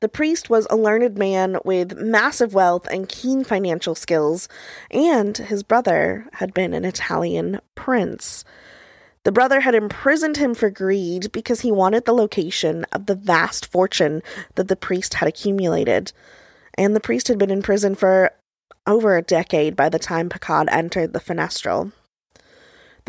The 0.00 0.08
priest 0.08 0.48
was 0.48 0.66
a 0.70 0.76
learned 0.76 1.18
man 1.18 1.58
with 1.62 1.98
massive 1.98 2.54
wealth 2.54 2.86
and 2.90 3.06
keen 3.06 3.44
financial 3.44 3.94
skills, 3.94 4.48
and 4.90 5.36
his 5.36 5.62
brother 5.62 6.26
had 6.32 6.54
been 6.54 6.72
an 6.72 6.86
Italian 6.86 7.60
prince. 7.74 8.44
The 9.24 9.32
brother 9.32 9.60
had 9.60 9.74
imprisoned 9.74 10.38
him 10.38 10.54
for 10.54 10.70
greed 10.70 11.30
because 11.32 11.60
he 11.60 11.70
wanted 11.70 12.06
the 12.06 12.14
location 12.14 12.86
of 12.92 13.04
the 13.04 13.14
vast 13.14 13.66
fortune 13.66 14.22
that 14.54 14.68
the 14.68 14.76
priest 14.76 15.14
had 15.14 15.28
accumulated. 15.28 16.12
And 16.74 16.96
the 16.96 17.00
priest 17.00 17.28
had 17.28 17.38
been 17.38 17.50
in 17.50 17.60
prison 17.60 17.94
for 17.94 18.30
over 18.86 19.18
a 19.18 19.22
decade 19.22 19.76
by 19.76 19.90
the 19.90 19.98
time 19.98 20.30
Picaud 20.30 20.68
entered 20.70 21.12
the 21.12 21.20
Fenestrelle. 21.20 21.92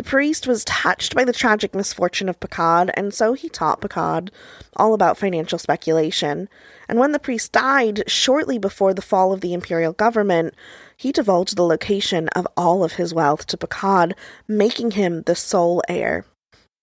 The 0.02 0.10
priest 0.10 0.48
was 0.48 0.66
touched 0.66 1.14
by 1.14 1.26
the 1.26 1.32
tragic 1.32 1.76
misfortune 1.76 2.28
of 2.28 2.40
Picaud, 2.40 2.90
and 2.96 3.14
so 3.14 3.34
he 3.34 3.50
taught 3.50 3.82
Picaud 3.82 4.32
all 4.76 4.96
about 4.96 5.16
financial 5.16 5.60
speculation. 5.60 6.50
And 6.90 6.98
when 6.98 7.12
the 7.12 7.20
priest 7.20 7.52
died 7.52 8.06
shortly 8.08 8.58
before 8.58 8.96
the 8.96 9.04
fall 9.04 9.32
of 9.32 9.42
the 9.42 9.54
imperial 9.54 9.94
government, 9.94 10.56
he 10.98 11.12
divulged 11.12 11.56
the 11.56 11.68
location 11.68 12.30
of 12.30 12.48
all 12.58 12.84
of 12.84 12.94
his 12.94 13.14
wealth 13.14 13.46
to 13.46 13.58
Picaud, 13.58 14.14
making 14.48 14.92
him 14.92 15.22
the 15.28 15.36
sole 15.36 15.84
heir. 15.88 16.26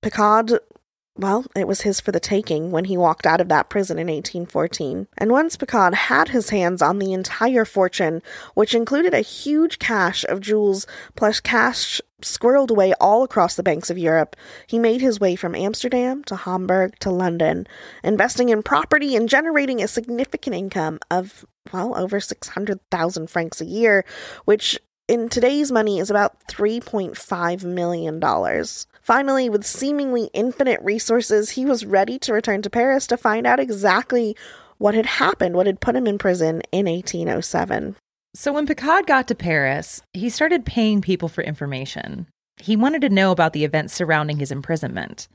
Picaud 0.00 0.60
well, 1.18 1.44
it 1.56 1.66
was 1.66 1.80
his 1.80 2.00
for 2.00 2.12
the 2.12 2.20
taking 2.20 2.70
when 2.70 2.84
he 2.84 2.96
walked 2.96 3.26
out 3.26 3.40
of 3.40 3.48
that 3.48 3.68
prison 3.68 3.98
in 3.98 4.06
1814. 4.06 5.08
And 5.18 5.32
once 5.32 5.56
Picaud 5.56 5.92
had 5.92 6.28
his 6.28 6.50
hands 6.50 6.80
on 6.80 7.00
the 7.00 7.12
entire 7.12 7.64
fortune, 7.64 8.22
which 8.54 8.74
included 8.74 9.12
a 9.12 9.20
huge 9.20 9.80
cache 9.80 10.24
of 10.24 10.40
jewels 10.40 10.86
plus 11.16 11.40
cash 11.40 12.00
squirreled 12.22 12.70
away 12.70 12.94
all 13.00 13.24
across 13.24 13.56
the 13.56 13.62
banks 13.64 13.90
of 13.90 13.98
Europe, 13.98 14.36
he 14.68 14.78
made 14.78 15.00
his 15.00 15.18
way 15.18 15.34
from 15.34 15.56
Amsterdam 15.56 16.22
to 16.24 16.36
Hamburg 16.36 16.96
to 17.00 17.10
London, 17.10 17.66
investing 18.04 18.48
in 18.48 18.62
property 18.62 19.16
and 19.16 19.28
generating 19.28 19.82
a 19.82 19.88
significant 19.88 20.54
income 20.54 21.00
of, 21.10 21.44
well, 21.72 21.96
over 21.98 22.20
600,000 22.20 23.28
francs 23.28 23.60
a 23.60 23.64
year, 23.64 24.04
which 24.44 24.78
in 25.08 25.28
today's 25.30 25.72
money 25.72 25.98
is 25.98 26.10
about 26.10 26.38
$3.5 26.48 27.64
million. 27.64 28.64
Finally, 29.00 29.48
with 29.48 29.64
seemingly 29.64 30.30
infinite 30.34 30.80
resources, 30.82 31.50
he 31.50 31.64
was 31.64 31.86
ready 31.86 32.18
to 32.18 32.32
return 32.34 32.60
to 32.62 32.70
Paris 32.70 33.06
to 33.06 33.16
find 33.16 33.46
out 33.46 33.58
exactly 33.58 34.36
what 34.76 34.94
had 34.94 35.06
happened, 35.06 35.56
what 35.56 35.66
had 35.66 35.80
put 35.80 35.96
him 35.96 36.06
in 36.06 36.18
prison 36.18 36.60
in 36.70 36.86
1807. 36.86 37.96
So 38.34 38.52
when 38.52 38.66
Picaud 38.66 39.06
got 39.06 39.26
to 39.28 39.34
Paris, 39.34 40.02
he 40.12 40.28
started 40.28 40.66
paying 40.66 41.00
people 41.00 41.28
for 41.28 41.42
information. 41.42 42.26
He 42.58 42.76
wanted 42.76 43.00
to 43.00 43.08
know 43.08 43.32
about 43.32 43.54
the 43.54 43.64
events 43.64 43.94
surrounding 43.94 44.38
his 44.38 44.52
imprisonment. 44.52 45.26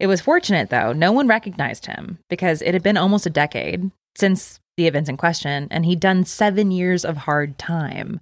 It 0.00 0.06
was 0.06 0.20
fortunate, 0.20 0.70
though, 0.70 0.92
no 0.92 1.12
one 1.12 1.28
recognized 1.28 1.86
him 1.86 2.18
because 2.30 2.62
it 2.62 2.72
had 2.72 2.82
been 2.82 2.96
almost 2.96 3.26
a 3.26 3.30
decade 3.30 3.90
since 4.16 4.60
the 4.76 4.86
events 4.86 5.10
in 5.10 5.16
question, 5.16 5.68
and 5.70 5.84
he'd 5.84 6.00
done 6.00 6.24
seven 6.24 6.70
years 6.70 7.04
of 7.04 7.16
hard 7.18 7.58
time. 7.58 8.20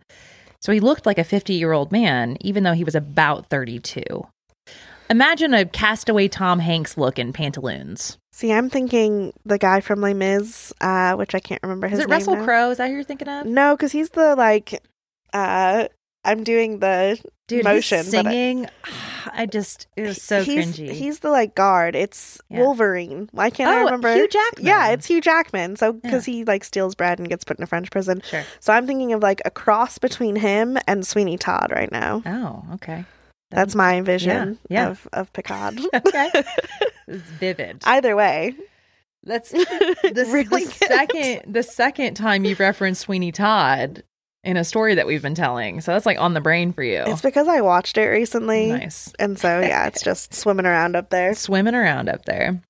So 0.66 0.72
he 0.72 0.80
looked 0.80 1.06
like 1.06 1.16
a 1.16 1.22
50 1.22 1.54
year 1.54 1.70
old 1.70 1.92
man, 1.92 2.36
even 2.40 2.64
though 2.64 2.72
he 2.72 2.82
was 2.82 2.96
about 2.96 3.46
32. 3.46 4.02
Imagine 5.08 5.54
a 5.54 5.64
castaway 5.64 6.26
Tom 6.26 6.58
Hanks 6.58 6.98
look 6.98 7.20
in 7.20 7.32
pantaloons. 7.32 8.18
See, 8.32 8.52
I'm 8.52 8.68
thinking 8.68 9.32
the 9.44 9.58
guy 9.58 9.80
from 9.80 10.00
Les 10.00 10.12
Mis, 10.12 10.72
uh, 10.80 11.14
which 11.14 11.36
I 11.36 11.38
can't 11.38 11.62
remember 11.62 11.86
his 11.86 12.00
Is 12.00 12.06
it 12.06 12.08
name. 12.08 12.18
Russell. 12.18 12.44
Crowe? 12.44 12.70
Is 12.70 12.78
that 12.78 12.88
who 12.88 12.94
you're 12.94 13.04
thinking 13.04 13.28
of? 13.28 13.46
No, 13.46 13.76
because 13.76 13.92
he's 13.92 14.10
the 14.10 14.34
like. 14.34 14.82
Uh, 15.32 15.86
I'm 16.26 16.44
doing 16.44 16.80
the 16.80 17.18
Dude, 17.48 17.64
motion. 17.64 17.98
but 18.10 18.26
I- 18.26 18.30
singing. 18.30 18.68
I 19.32 19.44
just 19.46 19.86
it 19.96 20.02
was 20.02 20.22
so 20.22 20.42
he's, 20.42 20.78
cringy. 20.78 20.90
He's 20.92 21.18
the 21.20 21.30
like 21.30 21.54
guard. 21.54 21.94
It's 21.96 22.40
Yeah. 22.48 22.60
Wolverine. 22.60 23.28
Why 23.32 23.50
can't 23.50 23.68
I 23.70 23.80
Oh, 23.80 23.84
remember? 23.84 24.14
Hugh 24.14 24.28
Jackman. 24.28 24.66
Yeah, 24.66 24.88
it's 24.90 25.06
Hugh 25.06 25.20
Jackman. 25.20 25.76
So 25.76 25.86
Yeah. 25.92 26.00
because 26.02 26.24
he 26.24 26.44
like 26.44 26.64
steals 26.64 26.94
bread 26.94 27.18
and 27.18 27.28
gets 27.28 27.44
put 27.44 27.58
in 27.58 27.62
a 27.64 27.66
French 27.66 27.90
prison. 27.90 28.22
sure. 28.24 28.44
So 28.60 28.72
I'm 28.72 28.86
thinking 28.86 29.12
of 29.12 29.22
like 29.22 29.42
a 29.44 29.50
cross 29.50 29.98
between 29.98 30.36
him 30.36 30.78
and 30.86 31.06
Sweeney 31.06 31.36
Todd 31.38 31.70
right 31.74 31.90
now. 31.92 32.22
Oh, 32.24 32.64
okay. 32.74 33.04
That's 33.50 33.74
my 33.74 34.00
vision 34.00 34.58
yeah. 34.68 34.88
of 34.90 35.06
of 35.12 35.32
Picaud. 35.32 35.84
okay. 35.94 36.30
It's 37.08 37.22
vivid. 37.22 37.82
Either 37.84 38.16
way, 38.16 38.56
That's 39.22 39.50
the, 39.52 40.26
Really 40.32 40.64
the 40.64 40.70
second 40.72 41.52
the 41.52 41.62
second 41.62 42.14
time 42.14 42.44
you've 42.44 42.58
referenced 42.60 43.02
Sweeney 43.02 43.30
Todd 43.32 44.02
in 44.46 44.56
a 44.56 44.64
story 44.64 44.94
that 44.94 45.06
we've 45.06 45.22
been 45.22 45.34
telling. 45.34 45.80
So 45.80 45.92
that's 45.92 46.06
like 46.06 46.18
on 46.18 46.32
the 46.32 46.40
brain 46.40 46.72
for 46.72 46.82
you. 46.82 47.02
it's 47.06 47.20
because 47.20 47.48
I 47.48 47.60
watched 47.60 47.98
it 47.98 48.06
recently, 48.06 48.70
nice. 48.70 49.12
and 49.18 49.38
so 49.38 49.60
yeah, 49.60 49.88
it's 49.88 50.02
just 50.02 50.32
swimming 50.32 50.64
around 50.64 50.96
up 50.96 51.10
there. 51.10 51.34
Swimming 51.34 51.74
around 51.74 52.08
up 52.08 52.24
there. 52.24 52.62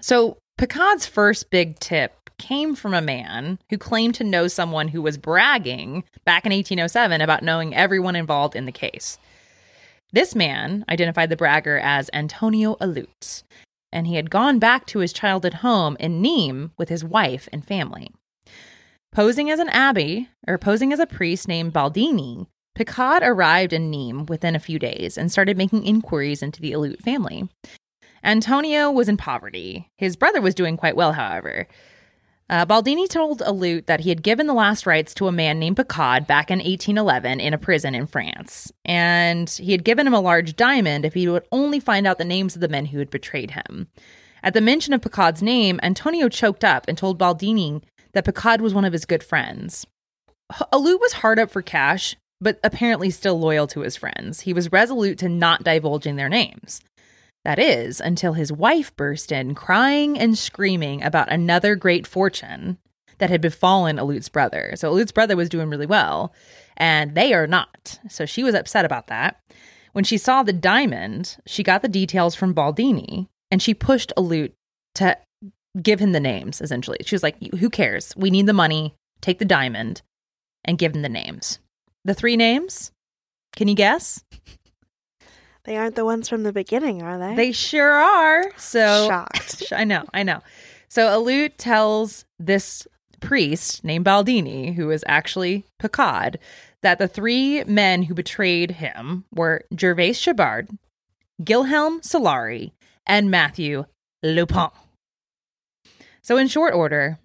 So 0.00 0.38
Picaud's 0.56 1.04
first 1.04 1.50
big 1.50 1.78
tip 1.80 2.30
came 2.38 2.76
from 2.76 2.94
a 2.94 3.02
man 3.02 3.58
who 3.68 3.76
claimed 3.76 4.14
to 4.14 4.24
know 4.24 4.46
someone 4.46 4.88
who 4.88 5.02
was 5.02 5.18
bragging 5.18 6.04
back 6.24 6.46
in 6.46 6.52
1807 6.52 7.20
about 7.20 7.42
knowing 7.42 7.74
everyone 7.74 8.14
involved 8.14 8.54
in 8.54 8.64
the 8.64 8.72
case. 8.72 9.18
This 10.12 10.36
man 10.36 10.84
identified 10.88 11.28
the 11.28 11.36
bragger 11.36 11.78
as 11.78 12.08
Antonio 12.12 12.76
Alute, 12.76 13.42
and 13.92 14.06
he 14.06 14.14
had 14.14 14.30
gone 14.30 14.60
back 14.60 14.86
to 14.86 15.00
his 15.00 15.12
childhood 15.12 15.54
home 15.54 15.96
in 15.98 16.22
Nîmes 16.22 16.70
with 16.78 16.88
his 16.88 17.04
wife 17.04 17.48
and 17.52 17.66
family. 17.66 18.12
Posing 19.18 19.50
as 19.50 19.58
an 19.58 19.68
abbey, 19.70 20.28
or 20.46 20.58
posing 20.58 20.92
as 20.92 21.00
a 21.00 21.04
priest 21.04 21.48
named 21.48 21.72
Baldini, 21.72 22.46
Picaud 22.78 23.18
arrived 23.20 23.72
in 23.72 23.90
Nîmes 23.90 24.28
within 24.28 24.54
a 24.54 24.60
few 24.60 24.78
days 24.78 25.18
and 25.18 25.32
started 25.32 25.58
making 25.58 25.82
inquiries 25.82 26.40
into 26.40 26.60
the 26.60 26.70
Alute 26.70 27.02
family. 27.02 27.48
Antonio 28.22 28.92
was 28.92 29.08
in 29.08 29.16
poverty. 29.16 29.90
His 29.96 30.14
brother 30.14 30.40
was 30.40 30.54
doing 30.54 30.76
quite 30.76 30.94
well, 30.94 31.14
however. 31.14 31.66
Uh, 32.48 32.64
Baldini 32.64 33.08
told 33.08 33.40
Alute 33.40 33.86
that 33.86 33.98
he 33.98 34.10
had 34.10 34.22
given 34.22 34.46
the 34.46 34.54
last 34.54 34.86
rites 34.86 35.12
to 35.14 35.26
a 35.26 35.32
man 35.32 35.58
named 35.58 35.78
Picaud 35.78 36.28
back 36.28 36.48
in 36.48 36.58
1811 36.58 37.40
in 37.40 37.52
a 37.52 37.58
prison 37.58 37.96
in 37.96 38.06
France, 38.06 38.70
and 38.84 39.50
he 39.50 39.72
had 39.72 39.82
given 39.82 40.06
him 40.06 40.14
a 40.14 40.20
large 40.20 40.54
diamond 40.54 41.04
if 41.04 41.14
he 41.14 41.26
would 41.26 41.48
only 41.50 41.80
find 41.80 42.06
out 42.06 42.18
the 42.18 42.24
names 42.24 42.54
of 42.54 42.60
the 42.60 42.68
men 42.68 42.86
who 42.86 43.00
had 43.00 43.10
betrayed 43.10 43.50
him. 43.50 43.88
At 44.44 44.54
the 44.54 44.60
mention 44.60 44.94
of 44.94 45.00
Picaud's 45.00 45.42
name, 45.42 45.80
Antonio 45.82 46.28
choked 46.28 46.62
up 46.62 46.86
and 46.86 46.96
told 46.96 47.18
Baldini 47.18 47.82
that 48.12 48.24
Picaud 48.24 48.60
was 48.60 48.74
one 48.74 48.84
of 48.84 48.92
his 48.92 49.04
good 49.04 49.22
friends. 49.22 49.86
Alute 50.72 51.00
was 51.00 51.14
hard 51.14 51.38
up 51.38 51.50
for 51.50 51.62
cash, 51.62 52.16
but 52.40 52.58
apparently 52.62 53.10
still 53.10 53.38
loyal 53.38 53.66
to 53.68 53.80
his 53.80 53.96
friends. 53.96 54.40
He 54.40 54.52
was 54.52 54.72
resolute 54.72 55.18
to 55.18 55.28
not 55.28 55.64
divulging 55.64 56.16
their 56.16 56.28
names. 56.28 56.80
That 57.44 57.58
is, 57.58 58.00
until 58.00 58.32
his 58.32 58.52
wife 58.52 58.94
burst 58.96 59.32
in, 59.32 59.54
crying 59.54 60.18
and 60.18 60.36
screaming 60.36 61.02
about 61.02 61.30
another 61.30 61.76
great 61.76 62.06
fortune 62.06 62.78
that 63.18 63.30
had 63.30 63.40
befallen 63.40 63.96
Alut's 63.96 64.28
brother. 64.28 64.72
So 64.76 64.92
Alut's 64.92 65.12
brother 65.12 65.36
was 65.36 65.48
doing 65.48 65.70
really 65.70 65.86
well, 65.86 66.32
and 66.76 67.14
they 67.14 67.32
are 67.34 67.46
not. 67.46 67.98
So 68.08 68.26
she 68.26 68.44
was 68.44 68.54
upset 68.54 68.84
about 68.84 69.08
that. 69.08 69.40
When 69.92 70.04
she 70.04 70.18
saw 70.18 70.42
the 70.42 70.52
diamond, 70.52 71.36
she 71.46 71.62
got 71.62 71.82
the 71.82 71.88
details 71.88 72.34
from 72.34 72.54
Baldini, 72.54 73.28
and 73.50 73.62
she 73.62 73.74
pushed 73.74 74.12
Alut 74.16 74.52
to 74.96 75.16
give 75.82 76.00
him 76.00 76.12
the 76.12 76.20
names, 76.20 76.60
essentially. 76.60 76.98
She 77.04 77.14
was 77.14 77.22
like, 77.22 77.36
Who 77.58 77.70
cares? 77.70 78.14
We 78.16 78.30
need 78.30 78.46
the 78.46 78.52
money. 78.52 78.94
Take 79.20 79.38
the 79.38 79.44
diamond 79.44 80.02
and 80.64 80.78
give 80.78 80.94
him 80.94 81.02
the 81.02 81.08
names. 81.08 81.58
The 82.04 82.14
three 82.14 82.36
names? 82.36 82.92
Can 83.56 83.68
you 83.68 83.74
guess? 83.74 84.22
They 85.64 85.76
aren't 85.76 85.96
the 85.96 86.04
ones 86.06 86.30
from 86.30 86.44
the 86.44 86.52
beginning, 86.52 87.02
are 87.02 87.18
they? 87.18 87.34
They 87.34 87.52
sure 87.52 87.92
are. 87.92 88.42
So 88.56 89.06
shocked. 89.06 89.64
I 89.72 89.84
know, 89.84 90.06
I 90.14 90.22
know. 90.22 90.40
So 90.88 91.08
Alute 91.08 91.52
tells 91.58 92.24
this 92.38 92.88
priest 93.20 93.84
named 93.84 94.06
Baldini, 94.06 94.74
who 94.74 94.90
is 94.90 95.04
actually 95.06 95.66
Picaud, 95.78 96.36
that 96.82 96.98
the 96.98 97.06
three 97.06 97.64
men 97.64 98.04
who 98.04 98.14
betrayed 98.14 98.70
him 98.70 99.26
were 99.30 99.64
Gervais 99.78 100.12
Chabard, 100.12 100.70
Gilhelm 101.42 102.00
Solari, 102.00 102.72
and 103.06 103.30
Matthew 103.30 103.84
Lupin. 104.22 104.70
So, 106.28 106.36
in 106.36 106.46
short 106.46 106.74
order, 106.74 107.18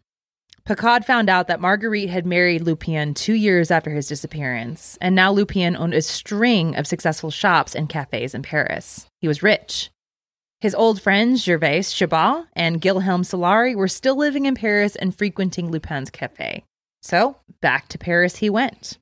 Picaud 0.65 1.03
found 1.03 1.29
out 1.29 1.47
that 1.47 1.59
Marguerite 1.59 2.09
had 2.09 2.25
married 2.25 2.61
Lupin 2.61 3.13
two 3.13 3.33
years 3.33 3.69
after 3.69 3.89
his 3.89 4.07
disappearance, 4.07 4.97
and 5.01 5.13
now 5.13 5.29
Lupin 5.29 5.75
owned 5.75 5.93
a 5.93 6.01
string 6.01 6.77
of 6.77 6.87
successful 6.87 7.29
shops 7.29 7.75
and 7.75 7.89
cafes 7.89 8.33
in 8.33 8.43
Paris. 8.43 9.05
He 9.19 9.27
was 9.27 9.43
rich. 9.43 9.91
His 10.61 10.73
old 10.73 11.01
friends 11.01 11.43
Gervais 11.43 11.81
Chabat 11.81 12.45
and 12.53 12.79
Gilhelm 12.79 13.23
Solari 13.23 13.75
were 13.75 13.89
still 13.89 14.15
living 14.15 14.45
in 14.45 14.55
Paris 14.55 14.95
and 14.95 15.13
frequenting 15.13 15.69
Lupin's 15.69 16.09
cafe. 16.09 16.63
So, 17.01 17.35
back 17.59 17.89
to 17.89 17.97
Paris 17.97 18.37
he 18.37 18.49
went. 18.49 18.99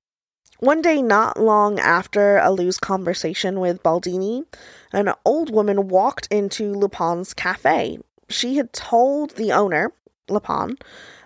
One 0.57 0.81
day, 0.81 1.03
not 1.03 1.39
long 1.39 1.79
after 1.79 2.39
Alu's 2.39 2.79
conversation 2.79 3.59
with 3.59 3.83
Baldini, 3.83 4.45
an 4.91 5.13
old 5.25 5.51
woman 5.51 5.89
walked 5.89 6.27
into 6.31 6.73
Lupin's 6.73 7.35
cafe. 7.35 7.99
She 8.31 8.55
had 8.55 8.73
told 8.73 9.31
the 9.31 9.51
owner, 9.51 9.93
Lupin, 10.29 10.77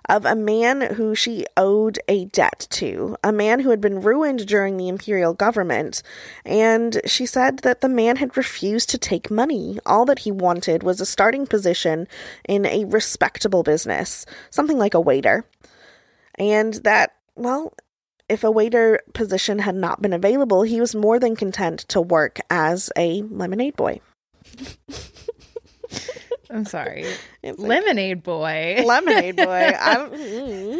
of 0.08 0.26
a 0.26 0.36
man 0.36 0.82
who 0.82 1.16
she 1.16 1.46
owed 1.58 2.00
a 2.08 2.26
debt 2.26 2.68
to, 2.70 3.16
a 3.24 3.32
man 3.32 3.60
who 3.60 3.70
had 3.70 3.82
been 3.82 4.02
ruined 4.02 4.46
during 4.46 4.78
the 4.78 4.88
imperial 4.88 5.34
government. 5.34 6.04
And 6.46 7.02
she 7.06 7.26
said 7.26 7.60
that 7.60 7.82
the 7.82 7.90
man 7.90 8.18
had 8.18 8.38
refused 8.38 8.90
to 8.92 8.98
take 8.98 9.32
money. 9.32 9.80
All 9.86 10.06
that 10.06 10.20
he 10.20 10.32
wanted 10.32 10.84
was 10.84 11.02
a 11.02 11.06
starting 11.06 11.48
position 11.48 12.08
in 12.48 12.66
a 12.66 12.86
respectable 12.86 13.64
business, 13.64 14.26
something 14.50 14.78
like 14.78 14.94
a 14.94 15.02
waiter. 15.02 15.46
And 16.36 16.76
that, 16.76 17.16
well, 17.36 17.74
if 18.28 18.44
a 18.44 18.52
waiter 18.52 19.02
position 19.14 19.60
had 19.60 19.76
not 19.76 20.02
been 20.02 20.14
available, 20.14 20.64
he 20.64 20.82
was 20.82 20.96
more 20.96 21.20
than 21.20 21.36
content 21.36 21.80
to 21.90 22.02
work 22.02 22.40
as 22.50 22.92
a 22.98 23.22
lemonade 23.24 23.76
boy. 23.76 24.02
I'm 26.50 26.66
sorry. 26.66 27.06
Like- 27.44 27.60
Lemonade 27.60 28.24
boy. 28.24 28.84
lemonade 28.86 29.36
boy. 29.36 29.72
Mm. 30.16 30.80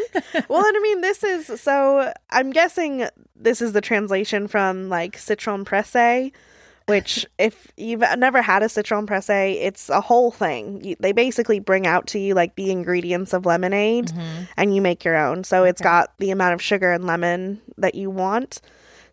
Well, 0.50 0.66
and 0.66 0.78
I 0.78 0.80
mean, 0.82 1.02
this 1.02 1.24
is 1.24 1.62
so. 1.62 2.12
I'm 2.32 2.52
guessing 2.52 3.08
this 3.36 3.62
is 3.62 3.74
the 3.74 3.82
translation 3.82 4.48
from 4.48 4.90
like 4.90 5.18
citron 5.18 5.64
presse, 5.66 6.32
which 6.88 7.26
if 7.40 7.68
you've 7.78 8.04
never 8.18 8.42
had 8.42 8.64
a 8.64 8.70
citron 8.70 9.06
presse, 9.06 9.30
it's 9.30 9.90
a 9.90 10.02
whole 10.02 10.32
thing. 10.32 10.84
You, 10.84 10.96
they 11.00 11.12
basically 11.12 11.60
bring 11.60 11.86
out 11.88 12.08
to 12.08 12.20
you 12.20 12.34
like 12.34 12.56
the 12.56 12.72
ingredients 12.72 13.34
of 13.34 13.46
lemonade, 13.46 14.08
Mhm. 14.08 14.48
and 14.58 14.76
you 14.76 14.82
make 14.82 15.04
your 15.04 15.16
own. 15.16 15.44
So 15.44 15.64
it's 15.64 15.82
Okay. 15.82 15.90
got 15.90 16.18
the 16.18 16.32
amount 16.32 16.54
of 16.56 16.62
sugar 16.62 16.92
and 16.92 17.06
lemon 17.06 17.62
that 17.78 17.96
you 17.96 18.10
want. 18.10 18.62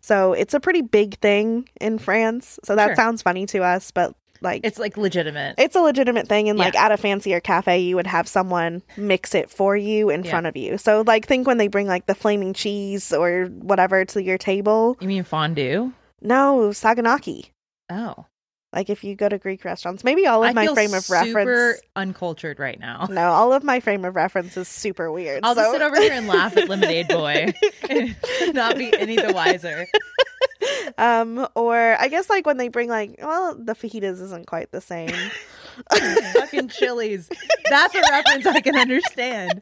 So 0.01 0.33
it's 0.33 0.53
a 0.53 0.59
pretty 0.59 0.81
big 0.81 1.19
thing 1.19 1.69
in 1.79 1.97
France. 1.99 2.59
So 2.65 2.75
that 2.75 2.87
Sure. 2.87 2.95
sounds 2.95 3.21
funny 3.21 3.45
to 3.47 3.63
us, 3.63 3.91
but 3.91 4.13
like 4.43 4.61
It's 4.63 4.77
like 4.77 4.97
legitimate. 4.97 5.55
it's 5.57 5.75
a 5.75 5.79
legitimate 5.81 6.27
thing 6.27 6.49
and 6.49 6.59
like 6.59 6.75
at 6.75 6.91
a 6.91 6.97
fancier 6.97 7.39
cafe 7.39 7.79
you 7.79 7.95
would 7.95 8.07
have 8.07 8.27
someone 8.27 8.83
mix 8.97 9.33
it 9.33 9.49
for 9.49 9.75
you 9.75 10.09
in 10.09 10.23
Yeah. 10.23 10.29
front 10.31 10.45
of 10.47 10.55
you 10.57 10.77
so 10.77 11.03
like 11.07 11.25
think 11.25 11.47
when 11.47 11.57
they 11.57 11.67
bring 11.67 11.87
like 11.87 12.05
the 12.05 12.15
flaming 12.15 12.53
cheese 12.53 13.11
or 13.13 13.45
whatever 13.45 14.05
to 14.05 14.21
your 14.21 14.37
table 14.37 14.97
you 14.99 15.07
mean 15.07 15.23
fondue? 15.23 15.91
no 16.21 16.69
saganaki 16.73 17.49
Oh. 17.89 18.25
like 18.73 18.89
if 18.89 19.03
you 19.03 19.15
go 19.15 19.29
to 19.29 19.37
greek 19.37 19.63
restaurants 19.65 20.03
maybe 20.03 20.25
all 20.27 20.43
of 20.43 20.49
I 20.49 20.53
my 20.53 20.67
frame 20.67 20.93
of 20.93 21.03
super 21.03 21.33
reference 21.35 21.81
uncultured 21.95 22.59
right 22.59 22.79
now. 22.79 23.07
no 23.09 23.29
all 23.29 23.53
of 23.53 23.63
my 23.63 23.79
frame 23.79 24.03
of 24.05 24.15
reference 24.15 24.57
is 24.57 24.67
super 24.67 25.11
weird 25.11 25.41
I'll 25.43 25.55
so 25.55 25.61
just 25.61 25.71
sit 25.73 25.81
over 25.81 25.99
here 25.99 26.13
and 26.13 26.27
laugh 26.27 26.55
at 26.57 26.67
Lemonade 26.69 27.07
Boy 27.07 27.53
and 27.89 28.15
not 28.53 28.77
be 28.77 28.91
any 28.97 29.15
the 29.15 29.31
wiser. 29.33 29.87
um 30.97 31.47
or 31.55 31.95
i 31.99 32.07
guess 32.07 32.29
like 32.29 32.45
when 32.45 32.57
they 32.57 32.67
bring 32.67 32.89
like 32.89 33.15
well 33.21 33.55
the 33.55 33.73
fajitas 33.73 34.21
isn't 34.21 34.47
quite 34.47 34.71
the 34.71 34.81
same 34.81 35.09
Fucking 36.33 36.67
chilies. 36.69 37.29
That's 37.69 37.95
a 37.95 38.01
reference 38.01 38.45
I 38.45 38.61
can 38.61 38.75
understand. 38.77 39.61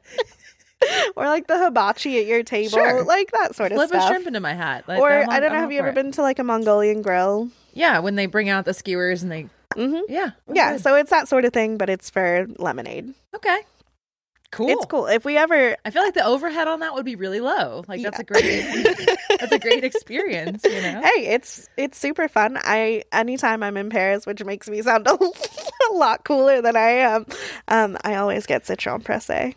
or 1.16 1.26
like 1.26 1.48
the 1.48 1.58
hibachi 1.58 2.20
at 2.20 2.26
your 2.26 2.44
table 2.44 2.72
Sure. 2.72 3.04
like 3.06 3.32
that 3.32 3.56
sort 3.56 3.72
of 3.72 3.78
Flip 3.78 3.92
a 3.92 3.94
stuff 3.94 4.10
shrimp 4.10 4.28
into 4.28 4.40
my 4.42 4.54
hat. 4.54 4.86
Like, 4.90 5.00
or 5.00 5.10
I'm 5.10 5.30
I 5.30 5.40
don't 5.40 5.54
know. 5.54 5.60
Have 5.60 5.72
you 5.72 5.80
ever 5.80 5.90
it. 5.90 5.96
been 5.96 6.12
to 6.14 6.22
like 6.22 6.40
a 6.40 6.44
Mongolian 6.44 7.02
grill? 7.02 7.50
Yeah, 7.74 8.00
when 8.00 8.16
they 8.16 8.26
bring 8.26 8.50
out 8.50 8.66
the 8.66 8.74
skewers 8.74 9.24
and 9.24 9.32
they. 9.32 9.44
Mm-hmm. 9.76 10.12
Yeah. 10.12 10.32
Yeah, 10.52 10.74
good. 10.74 10.82
so 10.82 10.96
it's 10.96 11.12
that 11.12 11.30
sort 11.30 11.46
of 11.46 11.54
thing, 11.54 11.78
but 11.78 11.90
it's 11.90 12.10
for 12.10 12.46
lemonade. 12.58 13.14
Okay. 13.34 13.60
Cool. 14.52 14.68
It's 14.70 14.86
cool. 14.86 15.06
If 15.08 15.24
we 15.24 15.38
ever, 15.38 15.78
I 15.86 15.92
feel 15.92 16.04
like 16.04 16.14
the 16.14 16.26
overhead 16.26 16.68
on 16.68 16.82
that 16.82 16.94
would 16.94 17.06
be 17.06 17.16
really 17.16 17.40
low. 17.40 17.84
Like 17.88 18.02
that's 18.04 18.20
a 18.20 18.24
great 18.26 18.44
that's 19.40 19.52
a 19.52 19.60
great 19.60 19.84
experience, 19.86 20.64
you 20.66 20.82
know. 20.82 21.02
hey, 21.02 21.28
it's 21.34 21.70
it's 21.78 21.98
super 21.98 22.28
fun. 22.28 22.58
I 22.62 23.04
anytime 23.14 23.64
I'm 23.64 23.78
in 23.78 23.90
Paris, 23.90 24.26
which 24.26 24.44
makes 24.44 24.70
me 24.70 24.82
sound 24.82 25.08
a, 25.08 25.18
lot 25.94 26.26
cooler 26.26 26.62
than 26.62 26.76
I 26.76 26.90
am, 26.90 27.26
um, 27.70 27.98
I 28.04 28.16
always 28.16 28.46
get 28.46 28.66
citron 28.66 29.02
presse, 29.02 29.54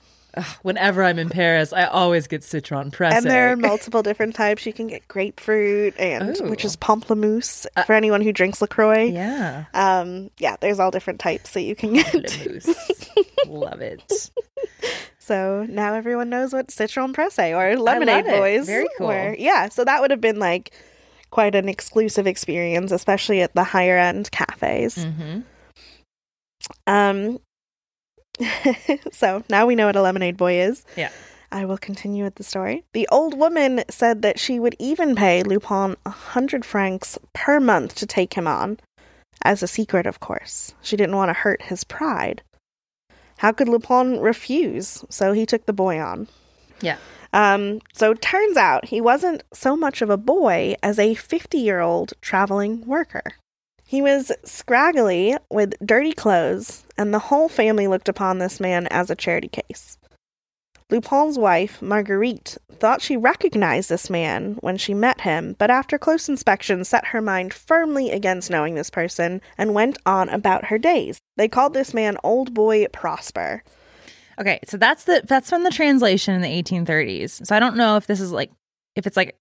whenever 0.62 1.02
I'm 1.02 1.18
in 1.18 1.28
Paris, 1.28 1.72
I 1.72 1.85
always 1.85 2.26
get 2.26 2.42
citron 2.42 2.90
presse. 2.90 3.14
and 3.14 3.24
there 3.26 3.52
are 3.52 3.57
multiple 3.70 4.02
different 4.02 4.35
types. 4.35 4.66
You 4.66 4.72
can 4.72 4.87
get 4.87 5.07
grapefruit, 5.09 5.94
and 5.98 6.37
Ooh. 6.40 6.50
which 6.50 6.64
is 6.64 6.76
pamplemousse 6.76 7.66
Uh, 7.76 7.83
for 7.85 7.94
anyone 7.94 8.20
who 8.20 8.33
drinks 8.33 8.61
Lacroix. 8.61 9.04
yeah. 9.04 9.64
Um, 9.74 10.30
yeah, 10.38 10.57
there's 10.61 10.80
all 10.80 10.90
different 10.90 11.20
types 11.20 11.52
that 11.52 11.62
you 11.62 11.74
can 11.76 11.94
get. 11.94 12.12
Love 13.55 13.81
it. 13.81 14.31
So 15.25 15.64
now 15.71 15.95
everyone 15.95 16.29
knows 16.29 16.53
what 16.53 16.71
citron 16.71 17.14
presse 17.14 17.38
or 17.38 17.79
lemonade 17.79 18.27
boys 18.27 18.67
Very 18.67 18.87
cool. 18.99 19.07
were. 19.07 19.35
Yeah, 19.38 19.71
so 19.71 19.83
that 19.83 20.03
would 20.03 20.11
have 20.11 20.21
been 20.21 20.38
like 20.38 20.73
quite 21.31 21.55
an 21.55 21.67
exclusive 21.67 22.27
experience, 22.27 22.93
especially 22.93 23.40
at 23.40 23.55
the 23.55 23.64
higher 23.64 23.97
end 23.97 24.31
cafes. 24.33 25.03
hmm 25.03 25.40
Um 26.87 27.38
so 29.12 29.43
now 29.49 29.64
we 29.64 29.75
know 29.75 29.87
what 29.87 29.97
a 29.97 30.03
lemonade 30.03 30.37
boy 30.37 30.61
is. 30.61 30.85
Yeah. 30.95 31.11
I 31.51 31.64
will 31.64 31.79
continue 31.79 32.25
with 32.25 32.35
the 32.35 32.45
story. 32.45 32.85
The 32.93 33.09
old 33.11 33.38
woman 33.38 33.83
said 33.88 34.21
that 34.21 34.38
she 34.38 34.61
would 34.61 34.77
even 34.79 35.14
pay 35.14 35.43
Lupin 35.43 35.97
a 36.05 36.11
hundred 36.11 36.67
francs 36.67 37.19
per 37.33 37.61
month 37.61 37.95
to 37.95 38.07
take 38.07 38.35
him 38.35 38.47
on. 38.47 38.79
As 39.43 39.62
a 39.62 39.67
secret, 39.69 40.05
of 40.05 40.21
course. 40.21 40.75
She 40.83 40.99
didn't 40.99 41.17
want 41.17 41.31
to 41.31 41.35
hurt 41.35 41.62
his 41.62 41.83
pride. 41.85 42.43
How 43.38 43.53
could 43.53 43.68
Lupin 43.68 44.20
refuse? 44.20 45.05
So 45.09 45.33
he 45.33 45.47
took 45.47 45.66
the 45.66 45.73
boy 45.73 46.01
on. 46.01 46.29
Yeah. 46.81 46.99
Um, 47.33 47.81
so 47.92 48.14
turns 48.14 48.57
out 48.57 48.87
he 48.87 49.01
wasn't 49.01 49.42
so 49.53 49.77
much 49.77 50.03
of 50.03 50.11
a 50.11 50.16
boy 50.16 50.77
as 50.83 50.99
a 50.99 51.14
50 51.14 51.59
year 51.59 51.81
old 51.81 52.12
traveling 52.20 52.87
worker. 52.87 53.35
He 53.87 54.01
was 54.01 54.33
scraggly 54.44 55.37
with 55.51 55.75
dirty 55.85 56.12
clothes, 56.12 56.85
and 56.97 57.12
the 57.12 57.18
whole 57.18 57.49
family 57.49 57.87
looked 57.87 58.09
upon 58.09 58.38
this 58.38 58.59
man 58.59 58.87
as 58.88 59.11
a 59.11 59.14
charity 59.14 59.49
case. 59.49 59.99
Lupin's 60.94 61.37
wife, 61.37 61.83
Marguerite, 61.83 62.57
thought 62.70 63.02
she 63.02 63.16
recognized 63.16 63.88
this 63.88 64.09
man 64.09 64.54
when 64.61 64.76
she 64.76 64.94
met 64.94 65.22
him, 65.22 65.57
but 65.59 65.68
after 65.68 65.98
close 65.98 66.28
inspection 66.28 66.85
set 66.85 67.07
her 67.07 67.20
mind 67.20 67.52
firmly 67.52 68.12
against 68.12 68.48
knowing 68.48 68.76
this 68.76 68.90
person 68.90 69.40
and 69.59 69.74
went 69.74 69.98
on 70.07 70.28
about 70.28 70.66
her 70.66 70.78
days. 70.78 71.18
They 71.37 71.48
called 71.48 71.74
this 71.74 71.92
man 71.94 72.16
Old 72.22 72.54
Boy 72.54 72.87
Prosper. 72.92 73.64
Okay, 74.38 74.61
so 74.66 74.76
that's 74.76 75.02
the 75.02 75.22
that's 75.26 75.50
from 75.50 75.64
the 75.64 75.70
translation 75.70 76.33
in 76.33 76.42
the 76.42 76.62
1830s. 76.62 77.44
So 77.44 77.57
I 77.57 77.59
don't 77.59 77.76
know 77.76 77.96
if 77.96 78.07
this 78.07 78.20
is 78.20 78.30
like 78.30 78.52
if 78.94 79.04
it's 79.04 79.16
like 79.16 79.37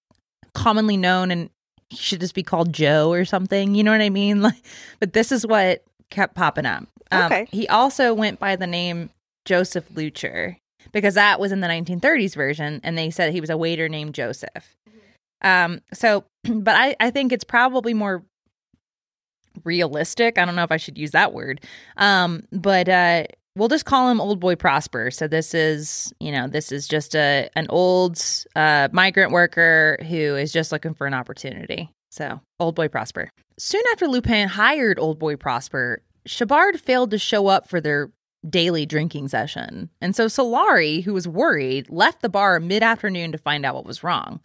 commonly 0.54 0.96
known 0.96 1.30
and 1.30 1.50
he 1.88 1.98
should 1.98 2.20
just 2.20 2.34
be 2.34 2.42
called 2.42 2.72
Joe 2.72 3.12
or 3.12 3.24
something. 3.24 3.76
You 3.76 3.84
know 3.84 3.92
what 3.92 4.00
I 4.00 4.10
mean? 4.10 4.42
Like, 4.42 4.64
but 4.98 5.12
this 5.12 5.30
is 5.30 5.46
what 5.46 5.84
kept 6.10 6.34
popping 6.34 6.66
up. 6.66 6.88
Um, 7.12 7.24
Okay. 7.26 7.46
He 7.52 7.68
also 7.68 8.12
went 8.12 8.40
by 8.40 8.56
the 8.56 8.66
name 8.66 9.10
Joseph 9.44 9.88
Lucher 9.90 10.56
because 10.92 11.14
that 11.14 11.40
was 11.40 11.52
in 11.52 11.60
the 11.60 11.68
1930s 11.68 12.34
version, 12.34 12.80
and 12.82 12.96
they 12.96 13.10
said 13.10 13.32
he 13.32 13.40
was 13.40 13.50
a 13.50 13.56
waiter 13.56 13.88
named 13.88 14.14
Joseph. 14.14 14.76
Um. 15.42 15.80
So, 15.92 16.24
but 16.44 16.74
I 16.74 16.96
I 17.00 17.10
think 17.10 17.32
it's 17.32 17.44
probably 17.44 17.94
more 17.94 18.24
realistic. 19.64 20.38
I 20.38 20.44
don't 20.44 20.56
know 20.56 20.64
if 20.64 20.72
I 20.72 20.78
should 20.78 20.98
use 20.98 21.12
that 21.12 21.32
word. 21.32 21.60
Um. 21.96 22.44
But 22.52 22.88
uh 22.88 23.24
we'll 23.56 23.68
just 23.68 23.84
call 23.84 24.10
him 24.10 24.20
old 24.20 24.40
boy 24.40 24.56
prosper 24.56 25.10
so 25.12 25.28
this 25.28 25.54
is 25.54 26.12
you 26.18 26.32
know 26.32 26.48
this 26.48 26.72
is 26.72 26.88
just 26.88 27.14
a 27.14 27.48
an 27.54 27.66
old 27.68 28.20
uh, 28.56 28.88
migrant 28.90 29.30
worker 29.30 29.96
who 30.08 30.34
is 30.34 30.52
just 30.52 30.72
looking 30.72 30.92
for 30.92 31.06
an 31.06 31.14
opportunity 31.14 31.88
so 32.10 32.40
old 32.58 32.74
boy 32.74 32.88
prosper 32.88 33.30
soon 33.56 33.82
after 33.92 34.08
lupin 34.08 34.48
hired 34.48 34.98
old 34.98 35.20
boy 35.20 35.36
prosper 35.36 36.02
Chabard 36.26 36.80
failed 36.80 37.10
to 37.10 37.18
show 37.18 37.48
up 37.48 37.68
for 37.68 37.80
their 37.80 38.10
daily 38.48 38.84
drinking 38.84 39.28
session 39.28 39.90
and 40.00 40.14
so 40.14 40.26
solari 40.26 41.02
who 41.02 41.14
was 41.14 41.26
worried 41.26 41.88
left 41.88 42.20
the 42.22 42.28
bar 42.28 42.60
mid-afternoon 42.60 43.32
to 43.32 43.38
find 43.38 43.64
out 43.64 43.74
what 43.74 43.86
was 43.86 44.04
wrong 44.04 44.40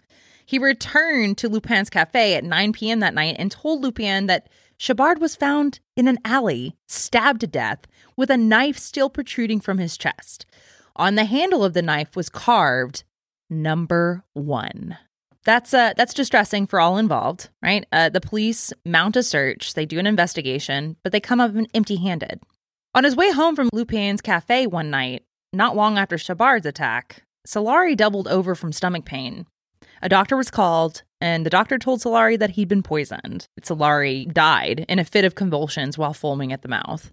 he 0.45 0.57
returned 0.57 1.37
to 1.37 1.49
lupin's 1.49 1.89
cafe 1.89 2.35
at 2.35 2.43
9 2.43 2.73
p.m 2.73 2.99
that 2.99 3.13
night 3.13 3.35
and 3.37 3.51
told 3.51 3.81
lupin 3.81 4.27
that 4.27 4.47
Chabard 4.79 5.19
was 5.19 5.35
found 5.35 5.81
in 5.97 6.07
an 6.07 6.19
alley, 6.23 6.77
stabbed 6.87 7.41
to 7.41 7.47
death, 7.47 7.79
with 8.15 8.31
a 8.31 8.37
knife 8.37 8.77
still 8.77 9.09
protruding 9.09 9.59
from 9.59 9.77
his 9.77 9.97
chest. 9.97 10.45
On 10.95 11.15
the 11.15 11.25
handle 11.25 11.65
of 11.65 11.73
the 11.73 11.81
knife 11.81 12.15
was 12.15 12.29
carved 12.29 13.03
number 13.49 14.23
one. 14.33 14.97
That's 15.45 15.73
uh 15.73 15.93
that's 15.95 16.13
distressing 16.13 16.67
for 16.67 16.79
all 16.79 16.97
involved, 16.97 17.49
right? 17.61 17.85
Uh, 17.91 18.09
the 18.09 18.21
police 18.21 18.71
mount 18.85 19.15
a 19.15 19.23
search, 19.23 19.73
they 19.73 19.85
do 19.85 19.99
an 19.99 20.07
investigation, 20.07 20.95
but 21.03 21.11
they 21.11 21.19
come 21.19 21.39
up 21.39 21.53
empty-handed. 21.73 22.41
On 22.95 23.03
his 23.03 23.15
way 23.15 23.31
home 23.31 23.55
from 23.55 23.69
Lupin's 23.71 24.21
cafe 24.21 24.65
one 24.65 24.89
night, 24.89 25.23
not 25.53 25.75
long 25.75 25.97
after 25.97 26.17
Chabard's 26.17 26.65
attack, 26.65 27.21
Solari 27.47 27.95
doubled 27.95 28.27
over 28.27 28.55
from 28.55 28.71
stomach 28.73 29.05
pain. 29.05 29.45
A 30.01 30.09
doctor 30.09 30.35
was 30.35 30.49
called, 30.49 31.03
and 31.21 31.45
the 31.45 31.51
doctor 31.51 31.77
told 31.77 32.01
Solari 32.01 32.37
that 32.39 32.51
he'd 32.51 32.67
been 32.67 32.81
poisoned. 32.81 33.47
Solari 33.61 34.31
died 34.33 34.85
in 34.89 34.97
a 34.97 35.05
fit 35.05 35.23
of 35.23 35.35
convulsions 35.35 35.97
while 35.97 36.13
foaming 36.13 36.51
at 36.51 36.63
the 36.63 36.67
mouth. 36.67 37.11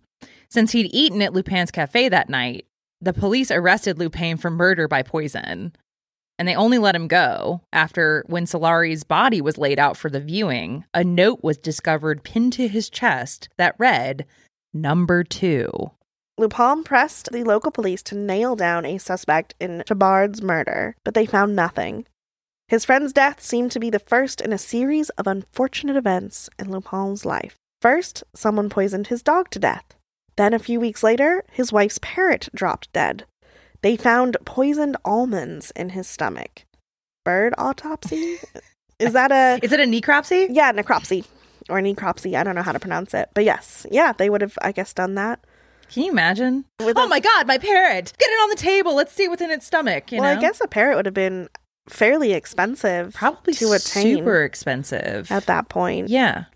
Since 0.48 0.72
he'd 0.72 0.94
eaten 0.94 1.20
at 1.20 1.32
Lupin's 1.32 1.70
cafe 1.70 2.08
that 2.08 2.30
night, 2.30 2.66
the 3.00 3.12
police 3.12 3.50
arrested 3.50 3.98
Lupin 3.98 4.38
for 4.38 4.50
murder 4.50 4.88
by 4.88 5.02
poison. 5.02 5.72
And 6.38 6.46
they 6.46 6.54
only 6.54 6.78
let 6.78 6.94
him 6.94 7.08
go 7.08 7.62
after, 7.72 8.24
when 8.28 8.44
Solari's 8.44 9.04
body 9.04 9.40
was 9.40 9.58
laid 9.58 9.78
out 9.78 9.96
for 9.96 10.10
the 10.10 10.20
viewing, 10.20 10.84
a 10.94 11.02
note 11.02 11.40
was 11.42 11.58
discovered 11.58 12.24
pinned 12.24 12.52
to 12.54 12.68
his 12.68 12.90
chest 12.90 13.48
that 13.56 13.74
read, 13.78 14.26
Number 14.76 15.24
two. 15.24 15.92
Lupin 16.36 16.84
pressed 16.84 17.30
the 17.32 17.44
local 17.44 17.70
police 17.70 18.02
to 18.02 18.14
nail 18.14 18.54
down 18.54 18.84
a 18.84 18.98
suspect 18.98 19.54
in 19.58 19.82
Chabard's 19.86 20.42
murder, 20.42 20.96
but 21.02 21.14
they 21.14 21.24
found 21.24 21.56
nothing. 21.56 22.04
His 22.68 22.84
friend's 22.84 23.14
death 23.14 23.42
seemed 23.42 23.72
to 23.72 23.80
be 23.80 23.88
the 23.88 23.98
first 23.98 24.42
in 24.42 24.52
a 24.52 24.58
series 24.58 25.08
of 25.10 25.26
unfortunate 25.26 25.96
events 25.96 26.50
in 26.58 26.70
Lupin's 26.70 27.24
life. 27.24 27.56
First, 27.80 28.22
someone 28.34 28.68
poisoned 28.68 29.06
his 29.06 29.22
dog 29.22 29.48
to 29.50 29.58
death. 29.58 29.96
Then, 30.36 30.52
a 30.52 30.58
few 30.58 30.78
weeks 30.78 31.02
later, 31.02 31.42
his 31.50 31.72
wife's 31.72 31.98
parrot 32.02 32.50
dropped 32.54 32.92
dead. 32.92 33.24
They 33.80 33.96
found 33.96 34.36
poisoned 34.44 34.98
almonds 35.06 35.70
in 35.70 35.90
his 35.90 36.06
stomach. 36.06 36.66
Bird 37.24 37.54
autopsy? 37.56 38.40
Is 38.98 39.14
that 39.14 39.32
a. 39.32 39.58
Is 39.64 39.72
it 39.72 39.80
a 39.80 39.84
necropsy? 39.84 40.48
Yeah, 40.50 40.72
necropsy 40.72 41.24
or 41.68 41.80
necropsy. 41.80 42.34
I 42.36 42.42
don't 42.44 42.54
know 42.54 42.62
how 42.62 42.72
to 42.72 42.78
pronounce 42.80 43.14
it. 43.14 43.30
But 43.34 43.44
yes, 43.44 43.86
yeah, 43.90 44.12
they 44.12 44.30
would 44.30 44.40
have, 44.40 44.58
I 44.62 44.72
guess, 44.72 44.92
done 44.92 45.14
that. 45.16 45.40
Can 45.90 46.02
you 46.04 46.10
imagine? 46.10 46.64
With 46.80 46.98
oh 46.98 47.04
a- 47.04 47.08
my 47.08 47.20
god, 47.20 47.46
my 47.46 47.58
parrot! 47.58 48.12
Get 48.18 48.28
it 48.28 48.42
on 48.42 48.50
the 48.50 48.56
table. 48.56 48.94
Let's 48.96 49.12
see 49.12 49.28
what's 49.28 49.42
in 49.42 49.50
its 49.50 49.66
stomach. 49.66 50.10
You 50.10 50.20
well, 50.20 50.34
know? 50.34 50.38
I 50.38 50.40
guess 50.40 50.60
a 50.60 50.66
parrot 50.66 50.96
would 50.96 51.06
have 51.06 51.14
been 51.14 51.48
fairly 51.88 52.32
expensive 52.32 53.14
probably 53.14 53.54
to 53.54 53.72
attain 53.72 54.16
super 54.16 54.42
expensive. 54.42 55.30
at 55.30 55.46
that 55.46 55.68
point. 55.68 56.08
yeah. 56.08 56.46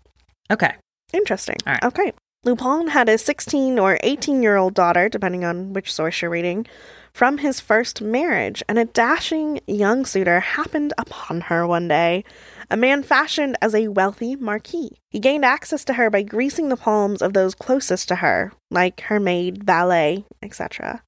Okay. 0.51 0.75
Interesting. 1.13 1.55
All 1.65 1.73
right. 1.73 1.83
Okay. 1.85 2.11
Lupin 2.43 2.87
had 2.87 3.07
a 3.07 3.17
16 3.17 3.77
or 3.79 3.99
18 4.01 4.41
year 4.43 4.57
old 4.57 4.73
daughter, 4.73 5.07
depending 5.07 5.45
on 5.45 5.73
which 5.73 5.93
source 5.93 6.21
you're 6.21 6.31
reading, 6.31 6.65
from 7.13 7.37
his 7.37 7.59
first 7.59 8.01
marriage, 8.01 8.63
and 8.67 8.79
a 8.79 8.85
dashing 8.85 9.59
young 9.67 10.05
suitor 10.05 10.39
happened 10.39 10.93
upon 10.97 11.41
her 11.41 11.67
one 11.67 11.87
day. 11.87 12.23
A 12.71 12.77
man 12.77 13.03
fashioned 13.03 13.57
as 13.61 13.75
a 13.75 13.89
wealthy 13.89 14.37
marquis. 14.37 14.97
He 15.09 15.19
gained 15.19 15.43
access 15.43 15.83
to 15.83 15.95
her 15.95 16.09
by 16.09 16.23
greasing 16.23 16.69
the 16.69 16.77
palms 16.77 17.21
of 17.21 17.33
those 17.33 17.53
closest 17.53 18.07
to 18.07 18.15
her, 18.15 18.53
like 18.69 19.01
her 19.01 19.19
maid, 19.19 19.65
valet, 19.65 20.23
etc. 20.41 21.03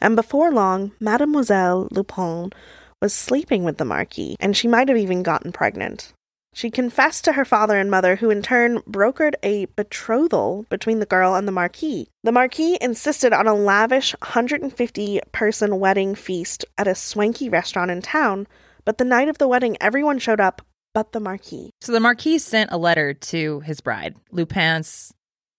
And 0.00 0.14
before 0.14 0.52
long, 0.52 0.92
Mademoiselle 1.00 1.88
Lupin 1.90 2.50
was 3.02 3.12
sleeping 3.12 3.64
with 3.64 3.78
the 3.78 3.84
Marquis, 3.84 4.36
and 4.38 4.56
she 4.56 4.68
might 4.68 4.86
have 4.86 4.96
even 4.96 5.24
gotten 5.24 5.50
pregnant. 5.50 6.12
She 6.54 6.70
confessed 6.70 7.24
to 7.24 7.32
her 7.32 7.44
father 7.44 7.76
and 7.76 7.90
mother, 7.90 8.14
who 8.14 8.30
in 8.30 8.40
turn 8.40 8.78
brokered 8.82 9.34
a 9.42 9.64
betrothal 9.74 10.64
between 10.68 11.00
the 11.00 11.06
girl 11.06 11.34
and 11.34 11.48
the 11.48 11.52
Marquis. 11.52 12.06
The 12.22 12.30
Marquis 12.30 12.78
insisted 12.80 13.32
on 13.32 13.48
a 13.48 13.54
lavish 13.54 14.14
150 14.20 15.20
person 15.32 15.80
wedding 15.80 16.14
feast 16.14 16.64
at 16.78 16.86
a 16.86 16.94
swanky 16.94 17.48
restaurant 17.48 17.90
in 17.90 18.00
town, 18.00 18.46
but 18.84 18.98
the 18.98 19.04
night 19.04 19.28
of 19.28 19.38
the 19.38 19.48
wedding, 19.48 19.76
everyone 19.80 20.20
showed 20.20 20.40
up 20.40 20.62
but 20.94 21.12
the 21.12 21.20
Marquis. 21.20 21.70
So 21.80 21.92
the 21.92 22.00
Marquis 22.00 22.38
sent 22.38 22.72
a 22.72 22.78
letter 22.78 23.14
to 23.14 23.60
his 23.60 23.80
bride, 23.80 24.16
Lupin's 24.30 25.12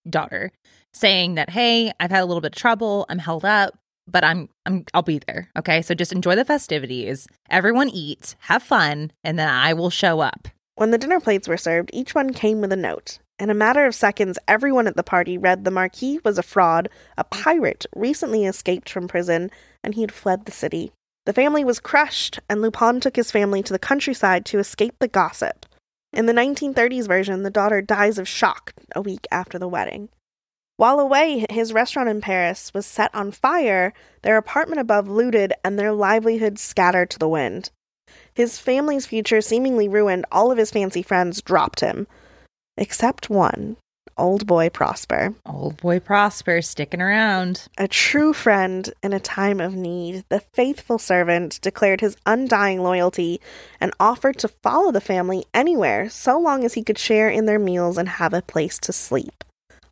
daughter, 0.08 0.50
saying 0.92 1.34
that, 1.34 1.50
"Hey, 1.50 1.92
I've 2.00 2.10
had 2.10 2.22
a 2.22 2.26
little 2.26 2.40
bit 2.40 2.52
of 2.52 2.60
trouble. 2.60 3.06
I'm 3.08 3.18
held 3.18 3.44
up, 3.44 3.78
but 4.06 4.24
I'm 4.24 4.48
I'm 4.66 4.84
I'll 4.94 5.02
be 5.02 5.20
there. 5.26 5.48
Okay, 5.56 5.82
so 5.82 5.94
just 5.94 6.12
enjoy 6.12 6.36
the 6.36 6.44
festivities. 6.44 7.26
Everyone 7.50 7.88
eat, 7.88 8.36
have 8.40 8.62
fun, 8.62 9.12
and 9.24 9.38
then 9.38 9.48
I 9.48 9.72
will 9.72 9.90
show 9.90 10.20
up." 10.20 10.48
When 10.74 10.90
the 10.90 10.98
dinner 10.98 11.20
plates 11.20 11.48
were 11.48 11.56
served, 11.56 11.90
each 11.92 12.14
one 12.14 12.32
came 12.32 12.60
with 12.60 12.72
a 12.72 12.76
note. 12.76 13.18
In 13.38 13.50
a 13.50 13.54
matter 13.54 13.86
of 13.86 13.94
seconds, 13.94 14.38
everyone 14.46 14.86
at 14.86 14.96
the 14.96 15.02
party 15.02 15.36
read 15.36 15.64
the 15.64 15.70
Marquis 15.70 16.20
was 16.24 16.38
a 16.38 16.42
fraud, 16.42 16.88
a 17.18 17.24
pirate, 17.24 17.86
recently 17.94 18.46
escaped 18.46 18.88
from 18.88 19.08
prison, 19.08 19.50
and 19.82 19.94
he 19.94 20.00
had 20.00 20.12
fled 20.12 20.46
the 20.46 20.52
city. 20.52 20.92
The 21.24 21.32
family 21.32 21.64
was 21.64 21.78
crushed, 21.78 22.40
and 22.48 22.60
Lupin 22.60 23.00
took 23.00 23.16
his 23.16 23.30
family 23.30 23.62
to 23.62 23.72
the 23.72 23.78
countryside 23.78 24.44
to 24.46 24.58
escape 24.58 24.96
the 24.98 25.08
gossip. 25.08 25.66
In 26.12 26.26
the 26.26 26.32
1930s 26.32 27.06
version, 27.06 27.42
the 27.42 27.50
daughter 27.50 27.80
dies 27.80 28.18
of 28.18 28.28
shock 28.28 28.74
a 28.94 29.00
week 29.00 29.26
after 29.30 29.58
the 29.58 29.68
wedding. 29.68 30.08
While 30.76 30.98
away, 30.98 31.46
his 31.48 31.72
restaurant 31.72 32.08
in 32.08 32.20
Paris 32.20 32.74
was 32.74 32.86
set 32.86 33.14
on 33.14 33.30
fire, 33.30 33.92
their 34.22 34.36
apartment 34.36 34.80
above 34.80 35.08
looted, 35.08 35.52
and 35.64 35.78
their 35.78 35.92
livelihood 35.92 36.58
scattered 36.58 37.10
to 37.10 37.18
the 37.18 37.28
wind. 37.28 37.70
His 38.34 38.58
family's 38.58 39.06
future 39.06 39.40
seemingly 39.40 39.88
ruined, 39.88 40.26
all 40.32 40.50
of 40.50 40.58
his 40.58 40.70
fancy 40.70 41.02
friends 41.02 41.40
dropped 41.40 41.80
him. 41.80 42.08
Except 42.76 43.30
one, 43.30 43.76
old 44.22 44.46
boy 44.46 44.70
Prosper. 44.70 45.34
Old 45.44 45.76
boy 45.78 45.98
Prosper 45.98 46.62
sticking 46.62 47.02
around. 47.02 47.66
A 47.76 47.88
true 47.88 48.32
friend 48.32 48.88
in 49.02 49.12
a 49.12 49.20
time 49.20 49.60
of 49.60 49.74
need, 49.74 50.24
the 50.28 50.40
faithful 50.54 50.98
servant 50.98 51.60
declared 51.60 52.00
his 52.00 52.16
undying 52.24 52.82
loyalty 52.82 53.40
and 53.80 53.92
offered 53.98 54.38
to 54.38 54.48
follow 54.48 54.92
the 54.92 55.00
family 55.00 55.44
anywhere 55.52 56.08
so 56.08 56.38
long 56.38 56.64
as 56.64 56.74
he 56.74 56.84
could 56.84 56.98
share 56.98 57.28
in 57.28 57.46
their 57.46 57.58
meals 57.58 57.98
and 57.98 58.08
have 58.08 58.32
a 58.32 58.40
place 58.40 58.78
to 58.78 58.92
sleep. 58.92 59.42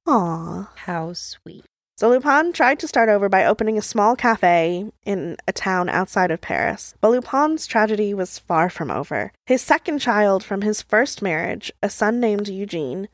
Aww. 0.06 0.68
How 0.76 1.12
sweet. 1.12 1.64
So 1.98 2.08
Lupin 2.08 2.54
tried 2.54 2.78
to 2.78 2.88
start 2.88 3.10
over 3.10 3.28
by 3.28 3.44
opening 3.44 3.76
a 3.76 3.82
small 3.82 4.16
cafe 4.16 4.90
in 5.04 5.36
a 5.46 5.52
town 5.52 5.90
outside 5.90 6.30
of 6.30 6.40
Paris. 6.40 6.94
But 7.02 7.10
Lupin's 7.10 7.66
tragedy 7.66 8.14
was 8.14 8.38
far 8.38 8.70
from 8.70 8.90
over. 8.90 9.32
His 9.44 9.60
second 9.60 9.98
child 9.98 10.42
from 10.42 10.62
his 10.62 10.80
first 10.80 11.20
marriage, 11.20 11.70
a 11.82 11.90
son 11.90 12.18
named 12.18 12.48
Eugene, 12.48 13.08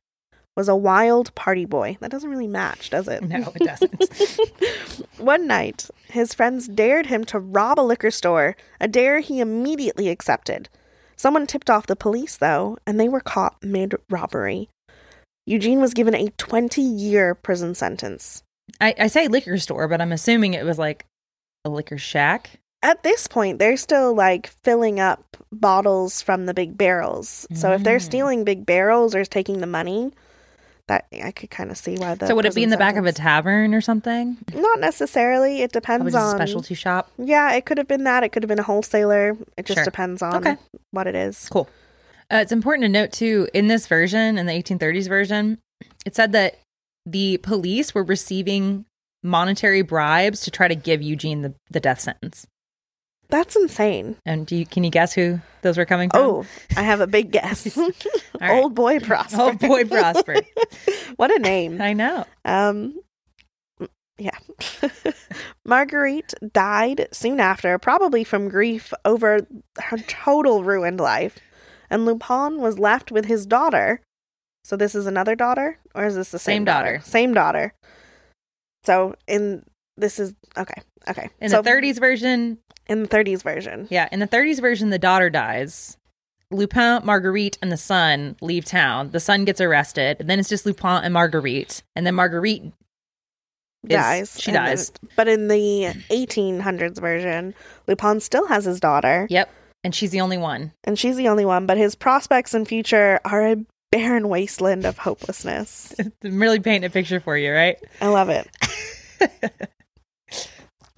was 0.56 0.68
a 0.68 0.74
wild 0.76 1.34
party 1.34 1.64
boy. 1.66 1.98
That 2.00 2.10
doesn't 2.10 2.30
really 2.30 2.48
match, 2.48 2.90
does 2.90 3.08
it? 3.08 3.22
No, 3.22 3.52
it 3.54 3.62
doesn't. 3.64 5.10
One 5.18 5.46
night, 5.46 5.88
his 6.08 6.32
friends 6.34 6.66
dared 6.66 7.06
him 7.06 7.24
to 7.26 7.38
rob 7.38 7.78
a 7.78 7.82
liquor 7.82 8.10
store, 8.10 8.56
a 8.80 8.88
dare 8.88 9.20
he 9.20 9.40
immediately 9.40 10.08
accepted. 10.08 10.68
Someone 11.16 11.46
tipped 11.46 11.70
off 11.70 11.86
the 11.86 11.96
police, 11.96 12.36
though, 12.36 12.78
and 12.86 12.98
they 12.98 13.08
were 13.08 13.20
caught 13.20 13.56
mid 13.62 13.94
robbery. 14.10 14.68
Eugene 15.46 15.80
was 15.80 15.94
given 15.94 16.14
a 16.14 16.30
20 16.38 16.80
year 16.82 17.34
prison 17.34 17.74
sentence. 17.74 18.42
I, 18.80 18.94
I 18.98 19.06
say 19.06 19.28
liquor 19.28 19.58
store, 19.58 19.86
but 19.88 20.00
I'm 20.00 20.12
assuming 20.12 20.54
it 20.54 20.64
was 20.64 20.78
like 20.78 21.04
a 21.64 21.70
liquor 21.70 21.98
shack. 21.98 22.58
At 22.82 23.02
this 23.02 23.26
point, 23.26 23.58
they're 23.58 23.76
still 23.76 24.14
like 24.14 24.48
filling 24.62 25.00
up 25.00 25.36
bottles 25.52 26.20
from 26.20 26.46
the 26.46 26.54
big 26.54 26.76
barrels. 26.76 27.46
So 27.54 27.72
if 27.72 27.82
they're 27.82 27.98
Mm. 27.98 28.02
stealing 28.02 28.44
big 28.44 28.66
barrels 28.66 29.14
or 29.14 29.24
taking 29.24 29.60
the 29.60 29.66
money, 29.66 30.12
that 30.88 31.06
I 31.22 31.32
could 31.32 31.50
kind 31.50 31.70
of 31.70 31.76
see 31.76 31.96
why 31.96 32.14
the. 32.14 32.26
so 32.26 32.34
would 32.36 32.44
it 32.46 32.54
be 32.54 32.62
in 32.62 32.70
the 32.70 32.76
back 32.76 32.96
of 32.96 33.06
a 33.06 33.12
tavern 33.12 33.74
or 33.74 33.80
something? 33.80 34.36
Not 34.54 34.80
necessarily. 34.80 35.62
It 35.62 35.72
depends 35.72 36.04
just 36.12 36.16
a 36.16 36.18
on 36.20 36.36
specialty 36.36 36.74
shop. 36.74 37.10
Yeah, 37.18 37.52
it 37.54 37.66
could 37.66 37.78
have 37.78 37.88
been 37.88 38.04
that. 38.04 38.22
It 38.22 38.30
could 38.30 38.42
have 38.42 38.48
been 38.48 38.58
a 38.60 38.64
wholesaler. 38.64 39.36
It 39.56 39.66
just 39.66 39.76
Sure. 39.78 39.84
depends 39.84 40.22
on 40.22 40.36
Okay. 40.36 40.56
what 40.92 41.06
it 41.06 41.14
is. 41.14 41.48
Cool. 41.50 41.68
Uh, 42.32 42.36
it's 42.36 42.52
important 42.52 42.82
to 42.84 42.88
note 42.88 43.12
too 43.12 43.48
in 43.54 43.66
this 43.68 43.86
version, 43.86 44.38
in 44.38 44.46
the 44.46 44.52
1830s 44.52 45.08
version, 45.08 45.58
it 46.04 46.14
said 46.14 46.32
that 46.32 46.58
the 47.04 47.38
police 47.38 47.94
were 47.94 48.02
receiving 48.04 48.84
monetary 49.22 49.82
bribes 49.82 50.40
to 50.42 50.50
try 50.50 50.68
to 50.68 50.74
give 50.74 51.02
Eugene 51.02 51.42
the, 51.42 51.54
the 51.70 51.80
death 51.80 52.00
sentence. 52.00 52.46
That's 53.28 53.56
insane. 53.56 54.16
And 54.24 54.46
do 54.46 54.56
you, 54.56 54.66
can 54.66 54.84
you 54.84 54.90
guess 54.90 55.12
who 55.12 55.40
those 55.62 55.76
were 55.76 55.84
coming 55.84 56.10
from? 56.10 56.20
Oh, 56.20 56.46
I 56.76 56.82
have 56.82 57.00
a 57.00 57.06
big 57.06 57.32
guess. 57.32 57.76
right. 58.40 58.50
Old 58.50 58.74
boy 58.74 59.00
Prosper. 59.00 59.36
oh 59.40 59.52
boy, 59.52 59.84
Prosper. 59.84 60.36
what 61.16 61.34
a 61.34 61.38
name. 61.38 61.80
I 61.80 61.92
know. 61.92 62.24
Um, 62.44 63.00
yeah. 64.18 64.38
Marguerite 65.64 66.34
died 66.52 67.08
soon 67.12 67.40
after, 67.40 67.78
probably 67.78 68.24
from 68.24 68.48
grief 68.48 68.92
over 69.04 69.46
her 69.78 69.98
total 69.98 70.64
ruined 70.64 71.00
life. 71.00 71.38
And 71.90 72.04
Lupin 72.04 72.60
was 72.60 72.78
left 72.78 73.12
with 73.12 73.26
his 73.26 73.46
daughter. 73.46 74.00
So 74.64 74.76
this 74.76 74.94
is 74.94 75.06
another 75.06 75.36
daughter, 75.36 75.78
or 75.94 76.06
is 76.06 76.16
this 76.16 76.30
the 76.30 76.38
same, 76.38 76.56
Same 76.56 76.64
daughter. 76.64 77.00
Same 77.04 77.34
daughter. 77.34 77.74
So 78.84 79.14
in 79.28 79.64
this 79.96 80.18
is 80.18 80.34
okay, 80.56 80.80
okay. 81.08 81.28
In 81.40 81.50
so 81.50 81.62
the 81.62 81.70
30s 81.70 81.98
version, 81.98 82.58
in 82.86 83.02
the 83.02 83.08
30s 83.08 83.42
version, 83.42 83.86
yeah, 83.90 84.08
in 84.12 84.20
the 84.20 84.28
30s 84.28 84.60
version, 84.60 84.90
the 84.90 84.98
daughter 84.98 85.30
dies. 85.30 85.96
Lupin, 86.52 87.00
Marguerite, 87.04 87.58
and 87.60 87.72
the 87.72 87.76
son 87.76 88.36
leave 88.40 88.64
town. 88.64 89.10
The 89.10 89.18
son 89.18 89.44
gets 89.44 89.60
arrested. 89.60 90.18
And 90.20 90.30
then 90.30 90.38
it's 90.38 90.48
just 90.48 90.64
Lupin 90.64 91.02
and 91.02 91.12
Marguerite. 91.12 91.82
And 91.96 92.06
then 92.06 92.14
Marguerite 92.14 92.62
is- 92.62 92.72
dies. 93.88 94.40
she 94.40 94.52
then- 94.52 94.64
dies. 94.64 94.92
but 95.16 95.26
in 95.26 95.48
the 95.48 95.92
1800s 96.10 97.00
version, 97.00 97.52
Lupin 97.88 98.20
still 98.20 98.46
has 98.46 98.64
his 98.64 98.78
daughter. 98.78 99.26
Yep. 99.28 99.50
And 99.82 99.92
she's 99.92 100.10
the 100.12 100.20
only 100.20 100.38
one. 100.38 100.72
and 100.84 100.96
she's 100.96 101.16
the 101.16 101.26
only 101.28 101.44
one, 101.44 101.66
but 101.66 101.78
his 101.78 101.96
prospects 101.96 102.54
and 102.54 102.66
future 102.66 103.18
are 103.24 103.44
a 103.44 103.56
barren 103.90 104.28
wasteland 104.28 104.84
of 104.84 104.98
hopelessness. 104.98 105.94
I'm 106.24 106.40
really 106.40 106.60
painting 106.60 106.86
a 106.86 106.90
picture 106.92 107.18
for 107.18 107.36
you, 107.36 107.52
right? 107.52 107.76
I 108.00 108.06
love 108.06 108.28
it. 108.28 108.48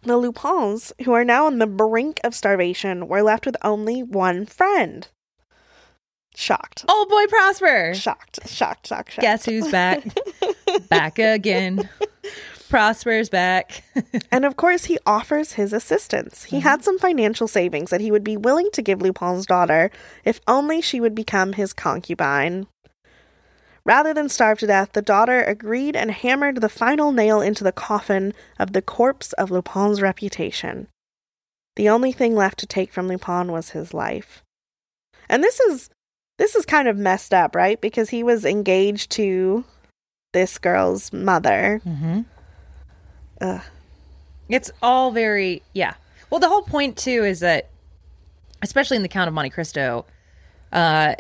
the 0.09 0.17
Lupins, 0.17 0.93
who 1.05 1.13
are 1.13 1.25
now 1.25 1.47
on 1.47 1.59
the 1.59 1.67
brink 1.67 2.21
of 2.25 2.35
starvation, 2.35 3.09
were 3.09 3.23
left 3.23 3.47
with 3.47 3.57
only 3.63 4.03
one 4.03 4.45
friend. 4.45 5.09
Shocked. 6.35 6.85
Old 6.89 7.09
boy 7.09 7.27
Prosper. 7.27 7.95
Shocked. 7.95 8.41
Shocked. 8.49 8.87
Shocked. 8.87 9.13
Shocked. 9.13 9.23
Guess 9.23 9.45
who's 9.45 9.69
back? 9.71 10.05
back 10.89 11.19
again. 11.19 11.89
Prosper's 12.69 13.29
back. 13.29 13.83
And 14.31 14.45
of 14.45 14.57
course, 14.57 14.85
he 14.85 14.99
offers 15.07 15.53
his 15.53 15.73
assistance. 15.73 16.45
He 16.45 16.61
had 16.61 16.81
mm-hmm. 16.81 16.85
some 16.85 16.99
financial 16.99 17.49
savings 17.49 17.91
that 17.91 18.01
he 18.01 18.11
would 18.11 18.23
be 18.23 18.37
willing 18.37 18.69
to 18.73 18.83
give 18.83 19.03
Lupin's 19.03 19.47
daughter 19.47 19.91
if 20.25 20.41
only 20.47 20.81
she 20.81 21.01
would 21.01 21.15
become 21.15 21.55
his 21.55 21.73
concubine. 21.73 22.67
Rather 23.89 24.13
than 24.13 24.29
starve 24.29 24.59
to 24.59 24.67
death, 24.67 24.93
the 24.93 25.01
daughter 25.01 25.43
agreed 25.43 25.97
and 25.97 26.11
hammered 26.11 26.61
the 26.61 26.69
final 26.69 27.11
nail 27.11 27.41
into 27.41 27.65
the 27.65 27.73
coffin 27.73 28.35
of 28.59 28.75
the 28.75 28.83
corpse 28.83 29.33
of 29.33 29.51
Lupin's 29.51 30.03
reputation. 30.03 30.89
The 31.75 31.89
only 31.89 32.13
thing 32.13 32.35
left 32.35 32.59
to 32.59 32.67
take 32.67 32.93
from 32.93 33.09
Lupin 33.09 33.51
was 33.51 33.71
his 33.71 33.95
life. 33.95 34.43
And 35.27 35.43
this 35.43 35.59
is 35.59 35.89
this 36.37 36.55
is 36.55 36.67
kind 36.67 36.87
of 36.87 36.99
messed 36.99 37.33
up, 37.33 37.57
right? 37.57 37.81
Because 37.81 38.11
he 38.11 38.23
was 38.23 38.45
engaged 38.45 39.11
to 39.13 39.65
this 40.35 40.59
girl's 40.59 41.11
mother. 41.11 41.81
Mm-hmm. 41.87 42.21
Ugh. 43.41 43.63
It's 44.51 44.71
all 44.83 45.13
very 45.13 45.63
yeah. 45.73 45.95
Well, 46.29 46.41
the 46.41 46.49
whole 46.51 46.61
point 46.61 46.99
too 46.99 47.25
is 47.25 47.41
that, 47.41 47.71
especially 48.61 48.99
in 48.99 49.03
the 49.03 49.09
Count 49.09 49.29
of 49.29 49.35
Monte 49.35 49.49
Cristo, 49.49 50.05
uh, 50.73 51.15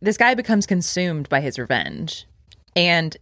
this 0.00 0.16
guy 0.16 0.34
becomes 0.34 0.66
consumed 0.66 1.28
by 1.28 1.40
his 1.40 1.58
revenge, 1.58 2.26
and 2.76 3.16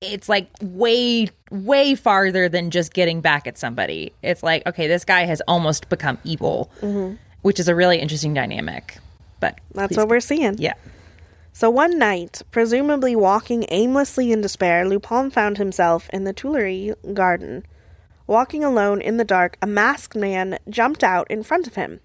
it's 0.00 0.28
like 0.28 0.48
way 0.60 1.28
way 1.50 1.94
farther 1.94 2.48
than 2.48 2.70
just 2.70 2.92
getting 2.92 3.20
back 3.20 3.46
at 3.46 3.58
somebody. 3.58 4.12
It's 4.22 4.42
like 4.42 4.66
okay, 4.66 4.86
this 4.86 5.04
guy 5.04 5.24
has 5.24 5.40
almost 5.48 5.88
become 5.88 6.18
evil, 6.24 6.70
mm-hmm. 6.80 7.16
which 7.42 7.60
is 7.60 7.68
a 7.68 7.74
really 7.74 7.98
interesting 7.98 8.34
dynamic. 8.34 8.98
But 9.40 9.60
That's 9.72 9.96
what 9.96 10.08
we're 10.08 10.20
seeing. 10.20 10.58
yeah. 10.58 10.74
So 11.52 11.70
one 11.70 11.98
night, 11.98 12.42
presumably 12.52 13.16
walking 13.16 13.66
aimlessly 13.68 14.30
in 14.30 14.42
despair, 14.42 14.86
Lupin 14.86 15.30
found 15.30 15.58
himself 15.58 16.08
in 16.12 16.22
the 16.22 16.32
Tuileries 16.32 16.94
garden. 17.14 17.66
Walking 18.28 18.62
alone 18.62 19.00
in 19.00 19.16
the 19.16 19.24
dark, 19.24 19.56
a 19.60 19.66
masked 19.66 20.14
man 20.14 20.58
jumped 20.68 21.02
out 21.02 21.28
in 21.30 21.42
front 21.42 21.66
of 21.66 21.74
him. 21.74 21.98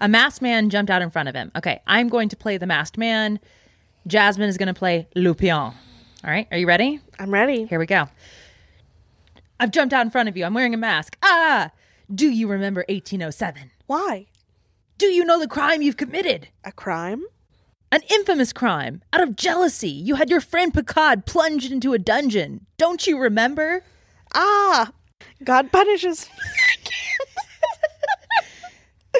A 0.00 0.08
masked 0.08 0.42
man 0.42 0.70
jumped 0.70 0.90
out 0.90 1.02
in 1.02 1.10
front 1.10 1.28
of 1.28 1.34
him. 1.34 1.50
Okay, 1.56 1.80
I'm 1.86 2.08
going 2.08 2.28
to 2.28 2.36
play 2.36 2.58
the 2.58 2.66
masked 2.66 2.98
man. 2.98 3.40
Jasmin 4.06 4.48
is 4.48 4.58
going 4.58 4.68
to 4.68 4.74
play 4.74 5.08
Lupin. 5.14 5.50
All 5.50 5.74
right, 6.24 6.46
are 6.50 6.58
you 6.58 6.66
ready? 6.66 7.00
I'm 7.18 7.32
ready. 7.32 7.64
Here 7.66 7.78
we 7.78 7.86
go. 7.86 8.08
I've 9.58 9.70
jumped 9.70 9.94
out 9.94 10.04
in 10.04 10.10
front 10.10 10.28
of 10.28 10.36
you. 10.36 10.44
I'm 10.44 10.54
wearing 10.54 10.74
a 10.74 10.78
mask. 10.78 11.16
Ah! 11.22 11.70
Do 12.14 12.28
you 12.28 12.46
remember 12.46 12.84
1807? 12.88 13.70
Why? 13.86 14.26
Do 14.98 15.06
you 15.06 15.24
know 15.24 15.38
the 15.38 15.48
crime 15.48 15.82
you've 15.82 15.96
committed? 15.96 16.48
A 16.64 16.72
crime? 16.72 17.24
An 17.90 18.02
infamous 18.10 18.52
crime. 18.52 19.02
Out 19.12 19.22
of 19.22 19.36
jealousy, 19.36 19.90
you 19.90 20.16
had 20.16 20.30
your 20.30 20.40
friend 20.40 20.72
Picaud 20.72 21.24
plunged 21.24 21.70
into 21.72 21.92
a 21.92 21.98
dungeon. 21.98 22.66
Don't 22.76 23.06
you 23.06 23.18
remember? 23.18 23.82
Ah! 24.34 24.92
God 25.44 25.70
punishes. 25.72 26.28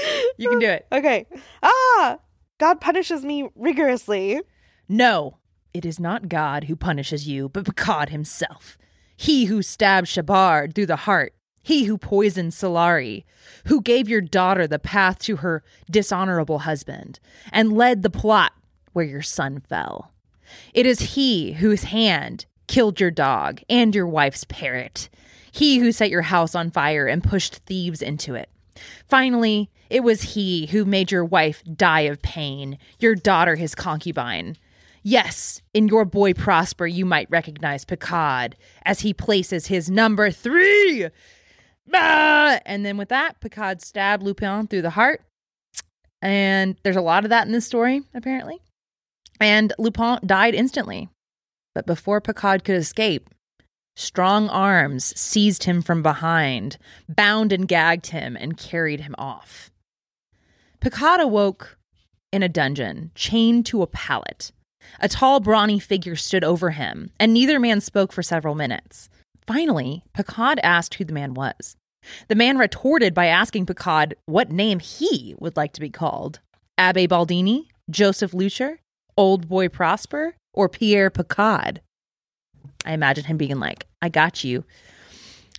You 0.39 0.51
can 0.51 0.59
do 0.59 0.69
it. 0.69 0.87
okay. 0.93 1.27
Ah! 1.63 2.19
God 2.59 2.81
punishes 2.81 3.25
me 3.25 3.49
rigorously. 3.55 4.41
No, 4.89 5.39
it 5.73 5.85
is 5.85 5.99
not 6.01 6.29
God 6.29 6.65
who 6.65 6.77
punishes 6.77 7.27
you, 7.29 7.49
but 7.49 7.65
Picaud 7.65 8.09
himself. 8.11 8.77
He 9.17 9.47
who 9.47 9.63
stabbed 9.63 10.09
Chaubard 10.09 10.75
through 10.75 10.87
the 10.87 10.97
heart. 10.97 11.35
He 11.63 11.85
who 11.85 11.99
poisoned 11.99 12.53
Solari. 12.53 13.25
Who 13.67 13.81
gave 13.83 14.09
your 14.09 14.21
daughter 14.21 14.67
the 14.67 14.79
path 14.79 15.19
to 15.21 15.37
her 15.37 15.63
dishonorable 15.91 16.61
husband 16.61 17.19
and 17.51 17.73
led 17.73 18.03
the 18.03 18.11
plot 18.11 18.53
where 18.93 19.05
your 19.05 19.23
son 19.23 19.61
fell. 19.61 20.13
It 20.73 20.87
is 20.87 21.15
he 21.15 21.53
whose 21.55 21.85
hand 21.85 22.47
killed 22.69 23.01
your 23.01 23.11
dog 23.11 23.61
and 23.69 23.95
your 23.95 24.07
wife's 24.07 24.45
parrot. 24.45 25.09
He 25.51 25.79
who 25.79 25.93
set 25.93 26.11
your 26.11 26.23
house 26.23 26.55
on 26.55 26.71
fire 26.71 27.07
and 27.07 27.25
pushed 27.25 27.57
thieves 27.67 28.03
into 28.03 28.35
it. 28.35 28.49
Finally, 29.09 29.71
it 29.91 30.03
was 30.03 30.35
he 30.35 30.67
who 30.67 30.85
made 30.85 31.11
your 31.11 31.25
wife 31.25 31.63
die 31.65 32.01
of 32.01 32.23
pain, 32.23 32.79
your 32.99 33.15
daughter 33.15 33.55
his 33.57 33.75
concubine. 33.75 34.57
Yes, 35.03 35.63
in 35.73 35.87
your 35.87 36.05
boy 36.05 36.33
Prosper, 36.33 36.87
you 36.87 37.05
might 37.05 37.31
recognize 37.31 37.85
Picaud 37.85 38.55
as 38.85 39.01
he 39.01 39.15
places 39.15 39.69
his 39.69 39.89
number 39.89 40.33
three. 40.33 41.09
Ah! 41.95 42.59
And 42.67 42.85
then 42.85 42.97
with 42.97 43.11
that, 43.11 43.41
Picaud 43.41 43.81
stabbed 43.81 44.25
Lupin 44.25 44.67
through 44.67 44.83
the 44.83 44.91
heart. 44.91 45.23
And 46.21 46.77
there's 46.83 46.97
a 46.97 47.01
lot 47.01 47.25
of 47.25 47.31
that 47.31 47.47
in 47.47 47.53
this 47.53 47.67
story, 47.67 48.03
apparently. 48.15 48.59
And 49.41 49.73
Lupin 49.79 50.19
died 50.27 50.55
instantly. 50.55 51.09
But 51.75 51.87
before 51.87 52.21
Picaud 52.21 52.65
could 52.65 52.75
escape, 52.75 53.31
strong 53.97 54.49
arms 54.49 55.19
seized 55.19 55.65
him 55.65 55.83
from 55.83 56.03
behind, 56.03 56.79
bound 57.09 57.53
and 57.53 57.67
gagged 57.67 58.09
him, 58.09 58.37
and 58.37 58.57
carried 58.57 59.01
him 59.01 59.15
off. 59.19 59.71
Picaud 60.81 61.21
awoke 61.21 61.77
in 62.33 62.43
a 62.43 62.49
dungeon, 62.49 63.11
chained 63.15 63.67
to 63.67 63.83
a 63.83 63.87
pallet. 63.87 64.53
A 65.01 65.09
tall, 65.09 65.41
brawny 65.41 65.81
figure 65.81 66.15
stood 66.15 66.45
over 66.45 66.71
him, 66.71 67.11
and 67.19 67.33
neither 67.33 67.59
man 67.59 67.81
spoke 67.81 68.13
for 68.13 68.23
several 68.23 68.55
minutes. 68.55 69.09
Finally, 69.47 70.05
Picaud 70.17 70.59
asked 70.63 70.95
who 70.95 71.05
the 71.05 71.13
man 71.13 71.35
was. 71.35 71.77
The 72.29 72.35
man 72.35 72.59
retorted 72.59 73.15
by 73.15 73.27
asking 73.27 73.67
Picaud 73.67 74.15
what 74.27 74.51
name 74.51 74.79
he 74.79 75.35
would 75.39 75.57
like 75.57 75.73
to 75.73 75.81
be 75.81 75.91
called 75.91 76.41
Abbe 76.79 77.09
Baldini, 77.09 77.67
Joseph 77.91 78.33
Lucher, 78.33 78.79
Old 79.17 79.49
Boy 79.49 79.69
Prosper, 79.69 80.37
or 80.53 80.69
Pierre 80.69 81.11
Picaud. 81.11 81.79
I 82.87 82.93
imagine 82.93 83.25
him 83.25 83.37
being 83.37 83.59
like, 83.59 83.87
I 84.01 84.09
got 84.09 84.45
you. 84.45 84.65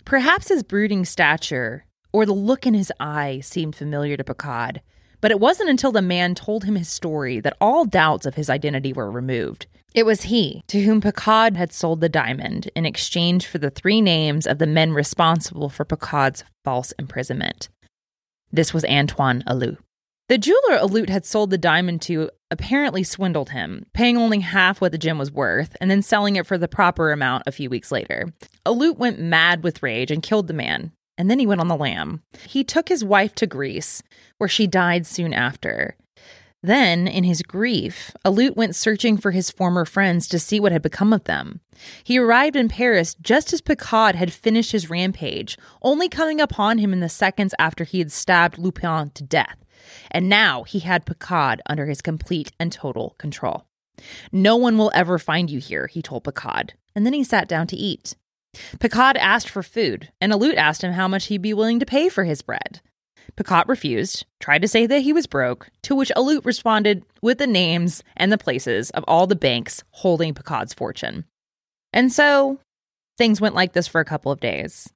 Perhaps 0.04 0.48
his 0.48 0.62
brooding 0.62 1.04
stature 1.04 1.84
or 2.12 2.24
the 2.24 2.32
look 2.32 2.66
in 2.66 2.74
his 2.74 2.92
eye 2.98 3.40
seemed 3.40 3.76
familiar 3.76 4.16
to 4.16 4.24
Picaud, 4.24 4.80
but 5.20 5.30
it 5.30 5.40
wasn't 5.40 5.68
until 5.68 5.92
the 5.92 6.02
man 6.02 6.34
told 6.34 6.64
him 6.64 6.76
his 6.76 6.88
story 6.88 7.40
that 7.40 7.56
all 7.60 7.84
doubts 7.84 8.24
of 8.24 8.34
his 8.34 8.48
identity 8.48 8.92
were 8.92 9.10
removed. 9.10 9.66
It 9.94 10.06
was 10.06 10.22
he 10.22 10.62
to 10.68 10.82
whom 10.82 11.00
Picaud 11.00 11.56
had 11.56 11.72
sold 11.72 12.00
the 12.00 12.08
diamond 12.08 12.70
in 12.74 12.86
exchange 12.86 13.46
for 13.46 13.58
the 13.58 13.70
three 13.70 14.00
names 14.00 14.46
of 14.46 14.58
the 14.58 14.66
men 14.66 14.92
responsible 14.92 15.68
for 15.68 15.84
Picaud's 15.84 16.44
false 16.64 16.92
imprisonment. 16.92 17.68
This 18.52 18.72
was 18.72 18.84
Antoine 18.84 19.42
Allut. 19.46 19.78
The 20.28 20.38
jeweler 20.38 20.78
Allut 20.78 21.08
had 21.08 21.24
sold 21.24 21.50
the 21.50 21.58
diamond 21.58 22.02
to 22.02 22.30
apparently 22.50 23.02
swindled 23.02 23.50
him, 23.50 23.86
paying 23.92 24.16
only 24.16 24.40
half 24.40 24.80
what 24.80 24.92
the 24.92 24.98
gem 24.98 25.18
was 25.18 25.32
worth 25.32 25.76
and 25.80 25.90
then 25.90 26.02
selling 26.02 26.36
it 26.36 26.46
for 26.46 26.58
the 26.58 26.68
proper 26.68 27.12
amount 27.12 27.44
a 27.46 27.52
few 27.52 27.68
weeks 27.68 27.92
later. 27.92 28.32
Allut 28.64 28.98
went 28.98 29.20
mad 29.20 29.62
with 29.62 29.82
rage 29.82 30.10
and 30.10 30.22
killed 30.22 30.46
the 30.46 30.54
man, 30.54 30.92
and 31.16 31.30
then 31.30 31.38
he 31.38 31.46
went 31.46 31.60
on 31.60 31.68
the 31.68 31.76
lam. 31.76 32.22
He 32.46 32.64
took 32.64 32.88
his 32.88 33.04
wife 33.04 33.34
to 33.36 33.46
Greece, 33.46 34.02
where 34.38 34.48
she 34.48 34.66
died 34.66 35.06
soon 35.06 35.34
after. 35.34 35.96
Then, 36.62 37.06
in 37.06 37.22
his 37.22 37.42
grief, 37.42 38.10
Allut 38.24 38.56
went 38.56 38.74
searching 38.74 39.16
for 39.16 39.30
his 39.30 39.50
former 39.50 39.84
friends 39.84 40.26
to 40.28 40.40
see 40.40 40.58
what 40.58 40.72
had 40.72 40.82
become 40.82 41.12
of 41.12 41.24
them. 41.24 41.60
He 42.02 42.18
arrived 42.18 42.56
in 42.56 42.68
Paris 42.68 43.14
just 43.20 43.52
as 43.52 43.60
Picaud 43.60 44.16
had 44.16 44.32
finished 44.32 44.72
his 44.72 44.90
rampage, 44.90 45.56
only 45.82 46.08
coming 46.08 46.40
upon 46.40 46.78
him 46.78 46.92
in 46.92 46.98
the 46.98 47.08
seconds 47.08 47.54
after 47.60 47.84
he 47.84 48.00
had 48.00 48.10
stabbed 48.10 48.58
Lupin 48.58 49.10
to 49.10 49.22
death. 49.22 49.56
And 50.10 50.28
now 50.28 50.64
he 50.64 50.80
had 50.80 51.06
Picaud 51.06 51.60
under 51.66 51.86
his 51.86 52.00
complete 52.00 52.52
and 52.58 52.72
total 52.72 53.14
control. 53.18 53.64
No 54.32 54.56
one 54.56 54.78
will 54.78 54.92
ever 54.94 55.18
find 55.18 55.50
you 55.50 55.58
here, 55.58 55.86
he 55.86 56.02
told 56.02 56.24
Picaud, 56.24 56.70
and 56.94 57.04
then 57.04 57.12
he 57.12 57.24
sat 57.24 57.48
down 57.48 57.66
to 57.68 57.76
eat. 57.76 58.14
Picaud 58.78 59.16
asked 59.16 59.48
for 59.48 59.62
food, 59.62 60.10
and 60.20 60.32
Allut 60.32 60.56
asked 60.56 60.82
him 60.82 60.92
how 60.92 61.08
much 61.08 61.26
he'd 61.26 61.42
be 61.42 61.54
willing 61.54 61.80
to 61.80 61.86
pay 61.86 62.08
for 62.08 62.24
his 62.24 62.42
bread. 62.42 62.80
Picaud 63.36 63.68
refused, 63.68 64.24
tried 64.40 64.62
to 64.62 64.68
say 64.68 64.86
that 64.86 65.02
he 65.02 65.12
was 65.12 65.26
broke, 65.26 65.68
to 65.82 65.94
which 65.94 66.12
Allut 66.16 66.44
responded 66.44 67.04
with 67.22 67.38
the 67.38 67.46
names 67.46 68.02
and 68.16 68.32
the 68.32 68.38
places 68.38 68.90
of 68.90 69.04
all 69.06 69.26
the 69.26 69.36
banks 69.36 69.84
holding 69.90 70.34
Picaud's 70.34 70.74
fortune. 70.74 71.24
And 71.92 72.12
so 72.12 72.58
things 73.16 73.40
went 73.40 73.54
like 73.54 73.74
this 73.74 73.86
for 73.86 74.00
a 74.00 74.04
couple 74.04 74.32
of 74.32 74.40
days. 74.40 74.92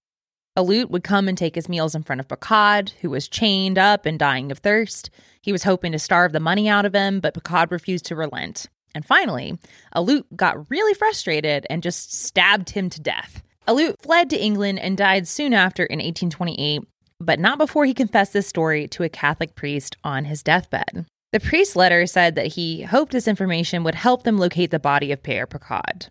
Allut 0.57 0.91
would 0.91 1.03
come 1.03 1.29
and 1.29 1.39
take 1.39 1.55
his 1.55 1.69
meals 1.69 1.95
in 1.95 2.03
front 2.03 2.21
of 2.21 2.29
Picaud, 2.29 2.91
who 3.01 3.09
was 3.09 3.27
chained 3.27 3.79
up 3.79 4.05
and 4.05 4.19
dying 4.19 4.53
of 4.53 4.59
thirst. 4.59 5.09
He 5.41 5.51
was 5.51 5.65
hoping 5.65 5.93
to 5.93 5.99
starve 5.99 6.33
the 6.33 6.41
money 6.41 6.69
out 6.69 6.85
of 6.85 6.95
him, 6.95 7.21
but 7.21 7.35
Picaud 7.35 7.71
refused 7.71 8.05
to 8.07 8.17
relent. 8.17 8.67
And 8.95 9.05
finally, 9.05 9.59
Allut 9.97 10.25
got 10.37 10.71
really 10.71 10.93
frustrated 10.93 11.67
and 11.71 11.83
just 11.83 12.13
stabbed 12.13 12.71
him 12.71 12.91
to 12.91 13.01
death. 13.01 13.43
Allut 13.67 14.03
fled 14.03 14.29
to 14.31 14.43
England 14.43 14.81
and 14.81 14.97
died 14.97 15.27
soon 15.27 15.55
after 15.55 15.85
in 15.85 15.99
1828, 15.99 16.83
but 17.19 17.41
not 17.41 17.57
before 17.57 17.87
he 17.87 17.95
confessed 17.95 18.35
this 18.35 18.47
story 18.47 18.87
to 18.89 19.05
a 19.05 19.09
Catholic 19.09 19.55
priest 19.55 19.97
on 20.05 20.27
his 20.27 20.43
deathbed. 20.43 21.07
The 21.33 21.41
priest's 21.41 21.77
letter 21.77 22.05
said 22.07 22.35
that 22.35 22.49
he 22.49 22.83
hoped 22.83 23.13
this 23.13 23.27
information 23.27 23.85
would 23.85 23.95
help 23.95 24.25
them 24.25 24.37
locate 24.37 24.71
the 24.71 24.79
body 24.79 25.13
of 25.13 25.23
Père 25.23 25.47
Picaud. 25.47 26.09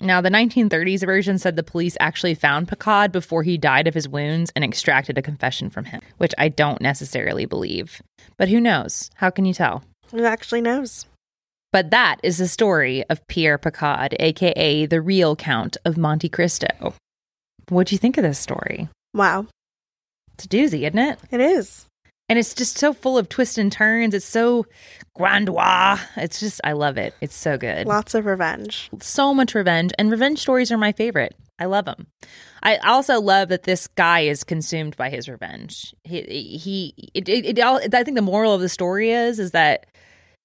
Now, 0.00 0.20
the 0.20 0.28
1930s 0.28 1.04
version 1.06 1.38
said 1.38 1.56
the 1.56 1.62
police 1.62 1.96
actually 2.00 2.34
found 2.34 2.68
Picaud 2.68 3.12
before 3.12 3.42
he 3.42 3.56
died 3.56 3.86
of 3.86 3.94
his 3.94 4.08
wounds 4.08 4.52
and 4.54 4.62
extracted 4.62 5.16
a 5.16 5.22
confession 5.22 5.70
from 5.70 5.86
him, 5.86 6.02
which 6.18 6.34
I 6.36 6.48
don't 6.50 6.82
necessarily 6.82 7.46
believe. 7.46 8.02
But 8.36 8.50
who 8.50 8.60
knows? 8.60 9.10
How 9.14 9.30
can 9.30 9.46
you 9.46 9.54
tell? 9.54 9.84
Who 10.10 10.24
actually 10.24 10.60
knows? 10.60 11.06
But 11.72 11.90
that 11.90 12.18
is 12.22 12.38
the 12.38 12.46
story 12.48 13.04
of 13.08 13.26
Pierre 13.26 13.58
Picaud, 13.58 14.14
aka 14.20 14.86
the 14.86 15.00
real 15.00 15.34
Count 15.34 15.76
of 15.84 15.96
Monte 15.96 16.28
Cristo. 16.28 16.94
What'd 17.68 17.90
you 17.90 17.98
think 17.98 18.18
of 18.18 18.22
this 18.22 18.38
story? 18.38 18.88
Wow. 19.14 19.46
It's 20.34 20.44
a 20.44 20.48
doozy, 20.48 20.82
isn't 20.86 20.98
it? 20.98 21.18
It 21.30 21.40
is. 21.40 21.86
And 22.28 22.38
it's 22.38 22.54
just 22.54 22.76
so 22.76 22.92
full 22.92 23.16
of 23.16 23.28
twists 23.28 23.56
and 23.56 23.70
turns. 23.70 24.12
It's 24.12 24.26
so 24.26 24.66
grandois. 25.16 26.00
It's 26.16 26.40
just, 26.40 26.60
I 26.64 26.72
love 26.72 26.98
it. 26.98 27.14
It's 27.20 27.36
so 27.36 27.56
good. 27.56 27.86
Lots 27.86 28.14
of 28.14 28.26
revenge. 28.26 28.90
So 29.00 29.32
much 29.32 29.54
revenge. 29.54 29.92
And 29.96 30.10
revenge 30.10 30.40
stories 30.40 30.72
are 30.72 30.76
my 30.76 30.90
favorite. 30.90 31.36
I 31.58 31.66
love 31.66 31.84
them. 31.84 32.08
I 32.62 32.76
also 32.78 33.20
love 33.20 33.48
that 33.50 33.62
this 33.62 33.86
guy 33.86 34.20
is 34.20 34.42
consumed 34.42 34.96
by 34.96 35.08
his 35.08 35.28
revenge. 35.28 35.94
He, 36.02 36.22
he, 36.22 37.10
it, 37.14 37.28
it, 37.28 37.46
it 37.46 37.60
all, 37.60 37.78
I 37.78 38.02
think 38.02 38.16
the 38.16 38.22
moral 38.22 38.52
of 38.52 38.60
the 38.60 38.68
story 38.68 39.12
is, 39.12 39.38
is 39.38 39.52
that, 39.52 39.86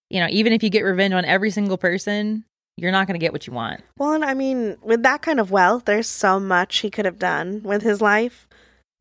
you 0.09 0.19
know, 0.19 0.27
even 0.29 0.53
if 0.53 0.61
you 0.61 0.69
get 0.69 0.83
revenge 0.83 1.15
on 1.15 1.25
every 1.25 1.49
single 1.49 1.77
person, 1.77 2.45
you're 2.77 2.91
not 2.91 3.07
going 3.07 3.19
to 3.19 3.23
get 3.23 3.33
what 3.33 3.47
you 3.47 3.53
want. 3.53 3.81
Well, 3.97 4.13
and 4.13 4.23
I 4.23 4.35
mean, 4.35 4.77
with 4.81 5.03
that 5.03 5.21
kind 5.21 5.39
of 5.39 5.51
wealth, 5.51 5.85
there's 5.85 6.07
so 6.07 6.39
much 6.39 6.77
he 6.77 6.89
could 6.89 7.05
have 7.05 7.19
done 7.19 7.61
with 7.63 7.81
his 7.81 8.01
life 8.01 8.47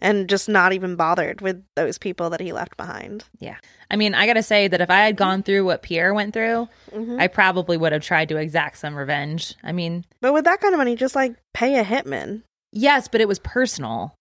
and 0.01 0.29
just 0.29 0.49
not 0.49 0.73
even 0.73 0.97
bothered 0.97 1.41
with 1.41 1.63
those 1.77 1.99
people 1.99 2.31
that 2.31 2.41
he 2.41 2.53
left 2.53 2.77
behind. 2.77 3.25
Yeah. 3.39 3.57
I 3.91 3.97
mean, 3.97 4.15
I 4.15 4.27
got 4.27 4.35
to 4.35 4.43
say 4.43 4.69
that 4.69 4.81
if 4.81 4.91
I 4.91 5.01
had 5.01 5.17
gone 5.17 5.43
through 5.43 5.65
what 5.65 5.83
Pierre 5.83 6.15
went 6.15 6.33
through, 6.35 6.69
Mm-hmm. 6.93 7.21
I 7.21 7.29
probably 7.29 7.77
would 7.77 7.93
have 7.93 8.03
tried 8.03 8.29
to 8.31 8.37
exact 8.37 8.79
some 8.79 8.97
revenge. 8.97 9.55
I 9.63 9.71
mean, 9.73 10.05
But 10.21 10.33
with 10.33 10.45
that 10.45 10.61
kind 10.61 10.75
of 10.75 10.79
money, 10.79 10.97
just 10.97 11.15
like 11.15 11.37
pay 11.55 11.79
a 11.79 11.85
hitman. 11.85 12.43
yes, 12.73 13.07
but 13.09 13.21
it 13.21 13.29
was 13.29 13.39
personal. 13.39 14.15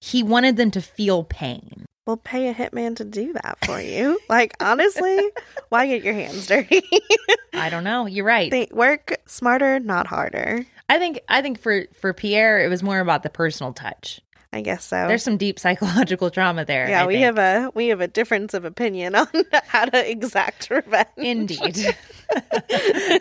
He 0.00 0.22
wanted 0.22 0.56
them 0.56 0.70
to 0.72 0.80
feel 0.80 1.24
pain. 1.24 1.84
Well, 2.06 2.16
pay 2.16 2.48
a 2.48 2.54
hitman 2.54 2.96
to 2.96 3.04
do 3.04 3.32
that 3.34 3.58
for 3.64 3.80
you. 3.80 4.18
like, 4.28 4.54
honestly, 4.60 5.30
why 5.68 5.86
get 5.86 6.02
your 6.02 6.14
hands 6.14 6.46
dirty? 6.48 6.82
I 7.54 7.70
don't 7.70 7.84
know. 7.84 8.06
You're 8.06 8.24
right. 8.24 8.50
they 8.50 8.68
work 8.72 9.16
smarter, 9.26 9.78
not 9.78 10.06
harder. 10.08 10.66
I 10.88 10.98
think 10.98 11.20
I 11.28 11.42
think 11.42 11.60
for 11.60 11.84
for 12.00 12.12
Pierre 12.12 12.60
it 12.64 12.68
was 12.68 12.82
more 12.82 12.98
about 13.00 13.22
the 13.22 13.30
personal 13.30 13.72
touch. 13.72 14.20
I 14.52 14.60
guess 14.60 14.84
so. 14.84 15.08
There's 15.08 15.22
some 15.22 15.36
deep 15.38 15.58
psychological 15.64 16.30
trauma 16.30 16.64
there. 16.64 16.88
yeah, 16.88 17.04
I 17.04 17.06
we 17.06 17.14
think. 17.14 17.24
have 17.24 17.38
a 17.38 17.70
we 17.74 17.88
have 17.88 18.00
a 18.00 18.08
difference 18.08 18.52
of 18.54 18.64
opinion 18.64 19.14
on 19.16 19.26
how 19.64 19.86
to 19.86 20.10
exact 20.10 20.68
revenge. 20.70 21.08
Indeed. 21.16 21.96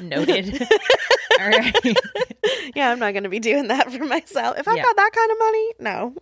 Noted. 0.00 0.66
All 1.40 1.48
right. 1.48 1.74
yeah, 2.74 2.90
I'm 2.90 2.98
not 2.98 3.12
going 3.12 3.24
to 3.24 3.28
be 3.28 3.40
doing 3.40 3.68
that 3.68 3.92
for 3.92 4.04
myself. 4.04 4.58
If 4.58 4.66
I 4.68 4.76
Yeah. 4.76 4.82
got 4.82 4.96
that 4.96 5.10
kind 5.12 5.30
of 5.30 5.38
money, 5.38 5.72
no. 5.80 6.14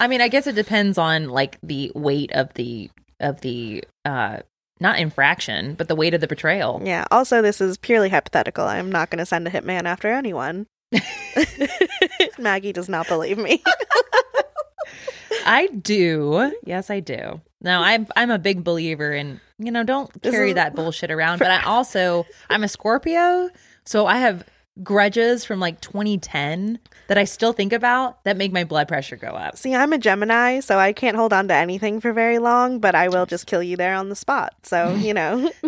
I 0.00 0.08
mean, 0.08 0.20
I 0.20 0.28
guess 0.28 0.46
it 0.46 0.54
depends 0.54 0.98
on 0.98 1.28
like 1.28 1.58
the 1.62 1.92
weight 1.94 2.32
of 2.32 2.52
the 2.54 2.90
of 3.20 3.40
the 3.42 3.84
uh 4.04 4.38
not 4.80 4.98
infraction, 4.98 5.74
but 5.74 5.86
the 5.88 5.94
weight 5.94 6.12
of 6.14 6.20
the 6.20 6.26
betrayal. 6.26 6.80
Yeah. 6.84 7.04
Also, 7.10 7.40
this 7.40 7.60
is 7.60 7.76
purely 7.78 8.08
hypothetical. 8.08 8.64
I'm 8.64 8.90
not 8.90 9.10
going 9.10 9.18
to 9.20 9.26
send 9.26 9.46
a 9.46 9.50
hitman 9.50 9.84
after 9.84 10.08
anyone. 10.08 10.66
Maggie 12.38 12.72
does 12.72 12.88
not 12.88 13.08
believe 13.08 13.38
me. 13.38 13.62
I 15.46 15.66
do. 15.68 16.52
Yes, 16.64 16.90
I 16.90 17.00
do. 17.00 17.40
No, 17.60 17.80
I'm 17.80 18.06
I'm 18.16 18.30
a 18.30 18.38
big 18.38 18.64
believer 18.64 19.12
in, 19.12 19.40
you 19.58 19.70
know, 19.70 19.84
don't 19.84 20.10
carry 20.22 20.52
that 20.52 20.74
bullshit 20.74 21.10
around, 21.10 21.38
but 21.38 21.50
I 21.50 21.62
also 21.62 22.26
I'm 22.50 22.64
a 22.64 22.68
Scorpio, 22.68 23.50
so 23.84 24.06
I 24.06 24.16
have 24.16 24.44
grudges 24.82 25.44
from 25.44 25.60
like 25.60 25.80
2010 25.80 26.78
that 27.08 27.18
I 27.18 27.24
still 27.24 27.52
think 27.52 27.72
about 27.72 28.24
that 28.24 28.36
make 28.36 28.52
my 28.52 28.64
blood 28.64 28.88
pressure 28.88 29.16
go 29.16 29.28
up. 29.28 29.56
See, 29.58 29.74
I'm 29.74 29.92
a 29.92 29.98
Gemini, 29.98 30.60
so 30.60 30.78
I 30.78 30.92
can't 30.92 31.16
hold 31.16 31.32
on 31.32 31.48
to 31.48 31.54
anything 31.54 32.00
for 32.00 32.12
very 32.12 32.38
long, 32.38 32.78
but 32.78 32.94
I 32.94 33.08
will 33.08 33.26
just 33.26 33.46
kill 33.46 33.62
you 33.62 33.76
there 33.76 33.94
on 33.94 34.08
the 34.08 34.16
spot. 34.16 34.54
So, 34.62 34.94
you 34.94 35.14
know. 35.14 35.50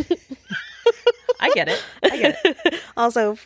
I 1.41 1.51
get 1.55 1.69
it. 1.69 1.83
I 2.03 2.17
get 2.17 2.39
it. 2.45 2.81
also, 2.97 3.37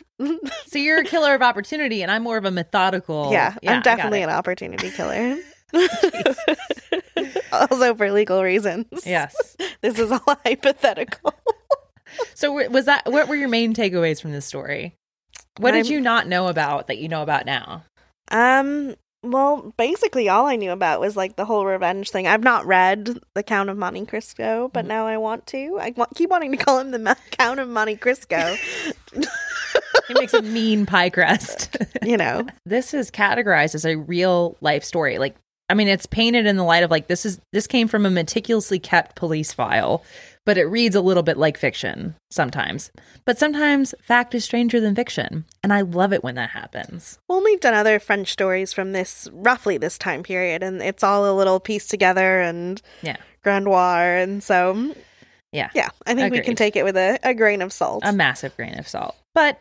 So 0.67 0.77
you're 0.77 0.99
a 0.99 1.03
killer 1.03 1.33
of 1.35 1.41
opportunity 1.41 2.01
and 2.01 2.11
I'm 2.11 2.23
more 2.23 2.37
of 2.37 2.45
a 2.45 2.51
methodical. 2.51 3.31
yeah, 3.31 3.55
I 3.67 3.73
I'm 3.73 3.81
definitely 3.81 4.21
an 4.21 4.29
opportunity 4.29 4.89
killer. 4.91 5.37
also, 7.51 7.95
for 7.95 8.11
legal 8.11 8.41
reasons. 8.43 8.87
Yes. 9.05 9.55
This 9.81 9.99
is 9.99 10.11
all 10.11 10.21
hypothetical. 10.45 11.33
So 12.33 12.51
was 12.69 12.85
that 12.85 13.03
what 13.11 13.27
were 13.27 13.35
your 13.35 13.49
main 13.49 13.73
takeaways 13.73 14.21
from 14.21 14.31
this 14.31 14.45
story? 14.45 14.95
What 15.57 15.71
did 15.71 15.87
you 15.89 15.99
not 15.99 16.27
know 16.27 16.47
about 16.47 16.87
that 16.87 16.97
you 16.97 17.07
know 17.07 17.21
about 17.21 17.45
now? 17.45 17.83
Um, 18.31 18.95
well, 19.21 19.73
basically, 19.77 20.29
all 20.29 20.47
I 20.47 20.55
knew 20.55 20.71
about 20.71 21.01
was 21.01 21.17
like 21.17 21.35
the 21.35 21.45
whole 21.45 21.65
revenge 21.65 22.09
thing. 22.09 22.27
I've 22.27 22.43
not 22.43 22.65
read 22.65 23.19
The 23.33 23.43
Count 23.43 23.69
of 23.69 23.77
Monte 23.77 24.05
Cristo, 24.05 24.69
but 24.73 24.81
mm-hmm. 24.81 24.89
now 24.89 25.07
I 25.07 25.17
want 25.17 25.45
to. 25.47 25.77
I 25.79 25.93
want, 25.95 26.15
keep 26.15 26.29
wanting 26.29 26.51
to 26.51 26.57
call 26.57 26.79
him 26.79 26.91
the 26.91 26.99
Ma- 26.99 27.15
Count 27.31 27.59
of 27.59 27.67
Monte 27.67 27.97
Cristo. 27.97 28.55
He 30.07 30.15
makes 30.15 30.33
a 30.33 30.41
mean 30.41 30.87
pie 30.87 31.11
crust. 31.11 31.77
you 32.03 32.17
know, 32.17 32.47
this 32.65 32.95
is 32.95 33.11
categorized 33.11 33.75
as 33.75 33.85
a 33.85 33.95
real 33.95 34.57
life 34.59 34.83
story. 34.83 35.19
Like, 35.19 35.35
I 35.69 35.75
mean, 35.75 35.87
it's 35.87 36.07
painted 36.07 36.47
in 36.47 36.57
the 36.57 36.63
light 36.63 36.83
of 36.83 36.89
like 36.89 37.07
this 37.07 37.27
is 37.27 37.39
this 37.53 37.67
came 37.67 37.87
from 37.87 38.07
a 38.07 38.09
meticulously 38.09 38.79
kept 38.79 39.15
police 39.15 39.53
file, 39.53 40.03
but 40.45 40.57
it 40.57 40.65
reads 40.65 40.95
a 40.95 41.01
little 41.01 41.23
bit 41.23 41.37
like 41.37 41.57
fiction 41.57 42.15
sometimes. 42.31 42.91
But 43.25 43.37
sometimes 43.37 43.93
fact 44.01 44.33
is 44.33 44.43
stranger 44.43 44.79
than 44.79 44.95
fiction, 44.95 45.45
and 45.63 45.71
I 45.73 45.81
love 45.81 46.13
it 46.13 46.23
when 46.23 46.35
that 46.35 46.49
happens. 46.51 47.19
well, 47.27 47.43
we've 47.43 47.59
done 47.59 47.73
other 47.73 47.99
French 47.99 48.31
stories 48.31 48.73
from 48.73 48.91
this 48.93 49.27
roughly 49.31 49.77
this 49.77 49.97
time 49.97 50.23
period, 50.23 50.63
and 50.63 50.81
it's 50.81 51.03
all 51.03 51.29
a 51.29 51.35
little 51.37 51.59
pieced 51.59 51.89
together 51.89 52.41
and 52.41 52.81
Yeah. 53.01 53.17
grandoir, 53.43 54.15
and 54.15 54.43
so 54.43 54.95
Yeah. 55.51 55.69
yeah, 55.73 55.89
I 56.05 56.13
think 56.15 56.31
we 56.31 56.41
can 56.41 56.55
take 56.55 56.75
it 56.75 56.83
with 56.83 56.97
a, 56.97 57.19
a 57.23 57.33
grain 57.33 57.61
of 57.61 57.71
salt. 57.73 58.03
A 58.05 58.11
massive 58.13 58.55
grain 58.55 58.77
of 58.79 58.87
salt. 58.87 59.15
But 59.35 59.59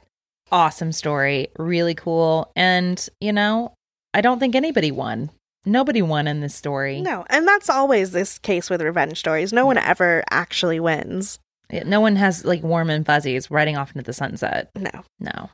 awesome 0.50 0.92
story, 0.92 1.48
really 1.58 1.94
cool. 1.94 2.50
And, 2.56 3.06
you 3.20 3.32
know, 3.32 3.74
I 4.14 4.20
don't 4.22 4.38
think 4.38 4.54
anybody 4.54 4.90
won. 4.90 5.30
Nobody 5.66 6.02
won 6.02 6.26
in 6.26 6.40
this 6.40 6.54
story. 6.54 7.00
no, 7.00 7.24
and 7.28 7.46
that's 7.46 7.68
always 7.68 8.12
this 8.12 8.38
case 8.38 8.70
with 8.70 8.80
revenge 8.80 9.18
stories. 9.18 9.52
No 9.52 9.66
one 9.66 9.78
ever 9.78 10.22
actually 10.30 10.80
wins. 10.80 11.38
No 11.84 12.00
one 12.00 12.16
has 12.16 12.44
like 12.44 12.62
warm 12.62 12.88
and 12.90 13.04
fuzzies 13.04 13.50
riding 13.50 13.76
off 13.76 13.90
into 13.90 14.02
the 14.02 14.12
sunset. 14.12 14.70
No. 14.74 15.04
No. 15.20 15.50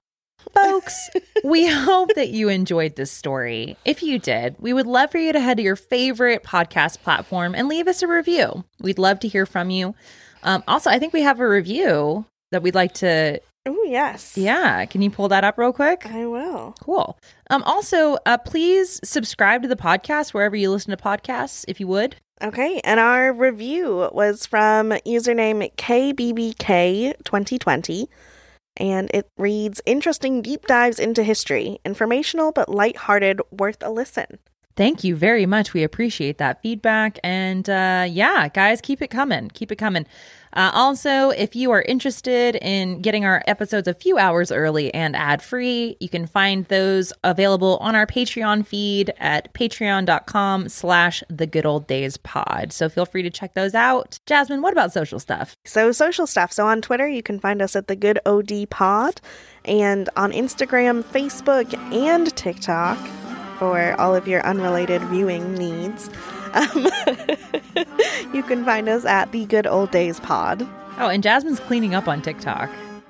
Folks, 0.55 1.11
we 1.45 1.67
hope 1.69 2.15
that 2.15 2.29
you 2.29 2.49
enjoyed 2.49 2.97
this 2.97 3.11
story. 3.11 3.77
If 3.85 4.03
you 4.03 4.19
did, 4.19 4.57
we 4.59 4.73
would 4.73 4.87
love 4.87 5.11
for 5.11 5.19
you 5.19 5.33
to 5.33 5.41
head 5.41 5.57
to 5.57 5.63
your 5.63 5.75
favorite 5.75 6.45
podcast 6.45 7.03
platform 7.03 7.55
and 7.55 7.67
leave 7.67 7.89
us 7.89 8.03
a 8.03 8.07
review. 8.07 8.65
We'd 8.81 8.99
love 8.99 9.21
to 9.21 9.29
hear 9.29 9.47
from 9.47 9.71
you. 9.71 9.95
Um, 10.43 10.63
also, 10.69 10.91
I 10.91 10.99
think 10.99 11.13
we 11.13 11.23
have 11.23 11.41
a 11.41 11.49
review 11.49 12.27
that 12.53 12.63
we'd 12.63 12.75
like 12.75 12.93
to. 12.95 13.41
Oh 13.67 13.83
yes, 13.87 14.37
Yeah, 14.37 14.85
can 14.85 15.01
you 15.01 15.11
pull 15.11 15.29
that 15.29 15.43
up 15.43 15.57
real 15.57 15.73
quick? 15.73 16.05
I 16.07 16.27
will. 16.27 16.75
Cool. 16.81 17.19
Um, 17.49 17.63
also, 17.63 18.19
uh, 18.27 18.37
please 18.37 19.01
subscribe 19.03 19.63
to 19.63 19.69
the 19.69 19.77
podcast 19.77 20.35
wherever 20.35 20.55
you 20.55 20.71
listen 20.71 20.91
to 20.91 20.99
podcasts, 21.03 21.65
if 21.67 21.81
you 21.81 21.87
would. 21.87 22.17
Okay, 22.43 22.83
and 22.85 23.01
our 23.01 23.33
review 23.33 24.11
was 24.13 24.45
from 24.45 24.91
username 25.07 25.75
KBBK2020, 25.77 28.09
and 28.77 29.11
it 29.15 29.29
reads 29.39 29.81
Interesting 29.87 30.43
deep 30.43 30.67
dives 30.67 30.99
into 30.99 31.23
history, 31.23 31.79
informational 31.87 32.53
but 32.53 32.69
lighthearted, 32.69 33.41
worth 33.51 33.83
a 33.83 33.91
listen. 33.91 34.41
Thank 34.77 35.05
you 35.05 35.15
very 35.15 35.47
much. 35.47 35.73
We 35.73 35.85
appreciate 35.85 36.39
that 36.39 36.61
feedback. 36.61 37.21
And 37.23 37.69
uh, 37.71 38.07
yeah, 38.09 38.49
guys, 38.49 38.81
keep 38.81 39.01
it 39.01 39.09
coming. 39.09 39.49
Keep 39.51 39.71
it 39.71 39.77
coming. 39.77 40.05
Uh, 40.53 40.71
also, 40.73 41.31
if 41.31 41.57
you 41.57 41.73
are 41.73 41.83
interested 41.83 42.57
in 42.57 43.01
getting 43.01 43.25
our 43.25 43.43
episodes 43.47 43.89
a 43.89 43.95
few 43.95 44.19
hours 44.19 44.53
early 44.53 44.93
and 44.95 45.17
ad 45.17 45.43
free, 45.43 45.97
you 46.01 46.09
can 46.09 46.27
find 46.27 46.65
those 46.67 47.13
available 47.25 47.77
on 47.79 47.97
our 47.97 48.07
Patreon 48.07 48.65
feed 48.65 49.13
at 49.19 49.53
patreon.com 49.53 50.69
slash 50.69 51.25
the 51.29 51.47
good 51.47 51.67
old 51.67 51.87
days 51.89 52.17
pod. 52.17 52.73
So 52.73 52.89
feel 52.89 53.05
free 53.05 53.23
to 53.23 53.31
check 53.31 53.55
those 53.55 53.75
out. 53.75 54.19
Jasmin, 54.27 54.63
what 54.63 54.73
about 54.73 54.93
social 54.93 55.19
stuff? 55.19 55.57
So, 55.65 55.91
social 55.91 56.27
stuff. 56.27 56.53
So, 56.53 56.67
on 56.67 56.81
Twitter, 56.83 57.09
you 57.09 57.23
can 57.23 57.41
find 57.41 57.61
us 57.61 57.75
at 57.75 57.89
the 57.89 57.97
Good 57.97 58.21
OD 58.25 58.71
Pod, 58.71 59.21
and 59.65 60.09
on 60.17 60.31
Instagram, 60.31 61.03
Facebook, 61.03 61.75
and 61.93 62.35
TikTok 62.37 62.99
for 63.65 63.99
all 63.99 64.15
of 64.15 64.29
your 64.29 64.45
unrelated 64.45 65.01
viewing 65.05 65.55
needs. 65.55 66.11
Um, 66.53 66.87
you 68.35 68.43
can 68.43 68.63
find 68.63 68.89
us 68.91 69.07
at 69.07 69.33
the 69.33 69.47
Good 69.47 69.67
Old 69.67 69.91
Days 69.91 70.21
Pod. 70.21 70.69
Oh, 70.99 71.09
and 71.09 71.23
Jasmin's 71.25 71.61
cleaning 71.61 71.95
up 71.95 72.07
on 72.07 72.21
TikTok. 72.21 72.69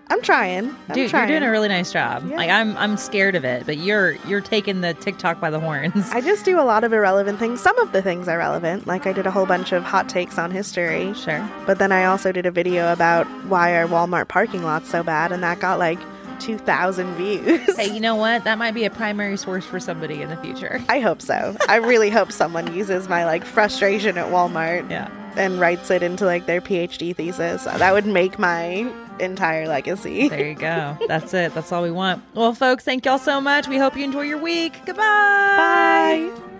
I'm 0.08 0.22
trying. 0.22 0.68
I'm 0.88 0.94
Dude, 0.94 1.10
trying. 1.10 1.28
you're 1.28 1.40
doing 1.40 1.48
a 1.48 1.50
really 1.50 1.66
nice 1.68 1.90
job. 1.92 2.24
Yeah. 2.28 2.36
Like 2.36 2.50
I'm 2.50 2.76
I'm 2.76 2.96
scared 2.96 3.34
of 3.34 3.44
it, 3.44 3.66
but 3.66 3.78
you're 3.78 4.12
you're 4.28 4.40
taking 4.42 4.80
the 4.80 4.94
TikTok 4.94 5.40
by 5.40 5.50
the 5.50 5.58
horns. 5.58 6.08
I 6.12 6.20
just 6.20 6.44
do 6.44 6.60
a 6.60 6.62
lot 6.62 6.84
of 6.84 6.92
irrelevant 6.92 7.38
things. 7.40 7.60
Some 7.60 7.76
of 7.80 7.90
the 7.92 8.00
things 8.02 8.28
are 8.28 8.38
relevant, 8.38 8.86
like 8.86 9.06
I 9.06 9.12
did 9.12 9.26
a 9.26 9.30
whole 9.32 9.46
bunch 9.46 9.72
of 9.72 9.82
hot 9.82 10.08
takes 10.08 10.38
on 10.38 10.50
history. 10.52 11.12
sure. 11.14 11.50
But 11.66 11.78
then 11.80 11.90
I 11.90 12.04
also 12.04 12.30
did 12.32 12.46
a 12.46 12.50
video 12.52 12.92
about 12.92 13.26
why 13.46 13.74
our 13.76 13.86
Walmart 13.88 14.28
parking 14.28 14.62
lot's 14.62 14.88
so 14.88 15.02
bad, 15.02 15.32
and 15.32 15.42
that 15.42 15.58
got 15.58 15.78
like 15.80 15.98
2,000 16.40 17.14
views. 17.14 17.76
Hey, 17.76 17.92
you 17.92 18.00
know 18.00 18.16
what? 18.16 18.44
That 18.44 18.58
might 18.58 18.72
be 18.72 18.84
a 18.84 18.90
primary 18.90 19.36
source 19.36 19.64
for 19.64 19.78
somebody 19.80 20.22
in 20.22 20.28
the 20.30 20.36
future. 20.38 20.82
I 20.88 21.00
hope 21.00 21.20
so. 21.22 21.56
I 21.68 21.76
really 21.76 22.10
hope 22.10 22.32
someone 22.32 22.74
uses 22.74 23.08
my 23.08 23.24
like 23.24 23.44
frustration 23.44 24.18
at 24.18 24.26
Walmart 24.30 24.90
Yeah. 24.90 25.08
and 25.36 25.58
writes 25.60 25.90
it 25.90 26.02
into 26.02 26.24
like 26.24 26.46
their 26.46 26.60
PhD 26.60 27.14
thesis. 27.14 27.64
That 27.64 27.92
would 27.92 28.06
make 28.06 28.38
my 28.38 28.90
entire 29.20 29.68
legacy. 29.68 30.28
There 30.28 30.48
you 30.48 30.54
go. 30.54 30.96
That's 31.08 31.32
it. 31.34 31.54
That's 31.54 31.70
all 31.72 31.82
we 31.82 31.90
want. 31.90 32.22
Well, 32.34 32.52
folks, 32.54 32.84
thank 32.84 33.04
y'all 33.06 33.18
so 33.18 33.40
much. 33.40 33.68
We 33.68 33.78
hope 33.78 33.96
you 33.96 34.04
enjoy 34.04 34.22
your 34.22 34.38
week. 34.38 34.74
Goodbye. 34.86 35.02
Bye. 35.02 36.53